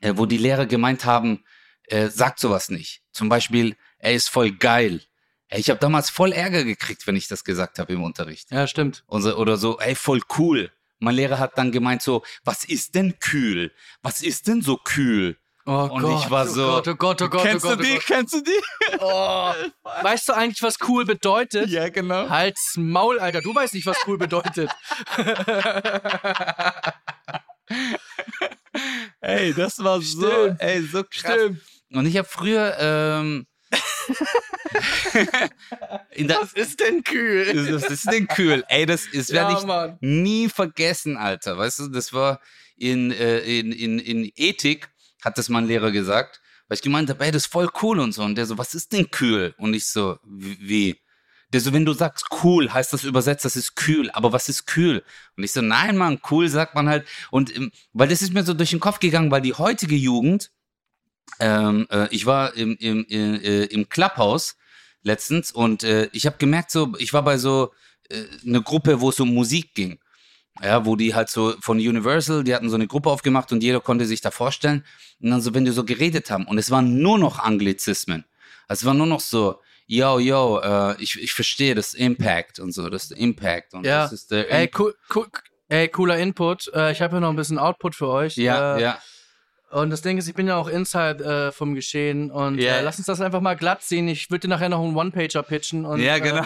äh, 0.02 0.14
wo 0.16 0.26
die 0.26 0.38
Lehrer 0.38 0.66
gemeint 0.66 1.06
haben, 1.06 1.44
äh, 1.84 2.10
sagt 2.10 2.40
sowas 2.40 2.70
nicht. 2.70 3.04
Zum 3.12 3.30
Beispiel, 3.30 3.76
er 4.00 4.14
ist 4.14 4.30
voll 4.30 4.52
geil. 4.52 5.02
Ey, 5.50 5.60
ich 5.60 5.70
habe 5.70 5.80
damals 5.80 6.10
voll 6.10 6.34
Ärger 6.34 6.64
gekriegt, 6.64 7.08
wenn 7.08 7.16
ich 7.16 7.28
das 7.28 7.44
gesagt 7.44 7.80
habe 7.80 7.94
im 7.94 8.04
Unterricht. 8.04 8.52
Ja, 8.52 8.68
stimmt. 8.68 9.06
So, 9.10 9.36
oder 9.38 9.58
so, 9.58 9.80
ey, 9.80 9.96
voll 9.96 10.22
cool. 10.38 10.72
Mein 11.00 11.16
Lehrer 11.16 11.40
hat 11.40 11.58
dann 11.58 11.72
gemeint 11.72 12.02
so, 12.02 12.24
was 12.44 12.64
ist 12.66 12.96
denn 12.96 13.20
kühl? 13.20 13.72
Was 14.02 14.22
ist 14.22 14.48
denn 14.48 14.62
so 14.62 14.78
kühl? 14.78 15.38
Oh 15.70 15.90
Und 15.92 16.02
Gott, 16.02 16.24
ich 16.24 16.32
war 16.32 16.46
oh 16.46 16.50
so, 16.50 16.66
Gott, 16.68 16.88
oh 16.88 16.96
Gott, 16.96 17.22
oh 17.24 17.28
Gott, 17.28 17.42
Kennst 17.44 17.66
oh 17.66 17.70
Gott, 17.70 17.80
du 17.80 17.84
die? 17.84 17.92
oh 17.92 17.96
Gott. 17.96 18.06
Kennst 18.06 18.34
du 18.36 18.42
die? 18.42 18.98
Oh. 19.02 19.52
Weißt 20.02 20.30
du 20.30 20.34
eigentlich, 20.34 20.64
was 20.64 20.78
cool 20.88 21.04
bedeutet? 21.04 21.70
Ja, 21.70 21.90
genau. 21.90 22.30
Halt's 22.30 22.76
Maul, 22.78 23.20
Alter. 23.20 23.42
Du 23.42 23.54
weißt 23.54 23.74
nicht, 23.74 23.86
was 23.86 23.98
cool 24.08 24.18
bedeutet. 24.18 24.72
Ey, 29.22 29.54
das 29.54 29.80
war 29.84 30.02
so, 30.02 30.28
Stimmt. 30.30 30.62
ey, 30.62 30.82
so 30.84 31.04
krass. 31.04 31.34
Stimmt. 31.34 31.62
Und 31.92 32.06
ich 32.06 32.16
habe 32.18 32.28
früher 32.30 32.76
ähm, 32.80 33.46
Was 36.28 36.54
ist 36.54 36.80
denn 36.80 37.04
kühl? 37.04 37.68
das 37.72 37.84
ist 37.90 38.10
denn 38.12 38.28
kühl. 38.28 38.64
Ey, 38.70 38.86
das 38.86 39.06
ist 39.06 39.32
werde 39.34 39.54
Ja, 39.54 39.60
ich 39.60 39.66
Mann. 39.66 39.98
nie 40.00 40.48
vergessen, 40.50 41.18
Alter. 41.18 41.58
Weißt 41.58 41.80
du, 41.80 41.88
das 41.90 42.14
war 42.14 42.40
in, 42.78 43.12
äh, 43.12 43.40
in, 43.40 43.72
in, 43.72 44.00
in 44.00 44.32
Ethik, 44.36 44.90
hat 45.28 45.38
das 45.38 45.50
mein 45.50 45.68
Lehrer 45.68 45.92
gesagt, 45.92 46.42
weil 46.68 46.76
ich 46.76 46.82
gemeint 46.82 47.10
habe, 47.10 47.24
ey, 47.24 47.32
das 47.32 47.44
ist 47.44 47.52
voll 47.52 47.70
cool 47.82 48.00
und 48.00 48.14
so. 48.14 48.24
Und 48.24 48.36
der 48.36 48.46
so, 48.46 48.58
was 48.58 48.74
ist 48.74 48.92
denn 48.92 49.10
kühl? 49.12 49.54
Und 49.58 49.74
ich 49.74 49.86
so, 49.86 50.18
wie? 50.26 50.98
Der 51.54 51.62
so, 51.62 51.72
wenn 51.72 51.86
du 51.86 51.94
sagst 51.94 52.26
cool, 52.44 52.74
heißt 52.74 52.92
das 52.92 53.06
übersetzt, 53.06 53.46
das 53.46 53.56
ist 53.56 53.76
kühl. 53.76 54.10
Aber 54.12 54.34
was 54.34 54.50
ist 54.50 54.66
kühl? 54.66 55.04
Und 55.38 55.44
ich 55.44 55.54
so, 55.54 55.62
nein, 55.62 55.96
Mann, 55.96 56.20
cool 56.30 56.50
sagt 56.50 56.76
man 56.76 56.90
halt. 56.90 57.08
Und 57.32 57.56
ähm, 57.56 57.72
weil 57.94 58.10
das 58.10 58.22
ist 58.22 58.34
mir 58.34 58.44
so 58.44 58.54
durch 58.54 58.72
den 58.72 58.82
Kopf 58.82 59.00
gegangen, 59.00 59.32
weil 59.32 59.42
die 59.42 59.54
heutige 59.54 59.96
Jugend, 59.96 60.52
ähm, 61.40 61.88
äh, 61.90 62.08
ich 62.12 62.26
war 62.26 62.54
im, 62.56 62.76
im, 62.78 63.06
im, 63.06 63.36
äh, 63.42 63.66
im 63.66 63.88
Clubhouse 63.88 64.58
letztens 65.04 65.52
und 65.52 65.84
äh, 65.84 66.10
ich 66.12 66.26
habe 66.26 66.38
gemerkt, 66.38 66.72
so, 66.72 66.94
ich 66.98 67.14
war 67.14 67.24
bei 67.24 67.38
so 67.38 67.72
äh, 68.10 68.24
eine 68.46 68.62
Gruppe, 68.62 69.00
wo 69.00 69.10
es 69.10 69.20
um 69.20 69.34
Musik 69.34 69.74
ging. 69.74 70.00
Ja, 70.64 70.86
wo 70.86 70.96
die 70.96 71.14
halt 71.16 71.30
so 71.30 71.54
von 71.62 71.78
Universal, 71.78 72.44
die 72.44 72.54
hatten 72.56 72.70
so 72.70 72.76
eine 72.76 72.88
Gruppe 72.88 73.10
aufgemacht 73.10 73.52
und 73.52 73.62
jeder 73.64 73.80
konnte 73.80 74.06
sich 74.06 74.22
da 74.22 74.32
vorstellen. 74.32 74.84
Und 75.22 75.30
dann 75.32 75.42
so, 75.42 75.54
wenn 75.54 75.66
die 75.66 75.72
so 75.72 75.84
geredet 75.84 76.30
haben. 76.32 76.46
Und 76.46 76.58
es 76.58 76.72
waren 76.72 77.02
nur 77.02 77.18
noch 77.20 77.40
Anglizismen. 77.40 78.26
Also 78.68 78.82
es 78.84 78.86
war 78.86 78.94
nur 78.94 79.08
noch 79.08 79.20
so, 79.20 79.62
yo, 79.88 80.20
yo, 80.20 80.60
äh, 80.60 80.96
ich, 81.02 81.22
ich 81.22 81.34
verstehe 81.34 81.74
das 81.76 81.94
Impact 81.94 82.60
und 82.60 82.72
so, 82.74 82.90
das 82.90 83.04
ist 83.04 83.12
der 83.12 83.18
Impact 83.20 83.74
und 83.74 83.86
Ja. 83.86 84.04
das 84.04 84.14
ist 84.14 84.32
der 84.32 84.52
Ey, 84.52 84.70
cool, 84.78 84.94
cool, 85.16 85.28
ey, 85.70 85.88
cooler 85.88 86.18
Input. 86.18 86.70
Äh, 86.74 86.92
ich 86.92 87.02
habe 87.02 87.16
hier 87.16 87.22
noch 87.22 87.30
ein 87.30 87.36
bisschen 87.38 87.58
Output 87.60 87.96
für 87.96 88.08
euch. 88.10 88.36
Ja, 88.36 88.76
äh, 88.78 88.82
ja. 88.82 89.00
Und 89.70 89.90
das 89.90 90.02
Ding 90.02 90.18
ist, 90.18 90.28
ich 90.28 90.34
bin 90.34 90.48
ja 90.48 90.56
auch 90.58 90.68
Inside 90.70 91.24
äh, 91.24 91.52
vom 91.52 91.76
Geschehen 91.76 92.32
und 92.32 92.58
Ja. 92.60 92.78
äh, 92.78 92.82
lass 92.82 92.98
uns 92.98 93.06
das 93.08 93.20
einfach 93.22 93.42
mal 93.42 93.56
glatt 93.56 93.82
ziehen. 93.84 94.08
Ich 94.08 94.30
würde 94.32 94.42
dir 94.42 94.48
nachher 94.50 94.70
noch 94.70 94.82
einen 94.84 94.96
One-Pager 94.96 95.44
pitchen. 95.44 95.86
Und, 95.86 96.00
Ja, 96.02 96.20
genau. 96.20 96.44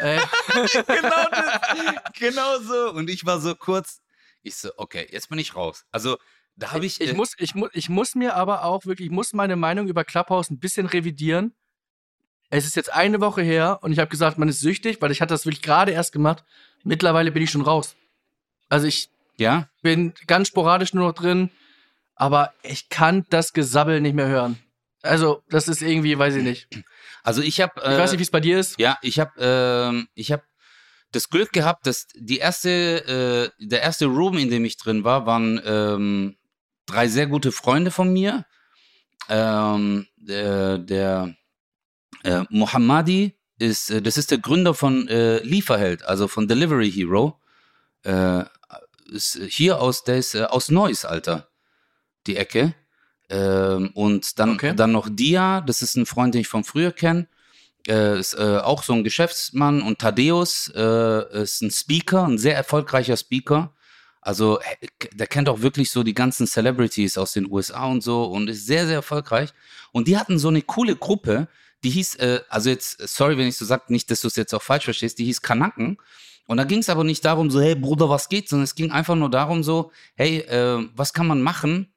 Äh, 0.00 0.20
genau, 0.86 1.28
das, 1.30 2.12
genau 2.18 2.58
so. 2.60 2.92
Und 2.92 3.10
ich 3.10 3.24
war 3.26 3.40
so 3.40 3.54
kurz, 3.54 4.00
ich 4.42 4.56
so, 4.56 4.70
okay, 4.76 5.06
jetzt 5.10 5.28
bin 5.28 5.38
ich 5.38 5.54
raus. 5.56 5.84
Also, 5.90 6.18
da 6.56 6.72
habe 6.72 6.86
ich. 6.86 7.00
ich, 7.00 7.10
äh, 7.10 7.14
muss, 7.14 7.34
ich, 7.38 7.54
muss, 7.54 7.70
ich 7.72 7.88
muss 7.88 8.14
mir 8.14 8.34
aber 8.34 8.64
auch 8.64 8.86
wirklich, 8.86 9.06
ich 9.06 9.12
muss 9.12 9.32
meine 9.32 9.56
Meinung 9.56 9.88
über 9.88 10.04
Clubhouse 10.04 10.50
ein 10.50 10.58
bisschen 10.58 10.86
revidieren. 10.86 11.54
Es 12.50 12.64
ist 12.64 12.76
jetzt 12.76 12.92
eine 12.92 13.20
Woche 13.20 13.42
her 13.42 13.78
und 13.82 13.92
ich 13.92 13.98
habe 13.98 14.08
gesagt, 14.08 14.38
man 14.38 14.48
ist 14.48 14.60
süchtig, 14.60 15.02
weil 15.02 15.10
ich 15.10 15.20
hatte 15.20 15.34
das 15.34 15.44
wirklich 15.44 15.62
gerade 15.62 15.92
erst 15.92 16.12
gemacht. 16.12 16.44
Mittlerweile 16.82 17.30
bin 17.30 17.42
ich 17.42 17.50
schon 17.50 17.60
raus. 17.60 17.94
Also 18.70 18.86
ich 18.86 19.10
ja, 19.36 19.68
bin 19.82 20.14
ganz 20.26 20.48
sporadisch 20.48 20.94
nur 20.94 21.06
noch 21.06 21.14
drin, 21.14 21.50
aber 22.14 22.52
ich 22.62 22.88
kann 22.88 23.26
das 23.30 23.52
Gesabbel 23.52 24.00
nicht 24.00 24.14
mehr 24.14 24.28
hören. 24.28 24.58
Also, 25.02 25.42
das 25.48 25.68
ist 25.68 25.82
irgendwie, 25.82 26.18
weiß 26.18 26.36
ich 26.36 26.42
nicht. 26.42 26.66
Ich 26.70 26.84
also 27.22 27.42
ich 27.42 27.60
habe. 27.60 27.80
Äh, 27.82 27.98
weiß 27.98 28.12
nicht, 28.12 28.20
wie 28.20 28.24
es 28.24 28.30
bei 28.30 28.40
dir 28.40 28.58
ist. 28.58 28.78
Ja, 28.78 28.98
ich 29.02 29.18
habe 29.18 29.32
ähm, 29.38 30.08
ich 30.14 30.32
habe 30.32 30.42
das 31.12 31.28
Glück 31.28 31.52
gehabt, 31.52 31.86
dass 31.86 32.06
die 32.14 32.38
erste 32.38 33.52
äh, 33.60 33.64
der 33.64 33.82
erste 33.82 34.06
Room, 34.06 34.38
in 34.38 34.50
dem 34.50 34.64
ich 34.64 34.76
drin 34.76 35.04
war, 35.04 35.26
waren 35.26 35.60
ähm, 35.64 36.36
drei 36.86 37.08
sehr 37.08 37.26
gute 37.26 37.52
Freunde 37.52 37.90
von 37.90 38.12
mir. 38.12 38.44
Ähm, 39.28 40.06
der 40.16 40.78
der 40.78 41.34
äh, 42.24 42.44
Mohammadi 42.50 43.34
ist 43.58 43.90
äh, 43.90 44.02
das 44.02 44.16
ist 44.16 44.30
der 44.30 44.38
Gründer 44.38 44.74
von 44.74 45.06
äh, 45.08 45.38
Lieferheld, 45.40 46.04
also 46.04 46.28
von 46.28 46.48
Delivery 46.48 46.90
Hero. 46.90 47.40
Äh, 48.02 48.44
ist 49.10 49.38
hier 49.48 49.80
aus 49.80 50.04
der 50.04 50.18
ist, 50.18 50.34
äh, 50.34 50.44
aus 50.44 50.70
Neuss, 50.70 51.04
Alter. 51.04 51.48
Die 52.26 52.36
Ecke. 52.36 52.74
Ähm, 53.30 53.90
und 53.94 54.38
dann, 54.38 54.50
Okay. 54.54 54.74
dann 54.74 54.92
noch 54.92 55.08
Dia, 55.10 55.60
das 55.60 55.82
ist 55.82 55.96
ein 55.96 56.06
Freund, 56.06 56.34
den 56.34 56.40
ich 56.40 56.48
von 56.48 56.64
früher 56.64 56.92
kenne. 56.92 57.26
Äh, 57.86 58.18
ist 58.18 58.34
äh, 58.34 58.58
auch 58.58 58.82
so 58.82 58.92
ein 58.92 59.04
Geschäftsmann 59.04 59.82
und 59.82 59.98
Thaddeus 59.98 60.70
äh, 60.74 61.42
ist 61.42 61.62
ein 61.62 61.70
Speaker, 61.70 62.26
ein 62.26 62.38
sehr 62.38 62.56
erfolgreicher 62.56 63.16
Speaker. 63.16 63.72
Also 64.20 64.60
äh, 64.60 64.86
der 65.14 65.26
kennt 65.26 65.48
auch 65.48 65.62
wirklich 65.62 65.90
so 65.90 66.02
die 66.02 66.14
ganzen 66.14 66.46
Celebrities 66.46 67.16
aus 67.16 67.32
den 67.32 67.50
USA 67.50 67.86
und 67.86 68.02
so 68.02 68.24
und 68.24 68.48
ist 68.48 68.66
sehr, 68.66 68.86
sehr 68.86 68.96
erfolgreich. 68.96 69.50
Und 69.92 70.08
die 70.08 70.18
hatten 70.18 70.38
so 70.38 70.48
eine 70.48 70.62
coole 70.62 70.96
Gruppe, 70.96 71.48
die 71.84 71.90
hieß, 71.90 72.16
äh, 72.16 72.40
also 72.48 72.68
jetzt, 72.70 73.00
sorry, 73.08 73.38
wenn 73.38 73.46
ich 73.48 73.56
so 73.56 73.64
sage, 73.64 73.84
nicht, 73.88 74.10
dass 74.10 74.20
du 74.20 74.28
es 74.28 74.36
jetzt 74.36 74.54
auch 74.54 74.62
falsch 74.62 74.84
verstehst, 74.84 75.18
die 75.18 75.24
hieß 75.24 75.40
Kanaken. 75.42 75.98
Und 76.46 76.56
da 76.56 76.64
ging 76.64 76.80
es 76.80 76.88
aber 76.88 77.04
nicht 77.04 77.24
darum, 77.24 77.50
so, 77.50 77.60
hey 77.60 77.74
Bruder, 77.74 78.08
was 78.08 78.28
geht, 78.28 78.48
sondern 78.48 78.64
es 78.64 78.74
ging 78.74 78.90
einfach 78.90 79.14
nur 79.14 79.30
darum, 79.30 79.62
so, 79.62 79.92
hey, 80.16 80.38
äh, 80.40 80.88
was 80.94 81.12
kann 81.12 81.26
man 81.26 81.40
machen, 81.42 81.92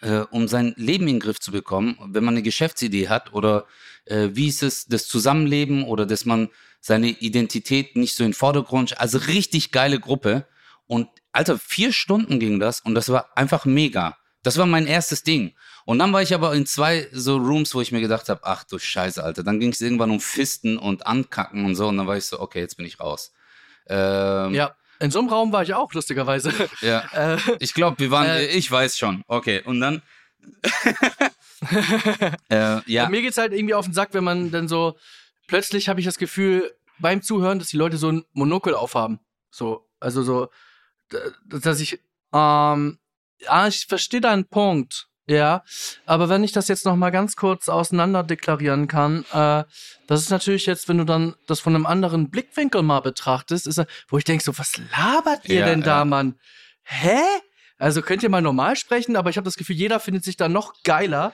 äh, 0.00 0.18
um 0.30 0.48
sein 0.48 0.74
Leben 0.76 1.08
in 1.08 1.16
den 1.16 1.20
Griff 1.20 1.40
zu 1.40 1.52
bekommen, 1.52 1.98
wenn 2.06 2.24
man 2.24 2.34
eine 2.34 2.42
Geschäftsidee 2.42 3.08
hat 3.08 3.32
oder 3.32 3.66
äh, 4.06 4.30
wie 4.32 4.48
ist 4.48 4.62
es 4.62 4.86
das 4.86 5.08
Zusammenleben 5.08 5.84
oder 5.84 6.06
dass 6.06 6.24
man 6.24 6.48
seine 6.80 7.08
Identität 7.08 7.96
nicht 7.96 8.14
so 8.14 8.24
in 8.24 8.30
den 8.30 8.34
Vordergrund, 8.34 9.00
also 9.00 9.18
richtig 9.18 9.72
geile 9.72 9.98
Gruppe 9.98 10.46
und 10.86 11.08
Alter, 11.32 11.58
vier 11.58 11.92
Stunden 11.92 12.38
ging 12.38 12.60
das 12.60 12.80
und 12.80 12.94
das 12.94 13.08
war 13.08 13.36
einfach 13.36 13.64
mega. 13.64 14.16
Das 14.42 14.58
war 14.58 14.66
mein 14.66 14.86
erstes 14.86 15.22
Ding. 15.22 15.54
Und 15.86 15.98
dann 15.98 16.12
war 16.12 16.22
ich 16.22 16.34
aber 16.34 16.54
in 16.54 16.66
zwei 16.66 17.08
so 17.12 17.38
Rooms, 17.38 17.74
wo 17.74 17.80
ich 17.80 17.92
mir 17.92 18.00
gedacht 18.00 18.28
habe, 18.28 18.42
ach 18.44 18.64
du 18.64 18.78
Scheiße, 18.78 19.24
Alter. 19.24 19.42
Dann 19.42 19.58
ging 19.58 19.70
es 19.70 19.80
irgendwann 19.80 20.10
um 20.10 20.20
Fisten 20.20 20.78
und 20.78 21.06
Ankacken 21.06 21.64
und 21.64 21.74
so 21.74 21.88
und 21.88 21.96
dann 21.96 22.06
war 22.06 22.16
ich 22.16 22.26
so, 22.26 22.40
okay, 22.40 22.60
jetzt 22.60 22.76
bin 22.76 22.86
ich 22.86 23.00
raus. 23.00 23.32
Ähm, 23.88 24.54
Ja, 24.54 24.76
in 25.00 25.10
so 25.10 25.18
einem 25.18 25.28
Raum 25.28 25.52
war 25.52 25.62
ich 25.62 25.74
auch, 25.74 25.92
lustigerweise. 25.92 26.52
ja. 26.80 27.00
äh, 27.34 27.38
Ich 27.60 27.74
glaube, 27.74 27.98
wir 27.98 28.10
waren, 28.10 28.26
Äh, 28.26 28.46
ich 28.46 28.70
weiß 28.70 28.96
schon. 28.98 29.22
Okay, 29.26 29.62
und 29.64 29.80
dann. 29.80 30.02
äh, 32.50 32.80
ja, 32.86 33.08
Mir 33.08 33.22
geht's 33.22 33.38
halt 33.38 33.52
irgendwie 33.52 33.74
auf 33.74 33.86
den 33.86 33.94
Sack, 33.94 34.10
wenn 34.12 34.24
man 34.24 34.50
dann 34.50 34.68
so, 34.68 34.96
plötzlich 35.46 35.88
habe 35.88 36.00
ich 36.00 36.06
das 36.06 36.18
Gefühl 36.18 36.72
beim 36.98 37.22
Zuhören, 37.22 37.58
dass 37.58 37.68
die 37.68 37.76
Leute 37.76 37.96
so 37.96 38.10
ein 38.10 38.24
Monokel 38.32 38.74
aufhaben. 38.74 39.20
So, 39.50 39.88
also 40.00 40.22
so, 40.22 40.48
dass 41.46 41.80
ich, 41.80 41.94
ähm, 42.32 42.98
ah, 43.46 43.66
ich 43.68 43.86
verstehe 43.86 44.20
deinen 44.20 44.46
Punkt. 44.46 45.08
Ja, 45.26 45.62
aber 46.04 46.28
wenn 46.28 46.44
ich 46.44 46.52
das 46.52 46.68
jetzt 46.68 46.84
noch 46.84 46.96
mal 46.96 47.10
ganz 47.10 47.34
kurz 47.34 47.70
auseinander 47.70 48.22
deklarieren 48.22 48.88
kann, 48.88 49.24
äh, 49.32 49.64
das 50.06 50.20
ist 50.20 50.30
natürlich 50.30 50.66
jetzt, 50.66 50.86
wenn 50.88 50.98
du 50.98 51.04
dann 51.04 51.34
das 51.46 51.60
von 51.60 51.74
einem 51.74 51.86
anderen 51.86 52.28
Blickwinkel 52.30 52.82
mal 52.82 53.00
betrachtest, 53.00 53.66
ist, 53.66 53.82
wo 54.08 54.18
ich 54.18 54.24
denke 54.24 54.44
so, 54.44 54.56
was 54.58 54.72
labert 54.94 55.48
ihr 55.48 55.60
Ja, 55.60 55.66
denn 55.66 55.80
da, 55.82 55.98
ja. 56.00 56.04
Mann? 56.04 56.38
Hä? 56.82 57.20
Also 57.78 58.02
könnt 58.02 58.22
ihr 58.22 58.28
mal 58.28 58.42
normal 58.42 58.76
sprechen, 58.76 59.16
aber 59.16 59.30
ich 59.30 59.36
habe 59.38 59.46
das 59.46 59.56
Gefühl, 59.56 59.76
jeder 59.76 59.98
findet 59.98 60.24
sich 60.24 60.36
da 60.36 60.48
noch 60.50 60.74
geiler 60.84 61.32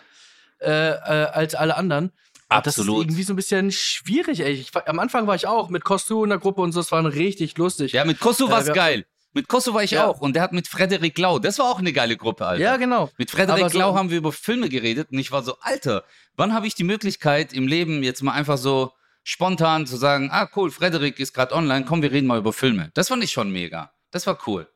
äh, 0.60 0.70
äh, 0.90 0.94
als 1.32 1.54
alle 1.56 1.76
anderen. 1.76 2.06
Und 2.52 2.66
Das 2.66 2.74
ist 2.74 2.80
absolut. 2.80 3.04
irgendwie 3.04 3.22
so 3.24 3.32
ein 3.32 3.36
bisschen 3.36 3.70
schwierig, 3.72 4.40
ey. 4.40 4.52
Ich, 4.52 4.70
am 4.74 4.98
Anfang 5.00 5.26
war 5.26 5.34
ich 5.34 5.46
auch 5.46 5.68
mit 5.68 5.84
Kostu 5.84 6.22
in 6.24 6.30
der 6.30 6.38
Gruppe 6.38 6.62
und 6.62 6.72
so, 6.72 6.80
es 6.80 6.90
war 6.92 7.04
richtig 7.04 7.56
lustig. 7.58 7.92
Ja, 7.92 8.04
mit 8.04 8.20
war's 8.24 8.38
wir- 8.66 8.74
geil. 8.74 9.04
Mit 9.32 9.46
Kosso 9.48 9.72
war 9.74 9.82
ich 9.84 9.92
Ja. 9.92 10.06
auch. 10.06 10.20
Und 10.20 10.34
der 10.34 10.42
hat 10.42 10.52
mit 10.52 10.66
Frederik 10.66 11.16
Lau, 11.18 11.38
das 11.38 11.58
war 11.58 11.66
auch 11.66 11.78
eine 11.78 11.92
geile 11.92 12.16
Gruppe, 12.16 12.46
Alter. 12.46 12.62
Ja, 12.62 12.76
genau. 12.76 13.10
Mit 13.16 13.30
Frederik 13.30 13.70
so- 13.70 13.78
Lau 13.78 13.94
haben 13.94 14.10
wir 14.10 14.18
über 14.18 14.32
Filme 14.32 14.68
geredet 14.68 15.10
und 15.12 15.18
ich 15.18 15.30
war 15.30 15.42
so, 15.42 15.56
Alter, 15.60 16.04
wann 16.36 16.52
habe 16.52 16.66
ich 16.66 16.74
die 16.74 16.84
Möglichkeit 16.84 17.52
im 17.52 17.66
Leben 17.68 18.02
jetzt 18.02 18.22
mal 18.22 18.32
einfach 18.32 18.58
so 18.58 18.92
spontan 19.22 19.86
zu 19.86 19.96
sagen, 19.96 20.30
ah 20.32 20.48
cool, 20.56 20.70
Frederik 20.70 21.20
ist 21.20 21.32
gerade 21.32 21.54
online, 21.54 21.84
komm, 21.84 22.02
wir 22.02 22.10
reden 22.10 22.26
mal 22.26 22.38
über 22.38 22.52
Filme. 22.52 22.90
Das 22.94 23.08
fand 23.08 23.22
ich 23.22 23.30
schon 23.30 23.50
mega. 23.52 23.92
Das 24.10 24.26
war 24.26 24.38
cool. 24.48 24.66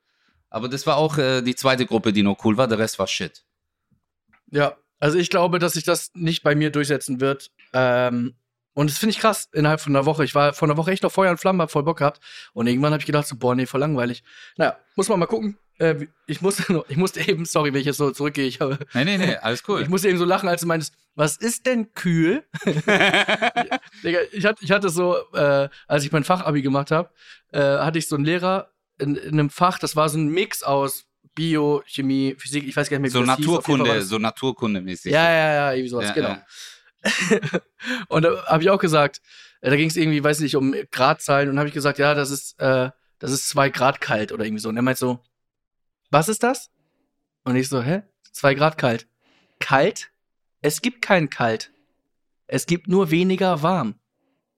Aber 0.50 0.68
das 0.68 0.86
war 0.86 0.98
auch 0.98 1.18
äh, 1.18 1.42
die 1.42 1.56
zweite 1.56 1.84
Gruppe, 1.86 2.12
die 2.12 2.22
noch 2.22 2.44
cool 2.44 2.56
war, 2.56 2.68
der 2.68 2.78
Rest 2.78 2.98
war 3.00 3.08
shit. 3.08 3.42
Ja, 4.50 4.76
also 5.00 5.18
ich 5.18 5.30
glaube, 5.30 5.58
dass 5.58 5.72
sich 5.72 5.82
das 5.84 6.12
nicht 6.14 6.44
bei 6.44 6.54
mir 6.54 6.70
durchsetzen 6.70 7.20
wird. 7.20 7.50
Ähm, 7.72 8.36
und 8.74 8.90
das 8.90 8.98
finde 8.98 9.10
ich 9.12 9.18
krass, 9.18 9.48
innerhalb 9.52 9.80
von 9.80 9.94
einer 9.94 10.04
Woche. 10.06 10.24
Ich 10.24 10.34
war 10.34 10.52
vor 10.52 10.68
einer 10.68 10.76
Woche 10.76 10.90
echt 10.90 11.02
noch 11.02 11.12
Feuer 11.12 11.30
und 11.30 11.38
Flamme, 11.38 11.62
hab 11.62 11.70
voll 11.70 11.84
Bock 11.84 11.98
gehabt. 11.98 12.20
Und 12.52 12.66
irgendwann 12.66 12.92
habe 12.92 13.00
ich 13.00 13.06
gedacht, 13.06 13.26
so, 13.26 13.36
boah, 13.36 13.54
nee, 13.54 13.66
voll 13.66 13.80
langweilig. 13.80 14.22
Naja, 14.56 14.76
muss 14.96 15.08
man 15.08 15.18
mal 15.20 15.26
gucken. 15.26 15.56
Äh, 15.78 16.06
ich 16.26 16.40
musste, 16.40 16.84
ich 16.88 16.96
musste 16.96 17.20
eben, 17.28 17.44
sorry, 17.46 17.72
wenn 17.72 17.80
ich 17.80 17.86
jetzt 17.86 17.96
so 17.96 18.10
zurückgehe, 18.10 18.46
ich, 18.46 18.60
habe, 18.60 18.78
Nee, 18.94 19.04
nee, 19.04 19.16
nee, 19.18 19.36
alles 19.36 19.62
cool. 19.68 19.80
ich 19.82 19.88
musste 19.88 20.08
eben 20.08 20.18
so 20.18 20.24
lachen, 20.24 20.48
als 20.48 20.60
du 20.60 20.66
meintest, 20.66 20.94
was 21.14 21.36
ist 21.36 21.66
denn 21.66 21.92
kühl? 21.94 22.44
Digga, 24.02 24.18
ich 24.32 24.44
hatte, 24.44 24.64
ich 24.64 24.70
hatte 24.70 24.88
so, 24.88 25.16
äh, 25.32 25.68
als 25.86 26.04
ich 26.04 26.12
mein 26.12 26.24
Fachabi 26.24 26.62
gemacht 26.62 26.90
habe, 26.90 27.10
äh, 27.52 27.60
hatte 27.60 27.98
ich 27.98 28.08
so 28.08 28.16
einen 28.16 28.24
Lehrer 28.24 28.70
in, 28.98 29.16
in 29.16 29.34
einem 29.34 29.50
Fach, 29.50 29.78
das 29.78 29.96
war 29.96 30.08
so 30.08 30.18
ein 30.18 30.28
Mix 30.28 30.62
aus 30.62 31.06
Bio, 31.34 31.82
Chemie, 31.86 32.36
Physik, 32.38 32.66
ich 32.66 32.76
weiß 32.76 32.88
gar 32.88 32.98
nicht 32.98 33.02
mehr, 33.02 33.10
so 33.10 33.22
wie 33.22 33.26
das 33.26 33.36
hieß. 33.36 33.46
Fall 33.46 33.54
war 33.54 33.60
Naturkunde, 33.62 33.94
das- 34.00 34.08
so 34.08 34.16
Naturkunde-mäßig. 34.18 35.12
ja, 35.12 35.24
ja, 35.32 35.52
ja, 35.54 35.72
irgendwie 35.72 35.88
sowas, 35.88 36.06
Ja, 36.08 36.12
genau. 36.12 36.28
ja. 36.28 36.46
und 38.08 38.22
da 38.22 38.46
habe 38.46 38.62
ich 38.62 38.70
auch 38.70 38.78
gesagt, 38.78 39.20
äh, 39.60 39.70
da 39.70 39.76
ging 39.76 39.88
es 39.88 39.96
irgendwie, 39.96 40.22
weiß 40.22 40.40
nicht, 40.40 40.56
um 40.56 40.74
Gradzahlen 40.90 41.48
und 41.48 41.58
habe 41.58 41.68
ich 41.68 41.74
gesagt, 41.74 41.98
ja, 41.98 42.14
das 42.14 42.30
ist, 42.30 42.60
äh, 42.60 42.90
das 43.18 43.30
ist 43.32 43.48
zwei 43.48 43.70
Grad 43.70 44.00
kalt 44.00 44.32
oder 44.32 44.44
irgendwie 44.44 44.60
so. 44.60 44.68
Und 44.68 44.76
er 44.76 44.82
meint 44.82 44.98
so, 44.98 45.22
was 46.10 46.28
ist 46.28 46.42
das? 46.42 46.70
Und 47.44 47.56
ich 47.56 47.68
so, 47.68 47.82
hä? 47.82 48.02
Zwei 48.32 48.54
Grad 48.54 48.78
kalt. 48.78 49.06
Kalt? 49.60 50.10
Es 50.60 50.80
gibt 50.82 51.02
kein 51.02 51.30
Kalt. 51.30 51.72
Es 52.46 52.66
gibt 52.66 52.88
nur 52.88 53.10
weniger 53.10 53.62
warm. 53.62 54.00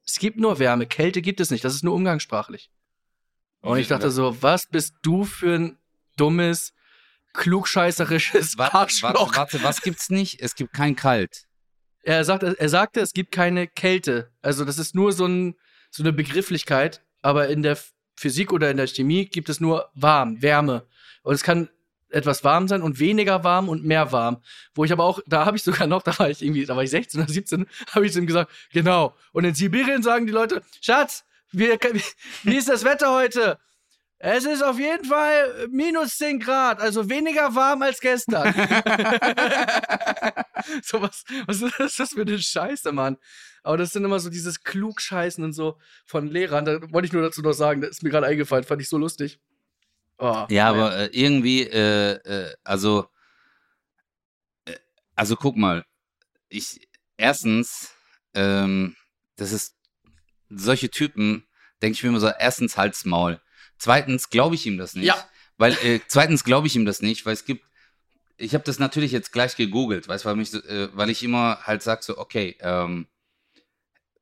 Es 0.07 0.19
gibt 0.19 0.39
nur 0.39 0.59
Wärme. 0.59 0.87
Kälte 0.87 1.21
gibt 1.21 1.41
es 1.41 1.51
nicht. 1.51 1.65
Das 1.65 1.75
ist 1.75 1.83
nur 1.83 1.95
umgangssprachlich. 1.95 2.71
Und 3.61 3.79
ich 3.79 3.89
dachte 3.89 4.11
so, 4.11 4.41
was 4.43 4.67
bist 4.67 4.95
du 5.03 5.25
für 5.25 5.55
ein 5.59 5.79
dummes, 6.17 6.73
klugscheißerisches 7.33 8.59
Warte, 8.59 8.75
Arschloch? 8.75 9.13
warte, 9.13 9.37
warte, 9.37 9.63
was 9.65 9.83
gibt's 9.83 10.09
nicht? 10.11 10.41
Es 10.41 10.55
gibt 10.55 10.73
kein 10.73 10.95
Kalt. 10.95 11.47
Er, 12.07 12.25
sagt, 12.25 12.45
er 12.45 12.69
sagte, 12.69 13.01
es 13.01 13.13
gibt 13.15 13.33
keine 13.33 13.67
Kälte. 13.67 14.31
Also 14.41 14.65
das 14.65 14.79
ist 14.79 14.95
nur 14.95 15.11
so, 15.11 15.27
ein, 15.27 15.57
so 15.91 16.05
eine 16.05 16.13
Begrifflichkeit, 16.13 17.03
aber 17.21 17.49
in 17.49 17.65
der 17.65 17.77
Physik 18.15 18.53
oder 18.53 18.71
in 18.71 18.77
der 18.77 18.87
Chemie 18.87 19.27
gibt 19.27 19.49
es 19.49 19.59
nur 19.59 19.91
warm, 19.95 20.41
Wärme. 20.41 20.87
Und 21.25 21.35
es 21.35 21.43
kann 21.43 21.69
etwas 22.09 22.45
warm 22.45 22.69
sein 22.69 22.81
und 22.81 23.01
weniger 23.01 23.43
warm 23.43 23.69
und 23.69 23.85
mehr 23.85 24.13
warm. 24.13 24.41
Wo 24.73 24.85
ich 24.85 24.93
aber 24.93 25.03
auch, 25.03 25.19
da 25.27 25.47
habe 25.47 25.57
ich 25.57 25.65
sogar 25.65 25.89
noch, 25.89 26.03
da 26.05 26.17
war 26.21 26.31
ich 26.31 26.43
irgendwie, 26.43 26.65
da 26.65 26.77
war 26.77 26.85
ich 26.85 26.91
16 26.91 27.21
oder 27.21 27.33
17, 27.33 27.67
habe 27.91 28.07
ich 28.07 28.13
zu 28.13 28.21
ihm 28.21 28.27
gesagt, 28.29 28.53
genau. 28.73 29.17
Und 29.33 29.45
in 29.45 29.57
Sibirien 29.57 30.05
sagen 30.05 30.27
die 30.27 30.33
Leute, 30.33 30.63
Schatz, 30.81 31.25
wir, 31.51 31.77
wie 32.45 32.57
ist 32.57 32.69
das 32.69 32.85
Wetter 32.85 33.13
heute? 33.13 33.59
Es 34.19 34.45
ist 34.47 34.62
auf 34.62 34.79
jeden 34.79 35.05
Fall 35.05 35.69
minus 35.71 36.17
10 36.17 36.41
Grad, 36.41 36.81
also 36.81 37.11
weniger 37.11 37.55
warm 37.55 37.83
als 37.83 38.01
gestern. 38.01 38.53
so 40.83 41.03
was, 41.03 41.25
was 41.47 41.61
ist 41.61 42.01
das 42.01 42.14
für 42.14 42.23
eine 42.23 42.39
Scheiße, 42.39 42.93
Mann? 42.93 43.19
Aber 43.62 43.77
das 43.77 43.93
sind 43.93 44.05
immer 44.05 44.19
so 44.19 44.31
dieses 44.31 44.62
Klugscheißen 44.62 45.45
und 45.45 45.53
so 45.53 45.77
von 46.07 46.29
Lehrern. 46.29 46.64
Da 46.64 46.81
wollte 46.93 47.07
ich 47.07 47.12
nur 47.12 47.23
dazu 47.23 47.43
noch 47.43 47.53
sagen, 47.53 47.83
das 47.83 47.91
ist 47.91 48.03
mir 48.03 48.11
gerade 48.11 48.27
eingefallen, 48.27 48.64
fand 48.64 48.81
ich 48.81 48.89
so 48.89 48.97
lustig. 48.97 49.39
Oh, 50.19 50.25
Ja, 50.25 50.47
naja. 50.49 50.69
aber 50.69 50.97
äh, 50.97 51.07
irgendwie, 51.12 51.62
äh, 51.64 52.12
äh, 52.12 52.55
also, 52.64 53.09
äh, 54.64 54.77
also 55.14 55.37
guck 55.37 55.57
mal, 55.57 55.85
ich, 56.49 56.89
erstens, 57.19 57.91
ähm, 58.33 58.97
das 59.37 59.53
ist, 59.53 59.75
solche 60.49 60.91
Typen, 60.91 61.47
denke 61.83 61.97
ich 61.97 62.03
mir 62.03 62.09
immer 62.11 62.21
so, 62.21 62.29
erstens 62.29 62.79
Halt's 62.79 63.05
Maul. 63.05 63.41
Zweitens 63.79 64.31
glaube 64.31 64.55
ich 64.55 64.66
ihm 64.66 64.79
das 64.79 64.95
nicht. 64.95 65.07
Ja. 65.07 65.16
Weil, 65.59 65.72
äh, 65.83 66.01
zweitens 66.07 66.45
glaube 66.45 66.66
ich 66.66 66.77
ihm 66.77 66.85
das 66.85 67.01
nicht, 67.01 67.24
weil 67.27 67.33
es 67.33 67.45
gibt, 67.45 67.64
ich 68.37 68.55
habe 68.55 68.64
das 68.64 68.79
natürlich 68.79 69.12
jetzt 69.12 69.33
gleich 69.33 69.57
gegoogelt, 69.57 70.09
weißt 70.09 70.24
du, 70.24 70.29
weil, 70.29 70.37
mich 70.37 70.53
äh, 70.53 70.95
weil 70.95 71.11
ich 71.11 71.22
immer 71.22 71.59
halt 71.62 71.83
sag 71.83 72.03
so, 72.03 72.18
okay, 72.18 72.57
ähm, 72.61 73.07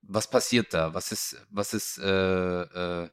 was 0.03 0.31
passiert 0.31 0.73
da? 0.75 0.95
Was 0.95 1.13
ist, 1.13 1.37
was 1.51 1.75
ist 1.75 1.99
äh, 1.99 2.63
äh, 2.63 3.09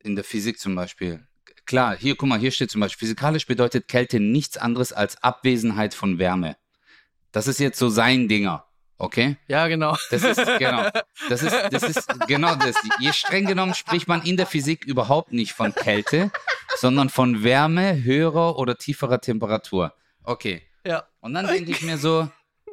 in 0.00 0.16
der 0.16 0.24
Physik 0.24 0.58
zum 0.58 0.74
Beispiel? 0.74 1.26
Klar, 1.64 1.96
hier, 1.96 2.16
guck 2.16 2.28
mal, 2.28 2.38
hier 2.38 2.50
steht 2.50 2.70
zum 2.70 2.80
Beispiel, 2.80 3.06
physikalisch 3.06 3.46
bedeutet 3.46 3.88
Kälte 3.88 4.20
nichts 4.20 4.56
anderes 4.56 4.92
als 4.92 5.22
Abwesenheit 5.22 5.94
von 5.94 6.18
Wärme. 6.18 6.56
Das 7.30 7.46
ist 7.46 7.60
jetzt 7.60 7.78
so 7.78 7.88
sein 7.88 8.28
Dinger, 8.28 8.66
okay? 8.98 9.36
Ja, 9.48 9.68
genau. 9.68 9.96
Das 10.10 10.22
ist, 10.22 10.36
genau, 10.58 10.88
das 11.28 11.42
ist, 11.42 11.56
das 11.70 11.82
ist 11.82 12.08
genau 12.26 12.54
das. 12.54 12.76
Je 13.00 13.12
streng 13.12 13.46
genommen 13.46 13.74
spricht 13.74 14.08
man 14.08 14.22
in 14.22 14.36
der 14.36 14.46
Physik 14.46 14.84
überhaupt 14.84 15.32
nicht 15.32 15.52
von 15.52 15.74
Kälte, 15.74 16.30
sondern 16.76 17.08
von 17.08 17.42
Wärme 17.44 18.02
höherer 18.02 18.58
oder 18.58 18.76
tieferer 18.76 19.20
Temperatur. 19.20 19.94
Okay. 20.24 20.62
Ja. 20.86 21.04
Und 21.20 21.34
dann 21.34 21.46
denke 21.46 21.70
ich 21.70 21.82
mir 21.82 21.98
so, 21.98 22.28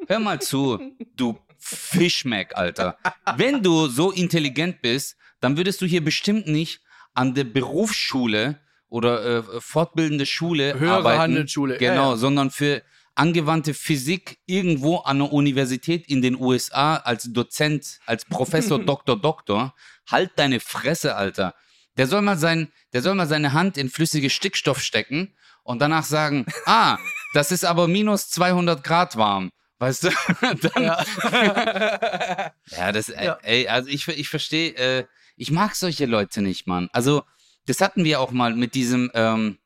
hör 0.08 0.18
mal 0.18 0.40
zu, 0.40 0.80
du 1.16 1.38
Fischmeck, 1.58 2.56
Alter. 2.56 2.96
Wenn 3.36 3.62
du 3.62 3.86
so 3.88 4.10
intelligent 4.10 4.80
bist, 4.82 5.16
dann 5.40 5.56
würdest 5.56 5.80
du 5.80 5.86
hier 5.86 6.02
bestimmt 6.02 6.46
nicht 6.46 6.80
an 7.14 7.34
der 7.34 7.44
Berufsschule 7.44 8.60
oder 8.88 9.38
äh, 9.38 9.60
fortbildende 9.60 10.26
Schule 10.26 10.78
Höhere 10.78 10.96
arbeiten. 10.96 11.20
Handelsschule. 11.20 11.78
Genau, 11.78 11.94
Ja, 11.94 12.10
ja. 12.10 12.16
sondern 12.16 12.50
für 12.50 12.82
angewandte 13.20 13.74
Physik 13.74 14.38
irgendwo 14.46 14.96
an 14.96 15.20
einer 15.20 15.30
Universität 15.30 16.08
in 16.08 16.22
den 16.22 16.40
USA 16.40 16.96
als 16.96 17.30
Dozent, 17.30 17.98
als 18.06 18.24
Professor, 18.24 18.78
Doktor, 18.84 19.20
Doktor. 19.20 19.74
Halt 20.10 20.32
deine 20.36 20.58
Fresse, 20.58 21.14
Alter. 21.16 21.54
Der 21.98 22.06
soll 22.06 22.22
mal 22.22 22.38
sein, 22.38 22.72
der 22.94 23.02
soll 23.02 23.14
mal 23.14 23.26
seine 23.26 23.52
Hand 23.52 23.76
in 23.76 23.90
flüssige 23.90 24.30
Stickstoff 24.30 24.80
stecken 24.80 25.34
und 25.64 25.82
danach 25.82 26.04
sagen, 26.04 26.46
ah, 26.64 26.96
das 27.34 27.52
ist 27.52 27.64
aber 27.66 27.88
minus 27.88 28.30
200 28.30 28.82
Grad 28.82 29.16
warm. 29.16 29.50
Weißt 29.78 30.04
du? 30.04 30.08
Dann, 30.40 30.82
Ja. 30.82 31.04
ja, 32.70 32.92
das, 32.92 33.10
äh, 33.10 33.24
Ja. 33.26 33.38
ey, 33.42 33.68
also 33.68 33.90
ich, 33.90 34.08
ich 34.08 34.30
verstehe, 34.30 34.74
äh, 34.76 35.04
ich 35.36 35.50
mag 35.50 35.74
solche 35.76 36.06
Leute 36.06 36.40
nicht, 36.40 36.66
Mann. 36.66 36.88
Also, 36.92 37.22
das 37.66 37.82
hatten 37.82 38.02
wir 38.04 38.20
auch 38.20 38.30
mal 38.30 38.54
mit 38.54 38.74
diesem, 38.74 39.10
ähm, 39.14 39.56
äh, 39.56 39.59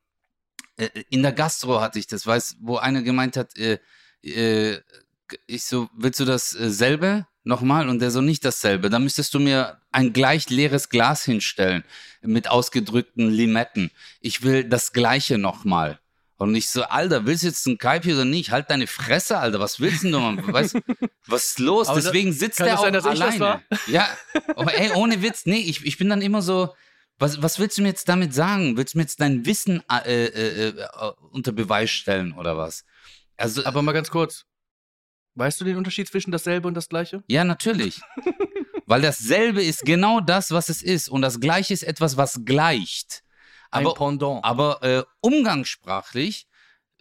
in 1.11 1.23
der 1.23 1.33
Gastro 1.33 1.81
hatte 1.81 1.99
ich 1.99 2.07
das, 2.07 2.27
weißt, 2.27 2.57
wo 2.61 2.77
einer 2.77 3.03
gemeint 3.03 3.37
hat, 3.37 3.57
äh, 3.57 3.79
äh, 4.23 4.81
ich 5.47 5.65
so, 5.65 5.89
willst 5.97 6.21
du 6.21 6.25
dasselbe 6.25 7.27
nochmal? 7.45 7.89
Und 7.89 8.01
der 8.01 8.11
so, 8.11 8.21
nicht 8.21 8.45
dasselbe. 8.45 8.91
Dann 8.91 9.05
müsstest 9.05 9.33
du 9.35 9.41
mir 9.41 9.81
ein 9.93 10.13
gleich 10.13 10.51
leeres 10.51 10.89
Glas 10.89 11.25
hinstellen 11.25 11.85
mit 12.23 12.49
ausgedrückten 12.49 13.31
Limetten. 13.31 13.91
Ich 14.21 14.43
will 14.43 14.65
das 14.65 14.93
gleiche 14.93 15.39
nochmal. 15.39 15.99
Und 16.37 16.55
ich 16.57 16.69
so, 16.69 16.83
Alter, 16.83 17.27
willst 17.27 17.43
du 17.45 17.47
jetzt 17.47 17.65
ein 17.67 17.79
Kaipi 17.79 18.13
oder 18.13 18.25
nicht? 18.25 18.51
Halt 18.51 18.69
deine 18.71 18.87
Fresse, 18.87 19.39
Alter. 19.39 19.61
Was 19.61 19.79
willst 19.81 20.03
denn 20.03 20.13
du? 20.13 20.19
Mann? 20.19 20.43
Weißt, 20.53 20.77
was 21.27 21.47
ist 21.51 21.59
los? 21.61 21.89
Aber 21.89 22.01
da- 22.01 22.11
Deswegen 22.11 22.33
sitzt 22.33 22.59
der 22.59 22.79
auch 22.79 22.83
sein, 22.83 22.95
alleine. 22.97 23.63
Ja, 23.87 24.09
aber 24.57 24.75
ey, 24.75 24.91
ohne 24.93 25.23
Witz, 25.23 25.47
nee, 25.47 25.61
ich, 25.61 25.85
ich 25.87 25.97
bin 25.97 26.09
dann 26.09 26.23
immer 26.23 26.43
so, 26.43 26.75
was, 27.19 27.43
was 27.43 27.59
willst 27.59 27.79
du 27.79 27.83
mir 27.83 27.89
jetzt 27.89 28.09
damit 28.09 28.35
sagen? 28.35 28.77
Willst 28.77 28.95
du 28.95 28.99
mir 28.99 29.05
jetzt 29.05 29.21
dein 29.21 29.47
Wissen 29.47 29.83
äh, 29.91 30.27
äh, 30.27 30.69
äh, 30.69 30.87
unter 31.31 31.53
Beweis 31.53 31.91
stellen 31.91 32.33
oder 32.33 32.57
was? 32.57 32.85
Also, 33.37 33.65
Aber 33.65 33.83
mal 33.83 33.93
ganz 33.93 34.11
kurz. 34.11 34.45
Weißt 35.37 35.61
du 35.61 35.65
den 35.65 35.77
Unterschied 35.77 36.09
zwischen 36.09 36.31
dasselbe 36.31 36.69
und 36.69 36.75
das 36.75 36.89
gleiche? 36.89 37.25
ja, 37.27 37.45
natürlich. 37.45 38.01
Weil 38.87 39.01
dasselbe 39.01 39.63
ist 39.63 39.85
genau 39.85 40.21
das, 40.21 40.51
was 40.51 40.69
es 40.69 40.83
ist. 40.83 41.09
Und 41.09 41.23
das 41.23 41.41
Gleiche 41.41 41.73
ist 41.73 41.83
etwas, 41.83 42.17
was 42.19 42.41
gleicht. 42.45 43.25
Ein 43.71 43.87
Aber, 43.87 43.95
Pendant. 43.95 44.45
aber 44.45 44.83
äh, 44.83 45.03
umgangssprachlich 45.21 46.47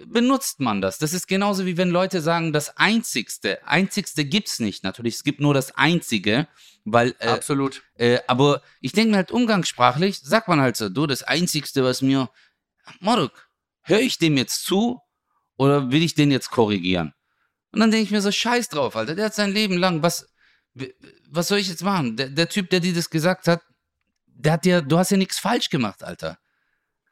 benutzt 0.08 0.60
man 0.60 0.82
das. 0.82 0.97
Das 0.97 1.14
ist 1.14 1.28
genauso 1.28 1.66
wie 1.66 1.78
wenn 1.78 1.89
Leute 1.89 2.22
sagen, 2.22 2.54
das 2.54 2.78
Einzigste. 2.78 3.66
Einzigste 3.68 4.26
gibt's 4.26 4.60
nicht. 4.60 4.84
Natürlich, 4.84 5.16
es 5.16 5.24
gibt 5.24 5.39
nur 5.39 5.54
das 5.54 5.76
Einzige, 5.76 6.47
weil 6.86 7.16
äh, 7.20 7.28
Absolut. 7.28 7.84
Äh, 7.95 8.20
aber 8.28 8.62
ich 8.82 8.91
denke 8.91 9.12
mir 9.12 9.18
halt 9.18 9.32
umgangssprachlich, 9.32 10.20
sagt 10.20 10.47
man 10.47 10.62
halt 10.62 10.76
so, 10.76 10.89
du, 10.89 11.08
das 11.08 11.24
Einzigste, 11.24 11.84
was 11.84 12.01
mir, 12.01 12.30
Moruk, 12.99 13.49
höre 13.82 14.01
ich 14.01 14.18
dem 14.18 14.38
jetzt 14.38 14.66
zu 14.66 14.99
oder 15.58 15.91
will 15.91 16.04
ich 16.04 16.16
den 16.16 16.32
jetzt 16.32 16.51
korrigieren? 16.51 17.14
Und 17.72 17.80
dann 17.80 17.91
denke 17.91 18.06
ich 18.06 18.12
mir 18.12 18.22
so, 18.22 18.32
scheiß 18.32 18.70
drauf, 18.70 18.95
Alter, 18.95 19.16
der 19.16 19.26
hat 19.26 19.36
sein 19.36 19.51
Leben 19.51 19.78
lang, 19.78 20.04
was, 20.04 20.28
was 21.30 21.47
soll 21.47 21.58
ich 21.58 21.70
jetzt 21.70 21.84
machen? 21.84 22.16
Der, 22.18 22.30
der 22.30 22.49
Typ, 22.49 22.70
der 22.70 22.80
dir 22.80 22.93
das 22.93 23.10
gesagt 23.10 23.47
hat, 23.47 23.62
der 24.28 24.54
hat 24.54 24.66
dir, 24.66 24.82
du 24.82 24.97
hast 24.97 25.12
ja 25.12 25.18
nichts 25.18 25.39
falsch 25.39 25.70
gemacht, 25.70 26.04
Alter. 26.04 26.38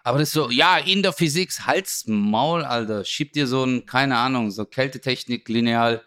Aber 0.03 0.19
das 0.19 0.29
ist 0.29 0.33
so, 0.33 0.49
ja, 0.49 0.77
in 0.77 1.03
der 1.03 1.13
Physik, 1.13 1.51
Hals, 1.65 2.05
Maul, 2.07 2.63
Alter, 2.63 3.05
schieb 3.05 3.33
dir 3.33 3.47
so 3.47 3.63
ein, 3.63 3.85
keine 3.85 4.17
Ahnung, 4.17 4.51
so 4.51 4.65
Kältetechnik, 4.65 5.47
Lineal, 5.47 6.03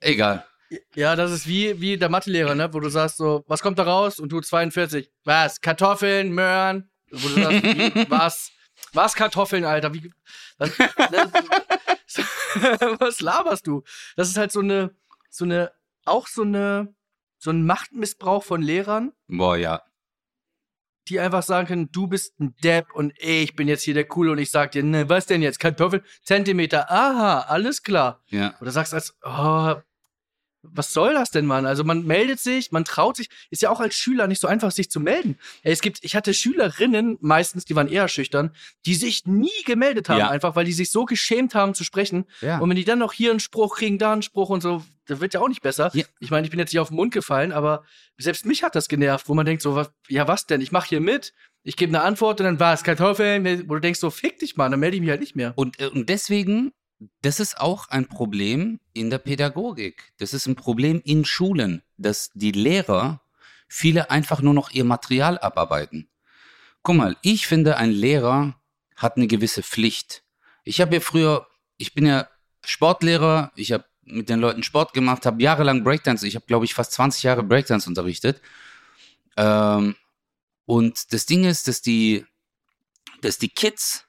egal. 0.00 0.46
Ja, 0.94 1.16
das 1.16 1.30
ist 1.30 1.46
wie, 1.46 1.80
wie 1.80 1.96
der 1.96 2.08
Mathelehrer, 2.08 2.54
ne? 2.54 2.72
Wo 2.72 2.80
du 2.80 2.88
sagst 2.88 3.16
so, 3.16 3.44
was 3.46 3.60
kommt 3.62 3.78
da 3.78 3.84
raus? 3.84 4.18
Und 4.18 4.30
du 4.32 4.40
42. 4.40 5.10
Was? 5.24 5.60
Kartoffeln, 5.60 6.32
Möhren? 6.32 6.90
Wo 7.10 7.28
du 7.28 7.42
sagst, 7.42 7.62
wie, 7.62 8.06
was? 8.10 8.50
Was 8.92 9.14
Kartoffeln, 9.14 9.64
Alter? 9.64 9.92
Wie, 9.94 10.10
was, 10.58 10.70
das, 10.76 11.30
was 13.00 13.20
laberst 13.20 13.66
du? 13.66 13.82
Das 14.16 14.28
ist 14.28 14.36
halt 14.36 14.52
so 14.52 14.60
eine, 14.60 14.94
so 15.30 15.44
eine, 15.44 15.72
auch 16.04 16.26
so 16.26 16.42
eine, 16.42 16.94
so 17.38 17.50
ein 17.50 17.66
Machtmissbrauch 17.66 18.42
von 18.42 18.62
Lehrern, 18.62 19.12
Boah, 19.28 19.56
ja. 19.56 19.82
Die 21.08 21.20
einfach 21.20 21.42
sagen 21.42 21.66
können, 21.66 21.88
du 21.92 22.06
bist 22.06 22.38
ein 22.40 22.54
Depp 22.62 22.94
und 22.94 23.12
ich 23.18 23.54
bin 23.56 23.68
jetzt 23.68 23.82
hier 23.82 23.94
der 23.94 24.04
Coole 24.04 24.32
und 24.32 24.38
ich 24.38 24.50
sag 24.50 24.72
dir, 24.72 24.82
ne, 24.82 25.08
was 25.08 25.26
denn 25.26 25.42
jetzt? 25.42 25.60
Kartoffeln, 25.60 26.02
Zentimeter, 26.22 26.90
aha, 26.90 27.40
alles 27.48 27.82
klar. 27.82 28.22
Ja. 28.28 28.54
Oder 28.60 28.70
sagst 28.70 28.94
als, 28.94 29.16
oh, 29.22 29.74
was 30.72 30.92
soll 30.92 31.14
das 31.14 31.30
denn, 31.30 31.46
Mann? 31.46 31.66
Also 31.66 31.84
man 31.84 32.04
meldet 32.04 32.40
sich, 32.40 32.72
man 32.72 32.84
traut 32.84 33.16
sich, 33.16 33.28
ist 33.50 33.62
ja 33.62 33.70
auch 33.70 33.80
als 33.80 33.94
Schüler 33.94 34.26
nicht 34.26 34.40
so 34.40 34.48
einfach, 34.48 34.70
sich 34.70 34.90
zu 34.90 35.00
melden. 35.00 35.38
Es 35.62 35.80
gibt, 35.80 35.98
ich 36.02 36.16
hatte 36.16 36.34
Schülerinnen, 36.34 37.18
meistens, 37.20 37.64
die 37.64 37.76
waren 37.76 37.88
eher 37.88 38.08
schüchtern, 38.08 38.50
die 38.86 38.94
sich 38.94 39.26
nie 39.26 39.50
gemeldet 39.66 40.08
haben, 40.08 40.18
Ja. 40.18 40.30
einfach 40.30 40.56
weil 40.56 40.64
die 40.64 40.72
sich 40.72 40.90
so 40.90 41.04
geschämt 41.04 41.54
haben 41.54 41.74
zu 41.74 41.84
sprechen. 41.84 42.24
Ja. 42.40 42.58
Und 42.58 42.68
wenn 42.68 42.76
die 42.76 42.84
dann 42.84 42.98
noch 42.98 43.12
hier 43.12 43.30
einen 43.30 43.40
Spruch 43.40 43.76
kriegen, 43.76 43.98
da 43.98 44.12
einen 44.12 44.22
Spruch 44.22 44.48
und 44.48 44.62
so, 44.62 44.82
das 45.06 45.20
wird 45.20 45.34
ja 45.34 45.40
auch 45.40 45.48
nicht 45.48 45.62
besser. 45.62 45.90
Ja. 45.94 46.04
Ich 46.18 46.30
meine, 46.30 46.46
ich 46.46 46.50
bin 46.50 46.58
jetzt 46.58 46.72
nicht 46.72 46.80
auf 46.80 46.88
den 46.88 46.96
Mund 46.96 47.12
gefallen, 47.12 47.52
aber 47.52 47.84
selbst 48.16 48.46
mich 48.46 48.62
hat 48.62 48.74
das 48.74 48.88
genervt, 48.88 49.28
wo 49.28 49.34
man 49.34 49.44
denkt 49.44 49.62
so, 49.62 49.74
was, 49.74 49.90
ja 50.08 50.26
was 50.28 50.46
denn? 50.46 50.60
Ich 50.60 50.72
mache 50.72 50.88
hier 50.88 51.00
mit, 51.00 51.34
ich 51.62 51.76
gebe 51.76 51.90
eine 51.90 52.02
Antwort 52.02 52.40
und 52.40 52.44
dann 52.46 52.60
war 52.60 52.72
es 52.74 52.82
Kartoffeln, 52.84 53.68
wo 53.68 53.74
du 53.74 53.80
denkst 53.80 54.00
so, 54.00 54.10
fick 54.10 54.38
dich, 54.38 54.56
Mann, 54.56 54.70
dann 54.70 54.80
melde 54.80 54.96
ich 54.96 55.00
mich 55.00 55.10
halt 55.10 55.20
nicht 55.20 55.36
mehr. 55.36 55.52
Und, 55.56 55.80
äh, 55.80 55.86
und 55.88 56.08
deswegen, 56.08 56.72
das 57.22 57.40
ist 57.40 57.58
auch 57.58 57.88
ein 57.88 58.06
Problem 58.06 58.80
in 58.92 59.10
der 59.10 59.18
Pädagogik. 59.18 60.12
Das 60.18 60.34
ist 60.34 60.46
ein 60.46 60.56
Problem 60.56 61.00
in 61.04 61.24
Schulen, 61.24 61.82
dass 61.96 62.30
die 62.34 62.52
Lehrer 62.52 63.20
viele 63.68 64.10
einfach 64.10 64.40
nur 64.40 64.54
noch 64.54 64.70
ihr 64.70 64.84
Material 64.84 65.38
abarbeiten. 65.38 66.08
Guck 66.82 66.96
mal, 66.96 67.16
ich 67.22 67.46
finde, 67.46 67.76
ein 67.76 67.90
Lehrer 67.90 68.60
hat 68.96 69.16
eine 69.16 69.26
gewisse 69.26 69.62
Pflicht. 69.62 70.22
Ich 70.64 70.80
habe 70.80 70.94
ja 70.94 71.00
früher, 71.00 71.46
ich 71.76 71.94
bin 71.94 72.06
ja 72.06 72.28
Sportlehrer, 72.64 73.52
ich 73.56 73.72
habe 73.72 73.84
mit 74.02 74.28
den 74.28 74.40
Leuten 74.40 74.62
Sport 74.62 74.92
gemacht, 74.92 75.26
habe 75.26 75.42
jahrelang 75.42 75.82
Breakdance, 75.82 76.26
ich 76.26 76.36
habe 76.36 76.46
glaube 76.46 76.66
ich 76.66 76.74
fast 76.74 76.92
20 76.92 77.22
Jahre 77.22 77.42
Breakdance 77.42 77.88
unterrichtet. 77.88 78.40
Ähm, 79.36 79.96
und 80.66 81.12
das 81.12 81.26
Ding 81.26 81.44
ist, 81.44 81.68
dass 81.68 81.82
die, 81.82 82.24
dass 83.20 83.38
die 83.38 83.48
Kids, 83.48 84.06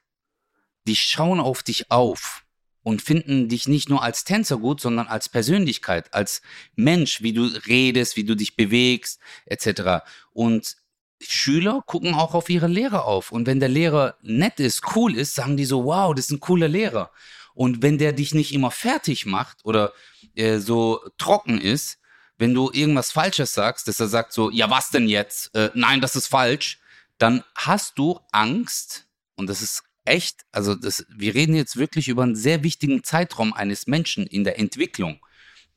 die 0.86 0.96
schauen 0.96 1.40
auf 1.40 1.62
dich 1.62 1.90
auf 1.90 2.45
und 2.86 3.02
finden 3.02 3.48
dich 3.48 3.66
nicht 3.66 3.88
nur 3.88 4.04
als 4.04 4.22
Tänzer 4.22 4.58
gut, 4.58 4.80
sondern 4.80 5.08
als 5.08 5.28
Persönlichkeit, 5.28 6.14
als 6.14 6.40
Mensch, 6.76 7.20
wie 7.20 7.32
du 7.32 7.46
redest, 7.66 8.16
wie 8.16 8.22
du 8.22 8.36
dich 8.36 8.54
bewegst, 8.54 9.18
etc. 9.44 10.06
Und 10.32 10.76
Schüler 11.20 11.82
gucken 11.84 12.14
auch 12.14 12.32
auf 12.32 12.48
ihre 12.48 12.68
Lehrer 12.68 13.04
auf. 13.04 13.32
Und 13.32 13.48
wenn 13.48 13.58
der 13.58 13.70
Lehrer 13.70 14.14
nett 14.22 14.60
ist, 14.60 14.94
cool 14.94 15.16
ist, 15.16 15.34
sagen 15.34 15.56
die 15.56 15.64
so, 15.64 15.84
wow, 15.84 16.14
das 16.14 16.26
ist 16.26 16.30
ein 16.30 16.38
cooler 16.38 16.68
Lehrer. 16.68 17.10
Und 17.54 17.82
wenn 17.82 17.98
der 17.98 18.12
dich 18.12 18.34
nicht 18.34 18.54
immer 18.54 18.70
fertig 18.70 19.26
macht 19.26 19.64
oder 19.64 19.92
äh, 20.36 20.58
so 20.58 21.00
trocken 21.18 21.60
ist, 21.60 21.98
wenn 22.38 22.54
du 22.54 22.70
irgendwas 22.72 23.10
Falsches 23.10 23.52
sagst, 23.52 23.88
dass 23.88 23.98
er 23.98 24.06
sagt 24.06 24.32
so, 24.32 24.48
ja, 24.52 24.70
was 24.70 24.90
denn 24.90 25.08
jetzt? 25.08 25.52
Äh, 25.56 25.72
nein, 25.74 26.00
das 26.00 26.14
ist 26.14 26.28
falsch. 26.28 26.78
Dann 27.18 27.42
hast 27.56 27.98
du 27.98 28.20
Angst, 28.30 29.08
und 29.34 29.48
das 29.48 29.60
ist 29.60 29.82
echt, 30.06 30.44
also 30.52 30.74
das, 30.74 31.06
wir 31.08 31.34
reden 31.34 31.54
jetzt 31.54 31.76
wirklich 31.76 32.08
über 32.08 32.22
einen 32.22 32.36
sehr 32.36 32.62
wichtigen 32.62 33.04
Zeitraum 33.04 33.52
eines 33.52 33.86
Menschen 33.86 34.26
in 34.26 34.44
der 34.44 34.58
Entwicklung. 34.58 35.20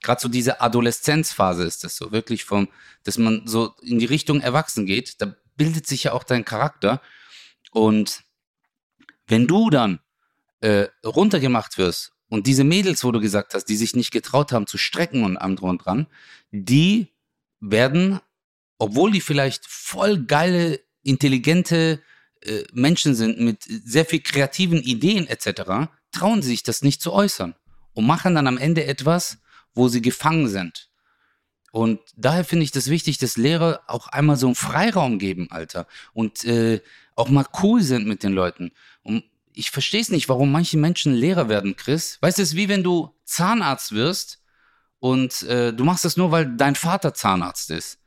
Gerade 0.01 0.21
so 0.21 0.29
diese 0.29 0.61
Adoleszenzphase 0.61 1.63
ist 1.63 1.83
das 1.83 1.95
so, 1.97 2.11
wirklich 2.11 2.45
vom, 2.45 2.69
dass 3.03 3.17
man 3.17 3.43
so 3.45 3.75
in 3.81 3.99
die 3.99 4.05
Richtung 4.05 4.41
erwachsen 4.41 4.85
geht, 4.85 5.21
da 5.21 5.35
bildet 5.55 5.87
sich 5.87 6.05
ja 6.05 6.13
auch 6.13 6.23
dein 6.23 6.45
Charakter. 6.45 7.01
Und 7.71 8.23
wenn 9.27 9.47
du 9.47 9.69
dann 9.69 9.99
äh, 10.61 10.87
runtergemacht 11.05 11.77
wirst 11.77 12.13
und 12.29 12.47
diese 12.47 12.63
Mädels, 12.63 13.03
wo 13.03 13.11
du 13.11 13.19
gesagt 13.19 13.53
hast, 13.53 13.65
die 13.65 13.75
sich 13.75 13.95
nicht 13.95 14.11
getraut 14.11 14.51
haben 14.51 14.67
zu 14.67 14.77
strecken 14.77 15.23
und 15.23 15.37
am 15.37 15.55
und 15.55 15.85
dran, 15.85 16.07
die 16.51 17.13
werden, 17.59 18.19
obwohl 18.77 19.11
die 19.11 19.21
vielleicht 19.21 19.65
voll 19.67 20.25
geile, 20.25 20.79
intelligente 21.03 22.01
äh, 22.43 22.63
Menschen 22.73 23.15
sind 23.15 23.39
mit 23.39 23.63
sehr 23.63 24.05
viel 24.05 24.21
kreativen 24.21 24.81
Ideen 24.81 25.27
etc., 25.27 25.89
trauen 26.11 26.41
sich 26.41 26.63
das 26.63 26.81
nicht 26.81 27.01
zu 27.01 27.13
äußern 27.13 27.55
und 27.93 28.05
machen 28.05 28.35
dann 28.35 28.47
am 28.47 28.57
Ende 28.57 28.85
etwas, 28.85 29.37
wo 29.73 29.87
sie 29.87 30.01
gefangen 30.01 30.47
sind. 30.47 30.89
Und 31.71 31.99
daher 32.15 32.43
finde 32.43 32.63
ich 32.63 32.71
das 32.71 32.89
wichtig, 32.89 33.19
dass 33.19 33.37
Lehrer 33.37 33.81
auch 33.87 34.07
einmal 34.07 34.37
so 34.37 34.47
einen 34.47 34.55
Freiraum 34.55 35.19
geben, 35.19 35.51
Alter. 35.51 35.85
Und 36.13 36.43
äh, 36.45 36.81
auch 37.15 37.29
mal 37.29 37.45
cool 37.61 37.81
sind 37.83 38.07
mit 38.07 38.23
den 38.23 38.33
Leuten. 38.33 38.71
Und 39.03 39.23
ich 39.53 39.71
verstehe 39.71 40.01
es 40.01 40.09
nicht, 40.09 40.29
warum 40.29 40.51
manche 40.51 40.77
Menschen 40.77 41.13
Lehrer 41.13 41.49
werden, 41.49 41.75
Chris. 41.75 42.17
Weißt 42.21 42.37
du, 42.37 42.41
es 42.41 42.49
ist 42.49 42.55
wie 42.55 42.69
wenn 42.69 42.83
du 42.83 43.13
Zahnarzt 43.25 43.91
wirst 43.91 44.41
und 44.99 45.43
äh, 45.43 45.73
du 45.73 45.83
machst 45.83 46.05
das 46.05 46.17
nur, 46.17 46.31
weil 46.31 46.55
dein 46.55 46.75
Vater 46.75 47.13
Zahnarzt 47.13 47.69
ist. 47.71 47.99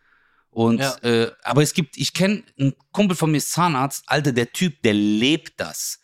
Und 0.52 0.80
Ja. 0.80 0.96
äh, 1.02 1.32
aber 1.42 1.62
es 1.62 1.72
gibt, 1.72 1.96
ich 1.96 2.12
kenne 2.12 2.42
einen 2.60 2.74
Kumpel 2.92 3.16
von 3.16 3.30
mir 3.30 3.38
ist 3.38 3.50
Zahnarzt, 3.52 4.04
Alter, 4.06 4.32
der 4.32 4.52
Typ, 4.52 4.82
der 4.82 4.92
lebt 4.92 5.58
das. 5.58 5.98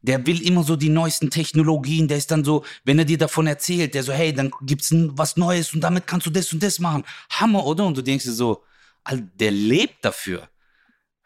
Der 0.00 0.26
will 0.26 0.42
immer 0.42 0.64
so 0.64 0.76
die 0.76 0.88
neuesten 0.88 1.30
Technologien, 1.30 2.08
der 2.08 2.16
ist 2.16 2.30
dann 2.30 2.42
so, 2.42 2.64
wenn 2.84 2.98
er 2.98 3.04
dir 3.04 3.18
davon 3.18 3.46
erzählt, 3.46 3.94
der 3.94 4.02
so, 4.02 4.12
hey, 4.12 4.32
dann 4.32 4.50
gibt's 4.62 4.88
was 4.92 5.36
Neues 5.36 5.74
und 5.74 5.82
damit 5.82 6.06
kannst 6.06 6.26
du 6.26 6.30
das 6.30 6.50
und 6.54 6.62
das 6.62 6.78
machen. 6.78 7.04
Hammer, 7.30 7.64
oder? 7.66 7.84
Und 7.84 7.96
du 7.96 8.02
denkst 8.02 8.24
dir 8.24 8.32
so, 8.32 8.64
Alter, 9.04 9.24
der 9.34 9.50
lebt 9.50 10.02
dafür. 10.04 10.48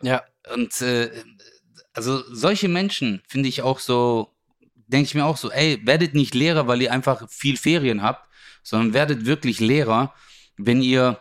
Ja. 0.03 0.25
Und 0.53 0.81
äh, 0.83 1.11
also 1.93 2.23
solche 2.35 2.69
Menschen 2.69 3.23
finde 3.29 3.49
ich 3.49 3.63
auch 3.63 3.79
so, 3.79 4.35
denke 4.89 5.07
ich 5.07 5.15
mir 5.15 5.25
auch 5.25 5.37
so, 5.37 5.53
ey, 5.53 5.81
werdet 5.85 6.15
nicht 6.15 6.35
Lehrer, 6.35 6.67
weil 6.67 6.83
ihr 6.83 6.93
einfach 6.93 7.31
viel 7.31 7.57
Ferien 7.57 8.03
habt, 8.03 8.29
sondern 8.65 8.93
werdet 8.93 9.25
wirklich 9.25 9.61
Lehrer, 9.61 10.13
wenn 10.57 10.83
ihr 10.83 11.21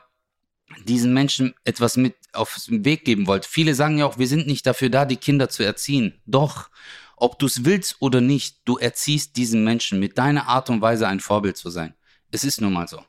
diesen 0.83 1.13
Menschen 1.13 1.53
etwas 1.63 1.97
mit 1.97 2.15
auf 2.33 2.57
den 2.67 2.83
Weg 2.85 3.05
geben 3.05 3.27
wollt. 3.27 3.45
Viele 3.45 3.75
sagen 3.75 3.97
ja 3.97 4.05
auch, 4.05 4.17
wir 4.17 4.27
sind 4.27 4.47
nicht 4.47 4.65
dafür 4.65 4.89
da, 4.89 5.05
die 5.05 5.17
Kinder 5.17 5.49
zu 5.49 5.63
erziehen. 5.63 6.21
Doch, 6.25 6.69
ob 7.15 7.39
du 7.39 7.45
es 7.45 7.63
willst 7.63 7.97
oder 7.99 8.21
nicht, 8.21 8.57
du 8.65 8.77
erziehst 8.77 9.37
diesen 9.37 9.63
Menschen 9.63 9.99
mit 9.99 10.17
deiner 10.17 10.47
Art 10.47 10.69
und 10.69 10.81
Weise 10.81 11.07
ein 11.07 11.19
Vorbild 11.19 11.57
zu 11.57 11.69
sein. 11.69 11.93
Es 12.31 12.43
ist 12.43 12.59
nun 12.59 12.73
mal 12.73 12.87
so. 12.87 13.01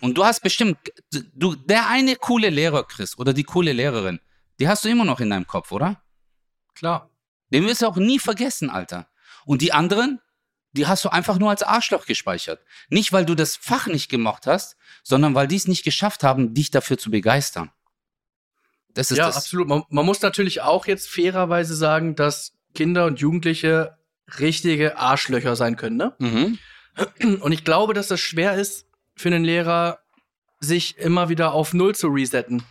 Und 0.00 0.16
du 0.18 0.24
hast 0.24 0.40
bestimmt, 0.40 0.78
du, 1.10 1.54
der 1.54 1.88
eine 1.88 2.16
coole 2.16 2.50
Lehrer, 2.50 2.84
Chris, 2.84 3.18
oder 3.18 3.32
die 3.32 3.44
coole 3.44 3.72
Lehrerin, 3.72 4.20
die 4.58 4.68
hast 4.68 4.84
du 4.84 4.88
immer 4.88 5.04
noch 5.04 5.20
in 5.20 5.30
deinem 5.30 5.46
Kopf, 5.46 5.72
oder? 5.72 6.02
Klar. 6.74 7.10
Den 7.52 7.64
wirst 7.66 7.82
du 7.82 7.86
auch 7.86 7.96
nie 7.96 8.18
vergessen, 8.18 8.70
Alter. 8.70 9.08
Und 9.44 9.62
die 9.62 9.72
anderen, 9.72 10.20
die 10.76 10.86
hast 10.86 11.04
du 11.04 11.08
einfach 11.08 11.38
nur 11.38 11.50
als 11.50 11.62
Arschloch 11.62 12.06
gespeichert. 12.06 12.60
Nicht, 12.88 13.12
weil 13.12 13.24
du 13.24 13.34
das 13.34 13.56
Fach 13.56 13.86
nicht 13.86 14.08
gemocht 14.08 14.46
hast, 14.46 14.76
sondern 15.02 15.34
weil 15.34 15.48
die 15.48 15.56
es 15.56 15.66
nicht 15.68 15.84
geschafft 15.84 16.22
haben, 16.22 16.54
dich 16.54 16.70
dafür 16.70 16.98
zu 16.98 17.10
begeistern. 17.10 17.70
Das 18.94 19.10
ist 19.10 19.18
Ja, 19.18 19.26
das. 19.26 19.36
absolut. 19.36 19.68
Man, 19.68 19.82
man 19.90 20.06
muss 20.06 20.22
natürlich 20.22 20.62
auch 20.62 20.86
jetzt 20.86 21.08
fairerweise 21.08 21.74
sagen, 21.74 22.14
dass 22.14 22.52
Kinder 22.74 23.06
und 23.06 23.20
Jugendliche 23.20 23.96
richtige 24.38 24.96
Arschlöcher 24.98 25.56
sein 25.56 25.76
können, 25.76 25.96
ne? 25.96 26.14
Mhm. 26.18 26.58
Und 27.40 27.52
ich 27.52 27.64
glaube, 27.64 27.92
dass 27.92 28.08
das 28.08 28.20
schwer 28.20 28.54
ist 28.54 28.86
für 29.14 29.28
einen 29.28 29.44
Lehrer, 29.44 29.98
sich 30.60 30.96
immer 30.96 31.28
wieder 31.28 31.52
auf 31.52 31.74
Null 31.74 31.94
zu 31.94 32.08
resetten. 32.08 32.62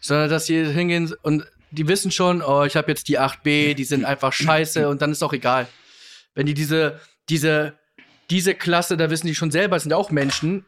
Sondern 0.00 0.28
dass 0.30 0.46
sie 0.46 0.64
hingehen 0.66 1.14
und 1.22 1.46
die 1.70 1.86
wissen 1.86 2.10
schon, 2.10 2.42
oh, 2.42 2.64
ich 2.64 2.76
habe 2.76 2.88
jetzt 2.90 3.06
die 3.08 3.20
8b, 3.20 3.74
die 3.74 3.84
sind 3.84 4.04
einfach 4.04 4.32
scheiße 4.32 4.88
und 4.88 5.00
dann 5.00 5.12
ist 5.12 5.22
auch 5.22 5.32
egal. 5.32 5.68
Wenn 6.34 6.46
die 6.46 6.54
diese, 6.54 7.00
diese, 7.32 7.78
diese 8.28 8.54
Klasse, 8.54 8.98
da 8.98 9.08
wissen 9.08 9.26
die 9.26 9.34
schon 9.34 9.50
selber, 9.50 9.76
es 9.76 9.84
sind 9.84 9.90
ja 9.90 9.96
auch 9.96 10.10
Menschen. 10.10 10.66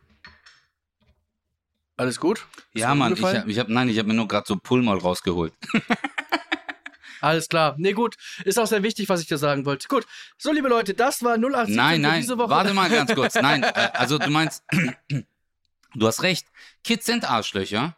Alles 1.99 2.19
gut? 2.19 2.39
Ist 2.73 2.81
Ja, 2.81 2.95
Mann, 2.95 3.13
ich, 3.13 3.23
hab- 3.23 3.47
ich 3.47 3.59
habe, 3.59 3.73
nein, 3.73 3.89
ich 3.91 3.99
habe 3.99 4.09
mir 4.09 4.15
nur 4.15 4.27
gerade 4.27 4.47
so 4.49 4.57
Pullmal 4.57 4.97
rausgeholt. 4.97 5.53
Alles 7.21 7.49
klar. 7.49 7.75
Nee, 7.79 7.93
gut. 7.93 8.17
Ist 8.45 8.59
auch 8.59 8.67
sehr 8.67 8.83
wichtig, 8.83 9.09
was 9.09 9.21
ich 9.21 9.27
dir 9.27 9.39
sagen 9.39 9.65
wollte. 9.67 9.89
Gut. 9.89 10.07
So, 10.39 10.53
liebe 10.53 10.69
Leute, 10.69 10.95
das 10.95 11.23
war 11.23 11.37
0817 11.37 11.77
Nein, 11.77 12.01
nein, 12.01 12.21
diese 12.23 12.37
Woche. 12.39 12.51
warte 12.51 12.75
mal 12.75 12.91
ganz 12.91 13.15
kurz. 13.15 13.35
Nein, 13.35 13.63
äh, 13.63 13.91
also 13.93 14.19
du 14.19 14.31
meinst, 14.31 14.63
du 15.95 16.07
hast 16.07 16.23
recht. 16.23 16.47
Kids 16.83 17.07
sind 17.07 17.31
Arschlöcher. 17.31 17.97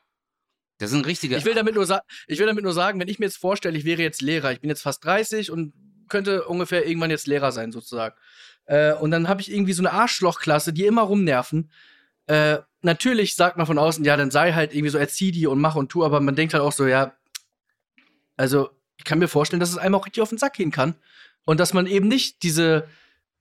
Das 0.78 0.90
sind 0.90 1.06
richtige. 1.06 1.36
Ich 1.36 1.44
will, 1.44 1.54
damit 1.54 1.74
nur 1.74 2.02
ich 2.26 2.38
will 2.38 2.46
damit 2.46 2.62
nur 2.62 2.72
sagen, 2.72 3.00
wenn 3.00 3.08
ich 3.08 3.18
mir 3.18 3.26
jetzt 3.26 3.38
vorstelle, 3.38 3.78
ich 3.78 3.84
wäre 3.84 4.02
jetzt 4.02 4.22
Lehrer, 4.22 4.52
ich 4.52 4.60
bin 4.60 4.70
jetzt 4.70 4.82
fast 4.82 5.04
30 5.04 5.50
und 5.50 5.72
könnte 6.08 6.44
ungefähr 6.44 6.86
irgendwann 6.86 7.10
jetzt 7.10 7.26
Lehrer 7.26 7.52
sein, 7.52 7.72
sozusagen. 7.72 8.14
Äh, 8.66 8.92
und 8.94 9.10
dann 9.10 9.28
habe 9.28 9.40
ich 9.40 9.52
irgendwie 9.52 9.72
so 9.72 9.82
eine 9.82 9.92
Arschlochklasse, 9.92 10.72
die 10.72 10.86
immer 10.86 11.02
rumnerven. 11.02 11.70
Äh, 12.26 12.58
natürlich 12.82 13.34
sagt 13.34 13.56
man 13.56 13.66
von 13.66 13.78
außen, 13.78 14.04
ja, 14.04 14.16
dann 14.16 14.30
sei 14.30 14.52
halt 14.52 14.74
irgendwie 14.74 14.90
so, 14.90 14.98
erzieh 14.98 15.30
die 15.30 15.46
und 15.46 15.60
mach 15.60 15.76
und 15.76 15.88
tu, 15.88 16.04
aber 16.04 16.20
man 16.20 16.36
denkt 16.36 16.54
halt 16.54 16.62
auch 16.62 16.72
so, 16.72 16.86
ja, 16.86 17.14
also 18.36 18.70
ich 18.96 19.04
kann 19.04 19.18
mir 19.18 19.28
vorstellen, 19.28 19.60
dass 19.60 19.70
es 19.70 19.78
einem 19.78 19.94
auch 19.94 20.06
richtig 20.06 20.22
auf 20.22 20.30
den 20.30 20.38
Sack 20.38 20.54
gehen 20.54 20.70
kann. 20.70 20.94
Und 21.44 21.60
dass 21.60 21.72
man 21.72 21.86
eben 21.86 22.08
nicht 22.08 22.42
diese, 22.42 22.88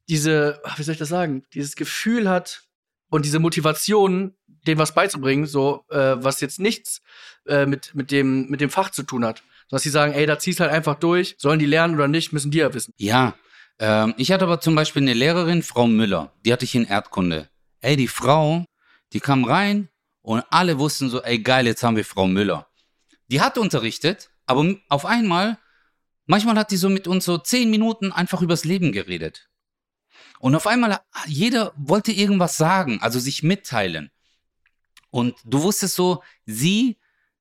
diese, 0.07 0.61
wie 0.77 0.83
soll 0.83 0.93
ich 0.93 0.99
das 0.99 1.09
sagen, 1.09 1.43
dieses 1.53 1.75
Gefühl 1.75 2.29
hat 2.29 2.63
und 3.09 3.25
diese 3.25 3.39
Motivation, 3.39 4.35
denen 4.67 4.79
was 4.79 4.93
beizubringen, 4.93 5.47
so, 5.47 5.85
äh, 5.89 6.15
was 6.17 6.41
jetzt 6.41 6.59
nichts 6.59 7.01
äh, 7.47 7.65
mit, 7.65 7.95
mit, 7.95 8.11
dem, 8.11 8.47
mit 8.49 8.61
dem 8.61 8.69
Fach 8.69 8.91
zu 8.91 9.03
tun 9.03 9.25
hat. 9.25 9.43
Dass 9.69 9.81
sie 9.81 9.89
sagen, 9.89 10.13
ey, 10.13 10.27
da 10.27 10.37
ziehst 10.37 10.59
halt 10.59 10.71
einfach 10.71 10.95
durch, 10.95 11.35
sollen 11.39 11.57
die 11.57 11.65
lernen 11.65 11.95
oder 11.95 12.07
nicht, 12.07 12.33
müssen 12.33 12.51
die 12.51 12.59
ja 12.59 12.73
wissen. 12.73 12.93
Ja, 12.97 13.33
ähm, 13.79 14.13
ich 14.17 14.31
hatte 14.31 14.45
aber 14.45 14.59
zum 14.61 14.75
Beispiel 14.75 15.01
eine 15.01 15.13
Lehrerin, 15.13 15.63
Frau 15.63 15.87
Müller, 15.87 16.33
die 16.45 16.53
hatte 16.53 16.65
ich 16.65 16.75
in 16.75 16.85
Erdkunde. 16.85 17.49
Ey, 17.81 17.95
die 17.95 18.07
Frau, 18.07 18.65
die 19.13 19.19
kam 19.19 19.43
rein 19.43 19.89
und 20.21 20.43
alle 20.49 20.79
wussten 20.79 21.09
so, 21.09 21.21
ey 21.21 21.39
geil, 21.39 21.67
jetzt 21.67 21.83
haben 21.83 21.95
wir 21.95 22.05
Frau 22.05 22.27
Müller. 22.27 22.67
Die 23.27 23.41
hat 23.41 23.57
unterrichtet, 23.57 24.29
aber 24.45 24.75
auf 24.89 25.05
einmal, 25.05 25.57
manchmal 26.25 26.57
hat 26.57 26.71
die 26.71 26.77
so 26.77 26.89
mit 26.89 27.07
uns 27.07 27.25
so 27.25 27.37
zehn 27.37 27.69
Minuten 27.69 28.11
einfach 28.11 28.41
übers 28.41 28.65
Leben 28.65 28.91
geredet. 28.91 29.49
Und 30.39 30.55
auf 30.55 30.67
einmal, 30.67 30.99
jeder 31.27 31.73
wollte 31.75 32.11
irgendwas 32.11 32.57
sagen, 32.57 32.99
also 33.01 33.19
sich 33.19 33.43
mitteilen. 33.43 34.11
Und 35.09 35.35
du 35.45 35.63
wusstest 35.63 35.95
so, 35.95 36.23
sie 36.45 36.97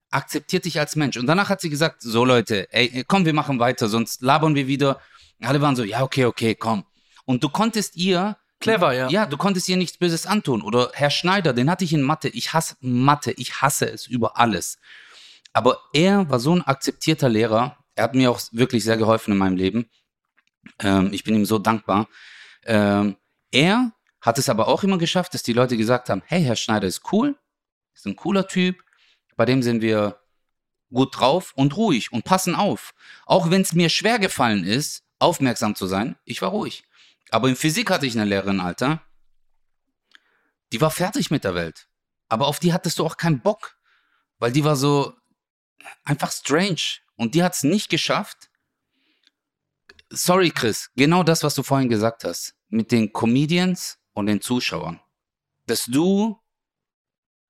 akzeptiert 0.09 0.65
dich 0.65 0.79
als 0.79 0.95
Mensch. 0.95 1.17
Und 1.17 1.27
danach 1.27 1.49
hat 1.49 1.61
sie 1.61 1.69
gesagt, 1.69 2.01
so 2.01 2.23
Leute, 2.23 2.71
ey, 2.71 3.03
komm, 3.05 3.25
wir 3.25 3.33
machen 3.33 3.59
weiter, 3.59 3.89
sonst 3.89 4.21
labern 4.21 4.55
wir 4.55 4.67
wieder. 4.67 5.01
Alle 5.41 5.61
waren 5.61 5.75
so, 5.75 5.83
ja, 5.83 6.01
okay, 6.01 6.25
okay, 6.25 6.55
komm. 6.55 6.85
Und 7.25 7.43
du 7.43 7.49
konntest 7.49 7.95
ihr, 7.95 8.37
Clever, 8.59 8.93
ja. 8.93 9.09
ja, 9.09 9.25
du 9.25 9.37
konntest 9.37 9.67
ihr 9.69 9.77
nichts 9.77 9.97
Böses 9.97 10.25
antun. 10.25 10.61
Oder 10.61 10.91
Herr 10.93 11.09
Schneider, 11.09 11.53
den 11.53 11.69
hatte 11.69 11.83
ich 11.83 11.93
in 11.93 12.01
Mathe. 12.01 12.29
Ich 12.29 12.53
hasse 12.53 12.75
Mathe, 12.79 13.31
ich 13.31 13.61
hasse 13.61 13.89
es 13.89 14.07
über 14.07 14.37
alles. 14.37 14.77
Aber 15.53 15.79
er 15.93 16.29
war 16.29 16.39
so 16.39 16.55
ein 16.55 16.61
akzeptierter 16.61 17.29
Lehrer. 17.29 17.77
Er 17.95 18.05
hat 18.05 18.15
mir 18.15 18.31
auch 18.31 18.41
wirklich 18.51 18.83
sehr 18.83 18.97
geholfen 18.97 19.31
in 19.31 19.37
meinem 19.37 19.55
Leben. 19.55 19.89
Ähm, 20.79 21.09
ich 21.13 21.23
bin 21.23 21.35
ihm 21.35 21.45
so 21.45 21.59
dankbar. 21.59 22.07
Ähm, 22.65 23.17
er 23.51 23.91
hat 24.21 24.37
es 24.37 24.49
aber 24.49 24.67
auch 24.67 24.83
immer 24.83 24.97
geschafft, 24.97 25.33
dass 25.33 25.43
die 25.43 25.53
Leute 25.53 25.77
gesagt 25.77 26.09
haben, 26.09 26.23
hey, 26.25 26.43
Herr 26.43 26.55
Schneider 26.55 26.87
ist 26.87 27.03
cool, 27.11 27.37
ist 27.93 28.05
ein 28.07 28.15
cooler 28.15 28.47
Typ, 28.47 28.83
bei 29.37 29.45
dem 29.45 29.61
sind 29.61 29.81
wir 29.81 30.19
gut 30.91 31.19
drauf 31.19 31.53
und 31.55 31.77
ruhig 31.77 32.11
und 32.11 32.25
passen 32.25 32.55
auf. 32.55 32.93
Auch 33.25 33.49
wenn 33.49 33.61
es 33.61 33.73
mir 33.73 33.89
schwer 33.89 34.19
gefallen 34.19 34.63
ist, 34.63 35.04
aufmerksam 35.19 35.75
zu 35.75 35.87
sein, 35.87 36.17
ich 36.25 36.41
war 36.41 36.49
ruhig. 36.49 36.83
Aber 37.31 37.49
in 37.49 37.55
Physik 37.55 37.89
hatte 37.89 38.05
ich 38.05 38.15
eine 38.15 38.25
Lehrerin, 38.25 38.59
Alter, 38.59 39.01
die 40.71 40.81
war 40.81 40.91
fertig 40.91 41.31
mit 41.31 41.43
der 41.43 41.55
Welt. 41.55 41.87
Aber 42.27 42.47
auf 42.47 42.59
die 42.59 42.73
hattest 42.73 42.99
du 42.99 43.05
auch 43.05 43.17
keinen 43.17 43.41
Bock, 43.41 43.77
weil 44.39 44.51
die 44.51 44.63
war 44.63 44.75
so 44.75 45.13
einfach 46.03 46.31
strange. 46.31 46.81
Und 47.15 47.35
die 47.35 47.43
hat 47.43 47.53
es 47.53 47.63
nicht 47.63 47.89
geschafft. 47.89 48.49
Sorry, 50.09 50.51
Chris, 50.51 50.89
genau 50.95 51.23
das, 51.23 51.43
was 51.43 51.55
du 51.55 51.63
vorhin 51.63 51.89
gesagt 51.89 52.23
hast, 52.23 52.55
mit 52.67 52.91
den 52.91 53.13
Comedians 53.13 53.97
und 54.13 54.25
den 54.27 54.41
Zuschauern. 54.41 54.99
Dass 55.65 55.85
du 55.85 56.39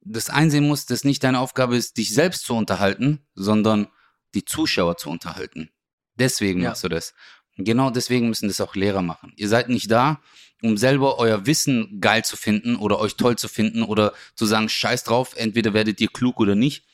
das 0.02 0.30
einsehen 0.30 0.68
musst, 0.68 0.92
dass 0.92 1.04
nicht 1.04 1.24
deine 1.24 1.40
Aufgabe 1.40 1.76
ist, 1.76 1.98
dich 1.98 2.14
selbst 2.14 2.46
zu 2.46 2.54
unterhalten, 2.56 3.26
sondern 3.34 3.88
die 4.36 4.46
Zuschauer 4.46 4.98
zu 4.98 5.10
unterhalten. 5.10 5.72
Deswegen 6.16 6.62
Ja. 6.62 6.70
machst 6.70 6.84
du 6.84 6.90
das. 6.90 7.14
Genau 7.58 7.90
deswegen 7.90 8.30
müssen 8.30 8.48
das 8.48 8.60
auch 8.60 8.76
Lehrer 8.76 9.02
machen. 9.02 9.34
Ihr 9.38 9.48
seid 9.48 9.70
nicht 9.70 9.90
da, 9.90 10.20
um 10.62 10.78
selber 10.78 11.20
euer 11.20 11.46
Wissen 11.46 12.02
geil 12.02 12.26
zu 12.26 12.38
finden 12.38 12.76
oder 12.76 13.00
euch 13.00 13.16
toll 13.16 13.38
zu 13.38 13.48
finden 13.48 13.84
oder 13.84 14.14
zu 14.36 14.46
sagen, 14.46 14.68
scheiß 14.68 15.04
drauf, 15.04 15.36
entweder 15.38 15.74
werdet 15.74 16.02
ihr 16.02 16.10
klug 16.10 16.40
oder 16.40 16.56
nicht, 16.56 16.86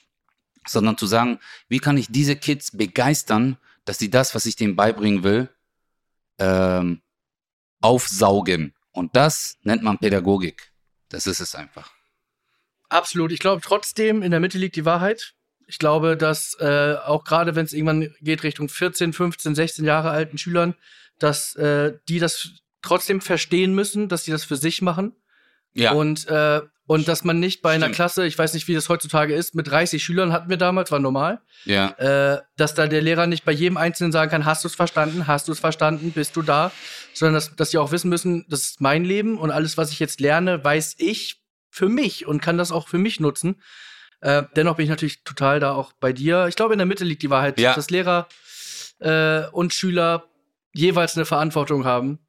sondern 0.67 0.97
zu 0.97 1.07
sagen, 1.07 1.39
wie 1.67 1.79
kann 1.79 1.97
ich 1.97 2.07
diese 2.09 2.35
Kids 2.35 2.71
begeistern, 2.71 3.57
dass 3.85 3.97
sie 3.97 4.09
das, 4.09 4.35
was 4.35 4.45
ich 4.45 4.55
denen 4.55 4.75
beibringen 4.75 5.23
will, 5.23 5.49
ähm, 6.37 7.01
aufsaugen. 7.81 8.73
Und 8.91 9.15
das 9.15 9.57
nennt 9.63 9.83
man 9.83 9.97
Pädagogik. 9.97 10.71
Das 11.09 11.25
ist 11.25 11.39
es 11.39 11.55
einfach. 11.55 11.91
Absolut. 12.89 13.31
Ich 13.31 13.39
glaube 13.39 13.61
trotzdem, 13.61 14.21
in 14.21 14.31
der 14.31 14.39
Mitte 14.39 14.57
liegt 14.57 14.75
die 14.75 14.85
Wahrheit. 14.85 15.33
Ich 15.67 15.79
glaube, 15.79 16.17
dass 16.17 16.57
äh, 16.59 16.95
auch 17.05 17.23
gerade 17.23 17.55
wenn 17.55 17.65
es 17.65 17.73
irgendwann 17.73 18.13
geht 18.21 18.43
Richtung 18.43 18.69
14, 18.69 19.13
15, 19.13 19.55
16 19.55 19.85
Jahre 19.85 20.11
alten 20.11 20.37
Schülern, 20.37 20.75
dass 21.19 21.55
äh, 21.55 21.93
die 22.09 22.19
das 22.19 22.49
trotzdem 22.81 23.21
verstehen 23.21 23.73
müssen, 23.73 24.09
dass 24.09 24.25
sie 24.25 24.31
das 24.31 24.43
für 24.43 24.55
sich 24.55 24.81
machen. 24.81 25.15
Ja. 25.73 25.93
Und, 25.93 26.27
äh, 26.27 26.61
und 26.85 27.07
dass 27.07 27.23
man 27.23 27.39
nicht 27.39 27.61
bei 27.61 27.71
einer 27.71 27.85
Stimmt. 27.85 27.95
Klasse, 27.95 28.25
ich 28.25 28.37
weiß 28.37 28.53
nicht, 28.53 28.67
wie 28.67 28.73
das 28.73 28.89
heutzutage 28.89 29.33
ist, 29.33 29.55
mit 29.55 29.69
30 29.69 30.03
Schülern 30.03 30.33
hatten 30.33 30.49
wir 30.49 30.57
damals, 30.57 30.91
war 30.91 30.99
normal, 30.99 31.39
ja. 31.63 31.91
äh, 31.91 32.41
dass 32.57 32.73
da 32.73 32.87
der 32.87 33.01
Lehrer 33.01 33.27
nicht 33.27 33.45
bei 33.45 33.53
jedem 33.53 33.77
Einzelnen 33.77 34.11
sagen 34.11 34.29
kann, 34.29 34.45
hast 34.45 34.65
du 34.65 34.67
es 34.67 34.75
verstanden, 34.75 35.27
hast 35.27 35.47
du 35.47 35.53
es 35.53 35.59
verstanden, 35.59 36.11
bist 36.11 36.35
du 36.35 36.41
da, 36.41 36.71
sondern 37.13 37.35
dass, 37.35 37.55
dass 37.55 37.69
die 37.69 37.77
auch 37.77 37.93
wissen 37.93 38.09
müssen, 38.09 38.45
das 38.49 38.61
ist 38.61 38.81
mein 38.81 39.05
Leben 39.05 39.37
und 39.37 39.51
alles, 39.51 39.77
was 39.77 39.91
ich 39.91 39.99
jetzt 39.99 40.19
lerne, 40.19 40.61
weiß 40.61 40.95
ich, 40.97 41.41
für 41.69 41.87
mich 41.87 42.27
und 42.27 42.41
kann 42.41 42.57
das 42.57 42.73
auch 42.73 42.89
für 42.89 42.97
mich 42.97 43.21
nutzen. 43.21 43.61
Äh, 44.21 44.43
dennoch 44.55 44.75
bin 44.77 44.83
ich 44.83 44.89
natürlich 44.89 45.23
total 45.23 45.59
da 45.59 45.73
auch 45.73 45.93
bei 45.93 46.13
dir. 46.13 46.47
Ich 46.47 46.55
glaube, 46.55 46.73
in 46.73 46.77
der 46.77 46.85
Mitte 46.85 47.03
liegt 47.03 47.23
die 47.23 47.29
Wahrheit, 47.29 47.59
Ja. 47.59 47.73
dass 47.73 47.89
Lehrer 47.89 48.27
äh, 48.99 49.47
und 49.51 49.73
Schüler 49.73 50.25
jeweils 50.73 51.15
eine 51.15 51.25
Verantwortung 51.25 51.85
haben. 51.85 52.19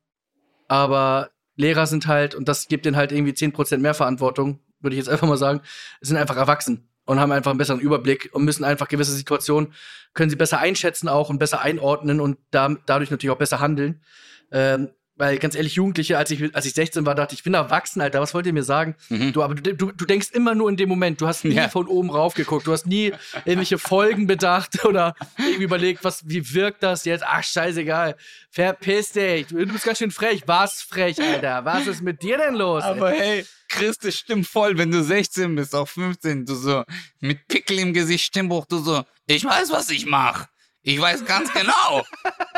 Aber 0.69 1.31
Lehrer 1.57 1.87
sind 1.87 2.07
halt, 2.07 2.35
und 2.35 2.49
das 2.49 2.67
gibt 2.69 2.87
denen 2.87 2.97
halt 2.97 3.13
irgendwie 3.13 3.33
10% 3.33 3.79
mehr 3.79 3.95
Verantwortung, 3.95 4.61
würde 4.81 4.97
ich 4.97 4.99
jetzt 4.99 5.09
einfach 5.09 5.29
mal 5.29 5.37
sagen, 5.37 5.61
sind 6.01 6.17
einfach 6.17 6.37
erwachsen 6.37 6.89
und 7.05 7.21
haben 7.21 7.31
einfach 7.31 7.51
einen 7.51 7.59
besseren 7.59 7.81
Überblick 7.81 8.31
und 8.33 8.45
müssen 8.45 8.65
einfach 8.65 8.89
gewisse 8.89 9.13
Situationen, 9.13 9.75
können 10.15 10.31
sie 10.31 10.37
besser 10.37 10.59
einschätzen 10.59 11.09
auch 11.09 11.29
und 11.31 11.39
besser 11.39 11.61
einordnen 11.61 12.21
und 12.21 12.39
da, 12.51 12.75
dadurch 12.87 13.11
natürlich 13.11 13.33
auch 13.35 13.39
besser 13.39 13.61
handeln. 13.61 14.03
Ähm, 14.51 14.91
weil 15.23 15.39
ganz 15.39 15.55
ehrlich, 15.55 15.77
Jugendliche, 15.77 16.19
als 16.19 16.33
ich, 16.33 16.53
als 16.53 16.67
ich 16.67 16.75
16 16.75 17.07
war, 17.07 17.15
dachte 17.15 17.33
ich, 17.35 17.39
ich 17.39 17.45
bin 17.45 17.55
erwachsen, 17.55 18.01
Alter, 18.01 18.21
was 18.21 18.35
wollt 18.35 18.45
ihr 18.45 18.53
mir 18.53 18.65
sagen? 18.65 18.97
Mhm. 19.09 19.33
Du, 19.33 19.45
aber 19.45 19.55
du, 19.55 19.73
du, 19.73 19.93
du 19.93 20.05
denkst 20.05 20.31
immer 20.33 20.57
nur 20.57 20.69
in 20.69 20.77
dem 20.77 20.89
Moment. 20.89 21.21
Du 21.21 21.29
hast 21.29 21.45
nie 21.45 21.55
Ja. 21.55 21.69
von 21.69 21.87
oben 21.87 22.11
rauf 22.11 22.35
geguckt. 22.35 22.67
Du 22.67 22.73
hast 22.73 22.87
nie 22.89 23.13
irgendwelche 23.45 23.79
Folgen 23.79 24.27
bedacht 24.27 24.85
oder 24.85 25.15
irgendwie 25.39 25.63
überlegt, 25.63 26.03
was, 26.03 26.29
wie 26.29 26.53
wirkt 26.55 26.83
das 26.83 27.05
jetzt? 27.05 27.23
Ach, 27.25 27.45
scheißegal. 27.45 28.17
Verpiss 28.51 29.13
dich. 29.13 29.47
Du 29.47 29.65
bist 29.65 29.85
ganz 29.85 29.99
schön 29.99 30.11
frech. 30.11 30.43
Was 30.47 30.83
frech, 30.83 31.23
Alter? 31.23 31.65
Was 31.65 31.87
ist 31.87 32.03
mit 32.03 32.21
dir 32.21 32.39
denn 32.39 32.55
los? 32.57 32.83
Aber 32.83 33.11
hey, 33.13 33.47
Chris, 33.69 33.99
das 33.99 34.17
stimmt 34.17 34.49
voll, 34.49 34.77
wenn 34.77 34.91
du 34.91 35.05
16 35.05 35.55
bist, 35.55 35.73
auch 35.77 35.89
15, 35.89 36.47
du 36.47 36.55
so 36.57 36.83
mit 37.21 37.47
Pickel 37.47 37.79
im 37.79 37.93
Gesicht, 37.95 38.25
Stimmbruch, 38.25 38.67
du 38.67 38.79
so, 38.79 39.05
ich 39.27 39.45
weiß, 39.45 39.71
was 39.71 39.89
ich 39.91 40.05
mach. 40.05 40.49
Ich 40.85 41.01
weiß 41.01 41.25
ganz 41.25 41.53
genau. 41.53 42.05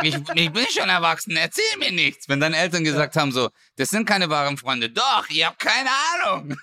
Ich, 0.03 0.14
ich 0.35 0.51
bin 0.51 0.66
schon 0.70 0.89
erwachsen, 0.89 1.37
erzähl 1.37 1.79
mir 1.79 1.93
nichts. 1.93 2.29
Wenn 2.29 2.41
deine 2.41 2.57
Eltern 2.57 2.83
gesagt 2.85 3.16
haben 3.16 3.33
so, 3.33 3.51
das 3.77 3.91
sind 3.91 4.07
keine 4.07 4.31
wahren 4.31 4.57
Freunde. 4.57 4.89
Doch, 4.91 5.29
ihr 5.31 5.47
habt 5.47 5.59
keine 5.59 5.91
Ahnung. 6.22 6.57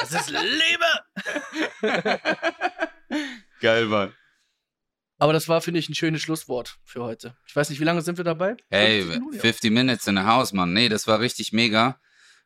das 0.00 0.12
ist 0.12 0.30
Liebe. 0.30 0.86
Geil, 3.60 3.86
Mann. 3.86 4.14
Aber 5.18 5.32
das 5.32 5.48
war, 5.48 5.60
finde 5.62 5.80
ich, 5.80 5.88
ein 5.88 5.94
schönes 5.94 6.22
Schlusswort 6.22 6.76
für 6.84 7.02
heute. 7.02 7.36
Ich 7.46 7.56
weiß 7.56 7.70
nicht, 7.70 7.80
wie 7.80 7.84
lange 7.84 8.02
sind 8.02 8.18
wir 8.18 8.24
dabei? 8.24 8.56
Hey, 8.68 9.02
50 9.02 9.14
Minuten, 9.18 9.34
ja. 9.36 9.40
50 9.40 9.70
Minutes 9.70 10.06
in 10.06 10.16
the 10.16 10.22
house, 10.22 10.52
Mann. 10.52 10.72
Nee, 10.72 10.88
das 10.88 11.06
war 11.06 11.20
richtig 11.20 11.52
mega. 11.52 11.98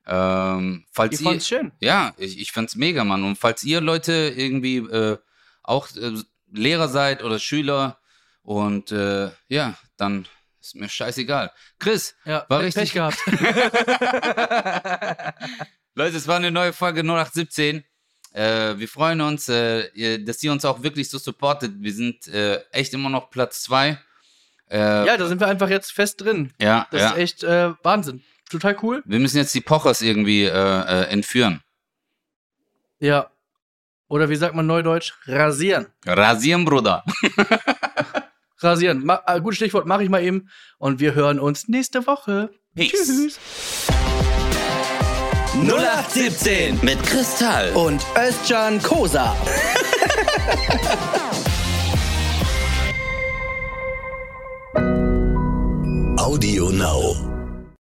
Ähm, 0.07 0.87
falls 0.93 1.15
Ich 1.15 1.21
ihr, 1.21 1.31
fand's 1.31 1.49
schön. 1.49 1.73
Ja, 1.81 2.15
ich, 2.17 2.39
ich 2.39 2.53
fand's 2.53 2.77
mega, 2.77 3.05
Mann. 3.05 3.25
Und 3.25 3.37
falls 3.37 3.65
ihr 3.65 3.81
Leute 3.81 4.33
irgendwie 4.37 4.77
äh, 4.79 5.19
auch 5.63 5.89
äh, 5.97 6.15
Lehrer 6.53 6.89
seid 6.89 7.23
oder 7.25 7.39
Schüler 7.39 8.00
und 8.43 8.93
äh, 8.93 9.31
ja, 9.49 9.75
dann 9.97 10.27
ist 10.61 10.75
mir 10.77 10.89
scheißegal. 10.89 11.51
Chris, 11.79 12.15
Ja, 12.25 12.45
war 12.49 12.61
Pech 12.61 12.77
richtig. 12.77 12.93
gehabt. 12.93 13.19
Leute, 15.95 16.17
es 16.17 16.27
war 16.29 16.37
eine 16.37 16.51
neue 16.51 16.73
Folge 16.73 17.01
0817. 17.03 17.85
Äh, 18.33 18.79
wir 18.79 18.89
freuen 18.89 19.21
uns, 19.23 19.49
äh, 19.49 20.19
dass 20.25 20.43
ihr 20.43 20.53
uns 20.53 20.65
auch 20.65 20.83
wirklich 20.83 21.11
so 21.11 21.19
supportet. 21.19 21.73
Wir 21.79 21.93
sind 21.93 22.29
äh, 22.29 22.61
echt 22.73 22.95
immer 22.95 23.09
noch 23.11 23.31
Platz 23.31 23.63
zwei. 23.63 23.99
Äh, 24.71 25.07
ja, 25.07 25.17
da 25.17 25.27
sind 25.27 25.41
wir 25.41 25.49
einfach 25.49 25.69
jetzt 25.69 25.93
fest 25.93 26.21
drin. 26.21 26.53
ja, 26.61 26.87
Das 26.93 27.01
ja. 27.01 27.11
ist 27.11 27.17
echt 27.19 27.43
äh, 27.43 27.73
Wahnsinn. 27.83 28.23
Total 28.49 28.77
cool. 28.83 29.03
Wir 29.05 29.19
müssen 29.19 29.37
jetzt 29.39 29.55
die 29.55 29.61
Pochers 29.61 30.01
irgendwie 30.01 30.45
äh, 30.45 31.05
entführen. 31.09 31.63
Ja. 32.99 33.31
Oder 34.09 34.29
wie 34.29 34.37
sagt 34.37 34.55
man 34.55 34.67
neudeutsch? 34.67 35.15
Rasieren. 35.27 35.87
Rasieren, 36.05 36.65
Bruder. 36.65 37.05
Rasieren. 38.63 39.05
Ma 39.05 39.23
äh, 39.27 39.41
gutes 39.41 39.57
Stichwort, 39.57 39.87
mache 39.87 40.05
ich 40.05 40.11
mal 40.11 40.23
eben. 40.23 40.49
Und 40.79 41.01
wir 41.01 41.15
hören 41.15 41.39
uns 41.39 41.69
nächste 41.69 42.07
Woche. 42.07 42.51
Peace. 42.75 42.91
Tschüss. 42.91 43.39
0817 45.55 46.79
Mit 46.83 47.03
Kristall. 47.03 47.71
Und 47.75 48.05
Özcan 48.17 48.81
Kosa. 48.83 49.35
Audio 56.17 56.71
Now. 56.71 57.40